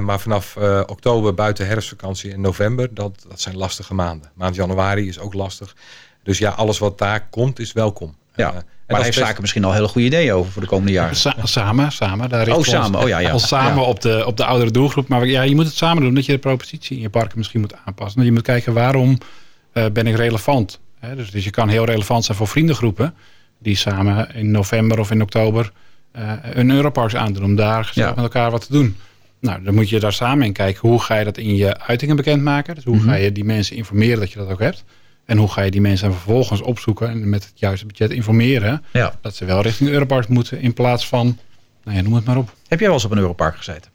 maar 0.00 0.20
vanaf 0.20 0.56
oktober 0.86 1.34
buiten 1.34 1.66
herfstvakantie 1.66 2.32
en 2.32 2.40
november, 2.40 2.94
dat, 2.94 3.24
dat 3.28 3.40
zijn 3.40 3.56
lastige 3.56 3.94
maanden. 3.94 4.30
Maand 4.34 4.54
januari 4.54 5.08
is 5.08 5.18
ook 5.18 5.34
lastig. 5.34 5.76
Dus 6.22 6.38
ja, 6.38 6.50
alles 6.50 6.78
wat 6.78 6.98
daar 6.98 7.28
komt 7.30 7.58
is 7.58 7.72
welkom. 7.72 8.16
Ja. 8.36 8.52
Maar 8.52 8.62
daar 8.86 8.96
heeft 8.96 9.16
best... 9.16 9.26
Zaken 9.26 9.40
misschien 9.40 9.64
al 9.64 9.72
hele 9.72 9.88
goede 9.88 10.06
ideeën 10.06 10.32
over 10.32 10.52
voor 10.52 10.62
de 10.62 10.68
komende 10.68 10.92
jaren. 10.92 11.16
Sa 11.16 11.34
samen, 11.42 11.92
samen. 11.92 12.28
Daar 12.28 12.48
oh, 12.48 12.62
samen. 12.62 12.94
Ons, 12.94 13.04
oh, 13.04 13.08
ja, 13.08 13.18
ja. 13.18 13.30
Al 13.30 13.38
samen 13.38 13.82
ja. 13.82 13.88
op, 13.88 14.00
de, 14.00 14.22
op 14.26 14.36
de 14.36 14.44
oudere 14.44 14.70
doelgroep. 14.70 15.08
Maar 15.08 15.26
ja, 15.26 15.42
je 15.42 15.54
moet 15.54 15.64
het 15.64 15.74
samen 15.74 16.02
doen. 16.02 16.14
Dat 16.14 16.26
je 16.26 16.32
de 16.32 16.38
propositie 16.38 16.96
in 16.96 17.02
je 17.02 17.10
parken 17.10 17.38
misschien 17.38 17.60
moet 17.60 17.74
aanpassen. 17.84 18.24
Je 18.24 18.32
moet 18.32 18.42
kijken 18.42 18.72
waarom 18.72 19.18
uh, 19.74 19.84
ben 19.92 20.06
ik 20.06 20.16
relevant. 20.16 20.80
He, 20.98 21.16
dus, 21.16 21.30
dus 21.30 21.44
je 21.44 21.50
kan 21.50 21.68
heel 21.68 21.84
relevant 21.84 22.24
zijn 22.24 22.36
voor 22.36 22.48
vriendengroepen. 22.48 23.14
Die 23.58 23.76
samen 23.76 24.34
in 24.34 24.50
november 24.50 24.98
of 24.98 25.10
in 25.10 25.22
oktober 25.22 25.72
uh, 26.16 26.32
een 26.42 26.70
Europarks 26.70 27.16
aandoen. 27.16 27.44
Om 27.44 27.56
daar 27.56 27.84
gezellig 27.84 28.08
ja. 28.08 28.14
met 28.14 28.24
elkaar 28.24 28.50
wat 28.50 28.66
te 28.66 28.72
doen. 28.72 28.96
Nou, 29.40 29.62
dan 29.62 29.74
moet 29.74 29.88
je 29.88 30.00
daar 30.00 30.12
samen 30.12 30.46
in 30.46 30.52
kijken. 30.52 30.88
Hoe 30.88 31.00
ga 31.00 31.18
je 31.18 31.24
dat 31.24 31.38
in 31.38 31.56
je 31.56 31.80
uitingen 31.80 32.16
bekendmaken? 32.16 32.74
Dus 32.74 32.84
hoe 32.84 32.94
mm 32.94 33.00
-hmm. 33.00 33.08
ga 33.08 33.14
je 33.14 33.32
die 33.32 33.44
mensen 33.44 33.76
informeren 33.76 34.18
dat 34.18 34.32
je 34.32 34.38
dat 34.38 34.50
ook 34.50 34.60
hebt? 34.60 34.84
En 35.24 35.38
hoe 35.38 35.48
ga 35.48 35.62
je 35.62 35.70
die 35.70 35.80
mensen 35.80 36.12
vervolgens 36.12 36.60
opzoeken 36.60 37.08
en 37.08 37.28
met 37.28 37.44
het 37.44 37.52
juiste 37.54 37.86
budget 37.86 38.10
informeren 38.10 38.84
ja. 38.92 39.14
dat 39.20 39.34
ze 39.34 39.44
wel 39.44 39.62
richting 39.62 39.90
Europark 39.90 40.28
moeten 40.28 40.60
in 40.60 40.74
plaats 40.74 41.08
van, 41.08 41.38
nou 41.84 41.96
ja, 41.96 42.02
noem 42.02 42.14
het 42.14 42.24
maar 42.24 42.36
op. 42.36 42.54
Heb 42.68 42.78
jij 42.78 42.88
wel 42.88 42.96
eens 42.96 43.04
op 43.04 43.10
een 43.10 43.18
Europark 43.18 43.56
gezeten? 43.56 43.90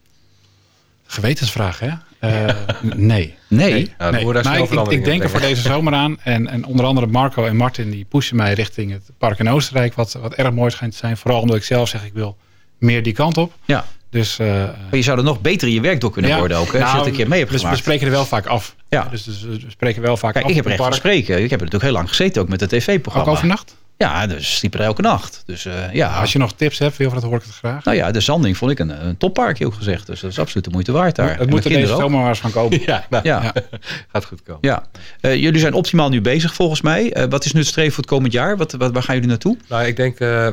Gewetensvraag, 1.06 1.80
hè? 1.80 1.92
Uh, 2.22 2.56
nee. 2.82 3.36
Nee? 3.48 3.72
nee. 3.74 3.94
Nou, 3.98 4.12
nee. 4.12 4.26
Maar 4.44 4.60
ik, 4.60 4.70
ik, 4.70 4.88
ik 4.88 5.04
denk 5.04 5.24
er 5.24 5.30
voor 5.30 5.40
deze 5.40 5.62
zomer 5.62 5.94
aan. 5.94 6.18
En, 6.24 6.48
en 6.48 6.66
onder 6.66 6.86
andere 6.86 7.08
Marco 7.08 7.46
en 7.46 7.56
Martin 7.56 7.90
die 7.90 8.06
pushen 8.06 8.36
mij 8.36 8.54
richting 8.54 8.92
het 8.92 9.10
park 9.18 9.40
in 9.40 9.50
Oostenrijk. 9.50 9.94
Wat, 9.94 10.13
wat 10.13 10.34
erg 10.34 10.52
mooi 10.52 10.72
schijnt 10.72 10.94
te 10.94 11.00
zijn. 11.00 11.18
Vooral 11.18 11.42
omdat 11.42 11.56
ik 11.58 11.63
zelf 11.63 11.90
zeg 11.90 12.06
ik 12.06 12.13
wil 12.13 12.38
meer 12.78 13.04
die 13.04 13.13
kant 13.13 13.38
op. 13.38 13.54
Ja. 13.66 13.86
Dus, 14.10 14.39
uh, 14.39 14.48
maar 14.48 14.74
je 14.91 15.02
zou 15.02 15.17
er 15.17 15.24
nog 15.24 15.41
beter 15.41 15.67
in 15.67 15.74
je 15.74 15.82
werk 15.82 16.02
door 16.02 16.12
kunnen 16.12 16.32
ja, 16.32 16.38
worden 16.38 16.58
ook. 16.58 16.72
Hè, 16.72 16.80
nou, 16.80 16.84
als 16.84 16.91
je 16.91 16.98
het 16.98 17.08
een 17.08 17.13
keer 17.13 17.28
mee 17.28 17.39
hebt 17.39 17.52
dus 17.52 17.60
gemaakt. 17.60 17.78
we 17.78 17.84
spreken 17.84 18.06
er 18.06 18.12
wel 18.12 18.26
vaak 18.26 18.46
af. 18.46 18.76
Ja. 18.89 19.08
Dus, 19.12 19.24
dus 19.24 19.41
we 19.41 19.60
spreken 19.67 20.02
wel 20.02 20.17
vaak 20.17 20.34
Kijk, 20.34 20.46
af. 20.46 20.50
ik 20.50 20.56
heb 20.58 20.65
recht 20.65 20.84
van 20.84 20.93
spreken. 20.93 21.36
Ik 21.36 21.50
heb 21.50 21.60
er 21.60 21.65
natuurlijk 21.65 21.84
heel 21.84 21.91
lang 21.91 22.10
gezeten 22.10 22.41
ook 22.41 22.50
met 22.50 22.60
het 22.60 22.70
tv-programma. 22.70 23.30
Ook 23.30 23.36
overnacht? 23.36 23.76
Ja, 23.98 24.28
dus 24.28 24.58
sliepen 24.58 24.80
er 24.80 24.86
elke 24.86 25.02
nacht. 25.02 25.44
Dus, 25.46 25.66
uh, 25.66 25.94
ja. 25.94 26.20
Als 26.20 26.32
je 26.34 26.40
nog 26.40 26.54
tips 26.54 26.80
hebt, 26.80 26.96
veel 26.96 27.10
van 27.10 27.20
dat 27.20 27.30
hoor 27.30 27.38
ik 27.38 27.44
het 27.44 27.54
graag. 27.54 27.84
Nou 27.84 27.98
ja, 27.98 28.12
de 28.12 28.20
Zanding 28.20 28.58
vond 28.58 28.72
ik 28.72 28.80
een, 28.80 29.06
een 29.06 29.18
topparkje 29.18 29.66
ook 29.66 29.74
gezegd. 29.74 30.08
Dus 30.08 30.20
dat 30.20 30.32
is 30.32 30.40
absoluut 30.40 30.64
de 30.64 30.70
moeite 30.70 30.92
waard 30.92 31.16
daar. 31.16 31.38
Het 31.38 31.50
moet 31.50 31.64
er 31.66 31.70
deze 31.70 31.88
zomer 31.88 32.20
maar 32.20 32.30
eens 32.30 32.40
van 32.40 32.52
komen. 32.52 32.82
ja, 32.86 33.06
nou, 33.10 33.24
ja. 33.24 33.44
ja. 33.44 33.54
gaat 34.12 34.26
goed 34.26 34.44
komen. 34.44 34.62
Ja. 34.62 34.84
Uh, 35.22 35.36
jullie 35.36 35.60
zijn 35.60 35.74
optimaal 35.74 36.10
nu 36.10 36.22
bezig 36.22 36.54
volgens 36.54 36.82
mij. 36.82 37.18
Uh, 37.18 37.24
wat 37.30 37.46
is 37.46 37.54
nu 37.54 37.60
het 37.60 37.70
streven 37.70 37.94
voor 37.94 38.04
het 38.04 38.12
komend 38.12 38.34
jaar? 38.34 38.58
Wat, 38.58 38.72
wat, 38.72 38.92
waar 38.92 39.04
gaan 39.04 39.16
jullie 39.16 39.30
naartoe? 39.30 39.58
Nou, 39.68 39.86
ik 39.86 39.96
denk 39.96 40.20
uh, 40.20 40.48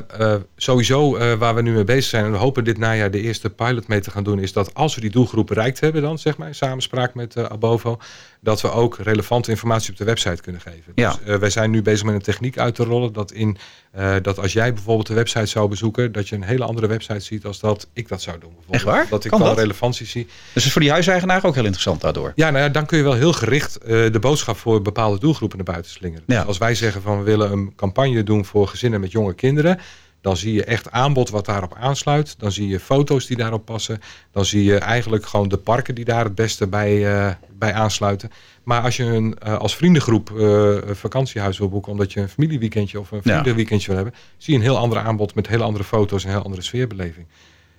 sowieso 0.56 1.18
waar 1.38 1.54
we 1.54 1.62
nu 1.62 1.72
mee 1.72 1.84
bezig 1.84 2.10
zijn... 2.10 2.24
en 2.24 2.32
we 2.32 2.36
hopen 2.36 2.64
dit 2.64 2.78
najaar 2.78 3.10
de 3.10 3.20
eerste 3.20 3.50
pilot 3.50 3.88
mee 3.88 4.00
te 4.00 4.10
gaan 4.10 4.24
doen... 4.24 4.38
is 4.38 4.52
dat 4.52 4.74
als 4.74 4.94
we 4.94 5.00
die 5.00 5.10
doelgroep 5.10 5.46
bereikt 5.46 5.80
hebben 5.80 6.02
dan, 6.02 6.18
zeg 6.18 6.36
maar... 6.36 6.48
in 6.48 6.54
samenspraak 6.54 7.14
met 7.14 7.36
Abovo 7.36 7.98
dat 8.44 8.60
we 8.60 8.70
ook 8.70 8.98
relevante 8.98 9.50
informatie 9.50 9.90
op 9.90 9.96
de 9.96 10.04
website 10.04 10.42
kunnen 10.42 10.60
geven. 10.60 10.92
Ja. 10.94 11.10
Dus 11.10 11.34
uh, 11.34 11.36
wij 11.36 11.50
zijn 11.50 11.70
nu 11.70 11.82
bezig 11.82 12.04
met 12.04 12.14
een 12.14 12.22
techniek 12.22 12.58
uit 12.58 12.74
te 12.74 12.84
rollen 12.84 13.12
dat 13.12 13.32
in 13.32 13.56
uh, 13.98 14.14
dat 14.22 14.38
als 14.38 14.52
jij 14.52 14.72
bijvoorbeeld 14.72 15.06
de 15.06 15.14
website 15.14 15.46
zou 15.46 15.68
bezoeken, 15.68 16.12
dat 16.12 16.28
je 16.28 16.36
een 16.36 16.42
hele 16.42 16.64
andere 16.64 16.86
website 16.86 17.20
ziet 17.20 17.44
als 17.44 17.60
dat 17.60 17.86
ik 17.92 18.08
dat 18.08 18.22
zou 18.22 18.38
doen. 18.38 18.52
Echt 18.70 18.84
waar? 18.84 19.06
Dat 19.10 19.24
ik 19.24 19.30
kan 19.30 19.40
dat? 19.40 19.58
relevantie 19.58 20.06
zie. 20.06 20.26
Dus 20.52 20.66
is 20.66 20.72
voor 20.72 20.80
die 20.80 20.90
huiseigenaar 20.90 21.44
ook 21.44 21.54
heel 21.54 21.64
interessant 21.64 22.00
daardoor. 22.00 22.32
Ja, 22.34 22.50
nou 22.50 22.64
ja, 22.64 22.68
dan 22.70 22.86
kun 22.86 22.98
je 22.98 23.04
wel 23.04 23.12
heel 23.12 23.32
gericht 23.32 23.78
uh, 23.82 24.12
de 24.12 24.18
boodschap 24.18 24.56
voor 24.56 24.82
bepaalde 24.82 25.18
doelgroepen 25.18 25.56
naar 25.56 25.66
buiten 25.66 25.92
slingeren. 25.92 26.24
Ja. 26.26 26.38
Dus 26.38 26.46
als 26.46 26.58
wij 26.58 26.74
zeggen 26.74 27.02
van 27.02 27.18
we 27.18 27.24
willen 27.24 27.52
een 27.52 27.72
campagne 27.76 28.22
doen 28.22 28.44
voor 28.44 28.68
gezinnen 28.68 29.00
met 29.00 29.12
jonge 29.12 29.34
kinderen, 29.34 29.80
dan 30.24 30.36
zie 30.36 30.52
je 30.52 30.64
echt 30.64 30.90
aanbod 30.90 31.30
wat 31.30 31.46
daarop 31.46 31.74
aansluit. 31.74 32.34
Dan 32.38 32.52
zie 32.52 32.68
je 32.68 32.80
foto's 32.80 33.26
die 33.26 33.36
daarop 33.36 33.64
passen. 33.64 34.00
Dan 34.32 34.44
zie 34.44 34.64
je 34.64 34.78
eigenlijk 34.78 35.26
gewoon 35.26 35.48
de 35.48 35.56
parken 35.56 35.94
die 35.94 36.04
daar 36.04 36.24
het 36.24 36.34
beste 36.34 36.66
bij, 36.66 36.96
uh, 36.96 37.30
bij 37.58 37.72
aansluiten. 37.72 38.30
Maar 38.62 38.82
als 38.82 38.96
je 38.96 39.04
een, 39.04 39.36
uh, 39.46 39.56
als 39.56 39.76
vriendengroep 39.76 40.30
uh, 40.30 40.38
een 40.86 40.96
vakantiehuis 40.96 41.58
wil 41.58 41.68
boeken... 41.68 41.92
omdat 41.92 42.12
je 42.12 42.20
een 42.20 42.28
familieweekendje 42.28 43.00
of 43.00 43.10
een 43.10 43.22
vriendenweekendje 43.22 43.86
wil 43.86 43.96
hebben... 43.96 44.14
zie 44.36 44.52
je 44.52 44.58
een 44.58 44.66
heel 44.66 44.78
ander 44.78 44.98
aanbod 44.98 45.34
met 45.34 45.46
hele 45.46 45.62
andere 45.62 45.84
foto's 45.84 46.22
en 46.22 46.28
een 46.28 46.34
heel 46.34 46.44
andere 46.44 46.62
sfeerbeleving. 46.62 47.26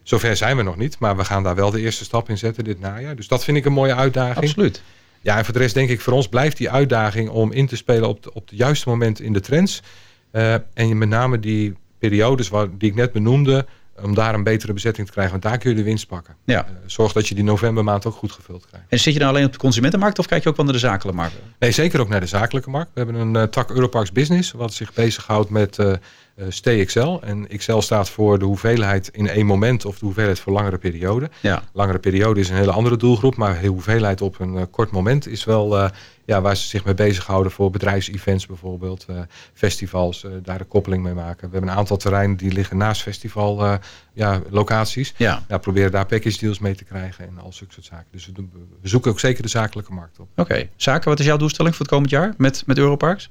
Zover 0.03 0.35
zijn 0.35 0.57
we 0.57 0.63
nog 0.63 0.77
niet, 0.77 0.99
maar 0.99 1.17
we 1.17 1.25
gaan 1.25 1.43
daar 1.43 1.55
wel 1.55 1.71
de 1.71 1.81
eerste 1.81 2.03
stap 2.03 2.29
in 2.29 2.37
zetten 2.37 2.63
dit 2.63 2.79
najaar. 2.79 3.15
Dus 3.15 3.27
dat 3.27 3.43
vind 3.43 3.57
ik 3.57 3.65
een 3.65 3.73
mooie 3.73 3.95
uitdaging. 3.95 4.45
Absoluut. 4.45 4.81
Ja, 5.21 5.37
en 5.37 5.45
voor 5.45 5.53
de 5.53 5.59
rest 5.59 5.73
denk 5.73 5.89
ik 5.89 6.01
voor 6.01 6.13
ons 6.13 6.27
blijft 6.27 6.57
die 6.57 6.69
uitdaging 6.69 7.29
om 7.29 7.51
in 7.51 7.67
te 7.67 7.75
spelen 7.75 8.09
op, 8.09 8.23
de, 8.23 8.33
op 8.33 8.49
het 8.49 8.57
juiste 8.57 8.89
moment 8.89 9.19
in 9.19 9.33
de 9.33 9.39
trends. 9.39 9.81
En 10.73 10.97
met 10.97 11.09
name 11.09 11.39
die 11.39 11.75
periodes 11.99 12.49
waar, 12.49 12.67
die 12.77 12.89
ik 12.89 12.95
net 12.95 13.11
benoemde, 13.11 13.65
om 14.01 14.13
daar 14.13 14.33
een 14.33 14.43
betere 14.43 14.73
bezetting 14.73 15.07
te 15.07 15.13
krijgen. 15.13 15.31
Want 15.31 15.43
daar 15.43 15.57
kun 15.57 15.69
je 15.69 15.75
de 15.75 15.83
winst 15.83 16.07
pakken. 16.07 16.35
Ja. 16.43 16.65
Uh, 16.65 16.75
zorg 16.85 17.13
dat 17.13 17.27
je 17.27 17.35
die 17.35 17.43
novembermaand 17.43 18.05
ook 18.05 18.15
goed 18.15 18.31
gevuld 18.31 18.65
krijgt. 18.67 18.85
En 18.89 18.99
zit 18.99 19.13
je 19.13 19.19
nou 19.19 19.31
alleen 19.31 19.45
op 19.45 19.51
de 19.51 19.57
consumentenmarkt 19.57 20.19
of 20.19 20.25
kijk 20.25 20.43
je 20.43 20.49
ook 20.49 20.55
wel 20.55 20.65
naar 20.65 20.73
de 20.73 20.79
zakelijke 20.79 21.19
markt? 21.19 21.35
Nee, 21.59 21.71
zeker 21.71 21.99
ook 21.99 22.09
naar 22.09 22.19
de 22.19 22.25
zakelijke 22.25 22.69
markt. 22.69 22.89
We 22.93 23.01
hebben 23.01 23.21
een 23.21 23.35
uh, 23.35 23.43
tak 23.43 23.69
Europarks 23.69 24.11
Business, 24.11 24.51
wat 24.51 24.73
zich 24.73 24.93
bezighoudt 24.93 25.49
met 25.49 25.77
uh, 26.35 26.45
Stay 26.49 26.85
XL. 26.85 27.17
En 27.21 27.47
XL 27.57 27.79
staat 27.79 28.09
voor 28.09 28.39
de 28.39 28.45
hoeveelheid 28.45 29.09
in 29.11 29.29
één 29.29 29.45
moment 29.45 29.85
of 29.85 29.99
de 29.99 30.05
hoeveelheid 30.05 30.39
voor 30.39 30.53
langere 30.53 30.77
periode. 30.77 31.29
Ja. 31.41 31.63
Langere 31.73 31.99
periode 31.99 32.39
is 32.39 32.49
een 32.49 32.55
hele 32.55 32.71
andere 32.71 32.97
doelgroep, 32.97 33.35
maar 33.35 33.61
de 33.61 33.67
hoeveelheid 33.67 34.21
op 34.21 34.39
een 34.39 34.53
uh, 34.53 34.61
kort 34.71 34.91
moment 34.91 35.27
is 35.27 35.43
wel 35.43 35.77
uh, 35.77 35.89
ja, 36.25 36.41
waar 36.41 36.57
ze 36.57 36.67
zich 36.67 36.85
mee 36.85 36.93
bezighouden 36.93 37.51
voor 37.51 37.71
bedrijfsevents 37.71 38.45
bijvoorbeeld, 38.45 39.05
festivals, 39.53 40.25
daar 40.43 40.57
de 40.57 40.63
koppeling 40.63 41.03
mee 41.03 41.13
maken. 41.13 41.47
We 41.47 41.51
hebben 41.51 41.71
een 41.71 41.77
aantal 41.77 41.97
terreinen 41.97 42.37
die 42.37 42.51
liggen 42.51 42.77
naast 42.77 43.01
festival 43.01 43.79
ja, 44.13 44.41
locaties. 44.49 45.13
Ja. 45.17 45.43
ja. 45.47 45.57
proberen 45.57 45.91
daar 45.91 46.05
package 46.05 46.39
deals 46.39 46.59
mee 46.59 46.75
te 46.75 46.83
krijgen 46.83 47.27
en 47.27 47.39
al 47.39 47.53
zulke 47.53 47.73
soort 47.73 47.85
zaken. 47.85 48.07
Dus 48.11 48.25
we, 48.25 48.31
doen, 48.31 48.51
we 48.81 48.87
zoeken 48.87 49.11
ook 49.11 49.19
zeker 49.19 49.43
de 49.43 49.49
zakelijke 49.49 49.93
markt 49.93 50.19
op. 50.19 50.27
Oké, 50.31 50.41
okay. 50.41 50.69
zaken, 50.75 51.09
wat 51.09 51.19
is 51.19 51.25
jouw 51.25 51.37
doelstelling 51.37 51.75
voor 51.75 51.85
het 51.85 51.93
komend 51.93 52.11
jaar 52.11 52.33
met, 52.37 52.63
met 52.65 52.77
Europarks? 52.77 53.29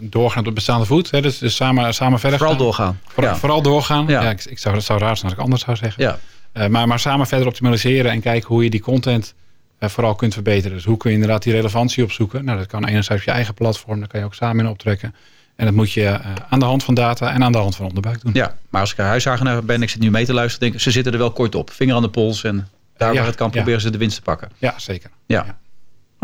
Doorgaan 0.00 0.38
op 0.38 0.44
de 0.44 0.52
bestaande 0.52 0.86
voet. 0.86 1.10
Hè, 1.10 1.20
dus, 1.20 1.38
dus 1.38 1.56
samen, 1.56 1.94
samen 1.94 2.18
verder 2.18 2.38
Vooral 2.38 2.56
gaan. 2.56 2.64
doorgaan. 2.64 3.00
Voor, 3.06 3.24
ja. 3.24 3.36
Vooral 3.36 3.62
doorgaan. 3.62 4.06
Ja. 4.06 4.22
Ja. 4.22 4.30
ik, 4.30 4.44
ik 4.44 4.58
zou, 4.58 4.74
het 4.74 4.84
zou 4.84 4.98
raar 4.98 5.16
zijn 5.16 5.24
als 5.24 5.38
ik 5.38 5.44
anders 5.44 5.62
zou 5.62 5.76
zeggen. 5.76 6.02
Ja. 6.02 6.18
Uh, 6.54 6.66
maar, 6.66 6.88
maar 6.88 6.98
samen 6.98 7.26
verder 7.26 7.46
optimaliseren 7.46 8.10
en 8.10 8.20
kijken 8.20 8.48
hoe 8.48 8.64
je 8.64 8.70
die 8.70 8.80
content 8.80 9.34
uh, 9.80 9.88
vooral 9.88 10.14
kunt 10.14 10.32
verbeteren. 10.32 10.76
Dus 10.76 10.84
hoe 10.84 10.96
kun 10.96 11.10
je 11.10 11.16
inderdaad 11.16 11.42
die 11.42 11.52
relevantie 11.52 12.04
opzoeken. 12.04 12.44
Nou, 12.44 12.58
dat 12.58 12.66
kan 12.66 12.86
enerzijds 12.86 13.22
op 13.22 13.28
je 13.28 13.34
eigen 13.34 13.54
platform. 13.54 13.98
Daar 13.98 14.08
kan 14.08 14.20
je 14.20 14.26
ook 14.26 14.34
samen 14.34 14.64
in 14.64 14.70
optrekken. 14.70 15.14
En 15.56 15.66
dat 15.66 15.74
moet 15.74 15.92
je 15.92 16.02
uh, 16.02 16.18
aan 16.48 16.58
de 16.58 16.64
hand 16.64 16.84
van 16.84 16.94
data 16.94 17.32
en 17.32 17.44
aan 17.44 17.52
de 17.52 17.58
hand 17.58 17.76
van 17.76 17.86
onderbuik 17.86 18.20
doen. 18.20 18.30
Ja, 18.34 18.56
maar 18.68 18.80
als 18.80 18.92
ik 18.92 18.98
een 18.98 19.04
huiseigenaar 19.04 19.64
ben, 19.64 19.82
ik 19.82 19.90
zit 19.90 20.00
nu 20.00 20.10
mee 20.10 20.24
te 20.24 20.34
luisteren, 20.34 20.60
denk 20.60 20.74
ik, 20.74 20.80
ze 20.80 20.90
zitten 20.90 21.12
er 21.12 21.18
wel 21.18 21.32
kort 21.32 21.54
op. 21.54 21.70
Vinger 21.70 21.94
aan 21.94 22.02
de 22.02 22.10
pols 22.10 22.44
en 22.44 22.68
daar 22.96 23.14
waar 23.14 23.26
het 23.26 23.34
kan 23.34 23.50
proberen 23.50 23.80
ze 23.80 23.90
de 23.90 23.98
winst 23.98 24.16
te 24.16 24.22
pakken. 24.22 24.50
Ja, 24.58 24.74
zeker. 24.76 25.10
Ja. 25.26 25.40
Oké. 25.40 25.56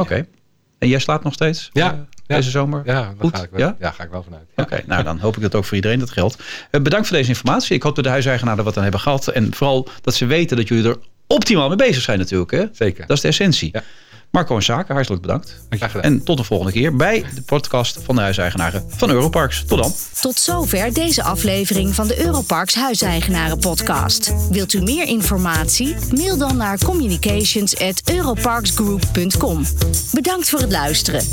Okay. 0.01 0.27
En 0.79 0.89
jij 0.89 0.99
slaat 0.99 1.23
nog 1.23 1.33
steeds? 1.33 1.71
Ja. 1.73 2.07
Deze 2.27 2.51
zomer? 2.51 2.83
Ja, 2.85 2.93
daar 2.93 3.15
Goed? 3.19 3.37
Ga 3.37 3.43
ik 3.43 3.51
wel, 3.51 3.61
ja? 3.61 3.77
ja, 3.79 3.91
ga 3.91 4.05
ik 4.05 4.11
wel 4.11 4.23
vanuit. 4.23 4.43
Oké, 4.51 4.63
okay, 4.63 4.85
nou 4.87 5.03
dan 5.03 5.19
hoop 5.19 5.37
ik 5.37 5.43
dat 5.43 5.55
ook 5.55 5.65
voor 5.65 5.75
iedereen 5.75 5.99
dat 5.99 6.11
geldt. 6.11 6.43
Uh, 6.71 6.81
bedankt 6.81 7.07
voor 7.07 7.17
deze 7.17 7.29
informatie. 7.29 7.77
Ik 7.77 7.83
hoop 7.83 7.95
dat 7.95 8.05
de 8.05 8.11
huiseigenaren 8.11 8.65
wat 8.65 8.77
aan 8.77 8.83
hebben 8.83 9.01
gehad. 9.01 9.29
En 9.29 9.55
vooral 9.55 9.89
dat 10.01 10.15
ze 10.15 10.27
weten 10.27 10.57
dat 10.57 10.69
jullie 10.69 10.89
er 10.89 10.97
optimaal 11.27 11.69
mee 11.69 11.77
bezig 11.77 12.03
zijn 12.03 12.19
natuurlijk. 12.19 12.51
Hè? 12.51 12.65
Zeker. 12.73 13.07
Dat 13.07 13.17
is 13.17 13.23
de 13.23 13.29
essentie. 13.29 13.69
Ja. 13.73 13.83
Marco 14.37 14.57
en 14.57 14.63
Zaken, 14.63 14.95
hartelijk 14.95 15.23
bedankt. 15.23 15.61
Graag 15.71 15.91
gedaan. 15.91 16.13
En 16.13 16.25
tot 16.25 16.37
de 16.37 16.45
volgende 16.45 16.73
keer 16.73 16.97
bij 16.97 17.25
de 17.35 17.43
podcast 17.43 17.99
van 18.03 18.15
de 18.15 18.21
huiseigenaren 18.21 18.85
van 18.89 19.11
Europarks. 19.11 19.65
Tot 19.67 19.79
dan. 19.79 19.93
Tot 20.21 20.39
zover 20.39 20.93
deze 20.93 21.23
aflevering 21.23 21.95
van 21.95 22.07
de 22.07 22.21
Europarks 22.21 22.75
Huiseigenaren 22.75 23.59
podcast. 23.59 24.35
Wilt 24.51 24.73
u 24.73 24.83
meer 24.83 25.07
informatie? 25.07 25.97
Mail 26.15 26.39
dan 26.39 26.57
naar 26.57 26.79
communications@europarksgroup.com. 26.85 29.65
Bedankt 30.13 30.49
voor 30.49 30.61
het 30.61 30.71
luisteren. 30.71 31.25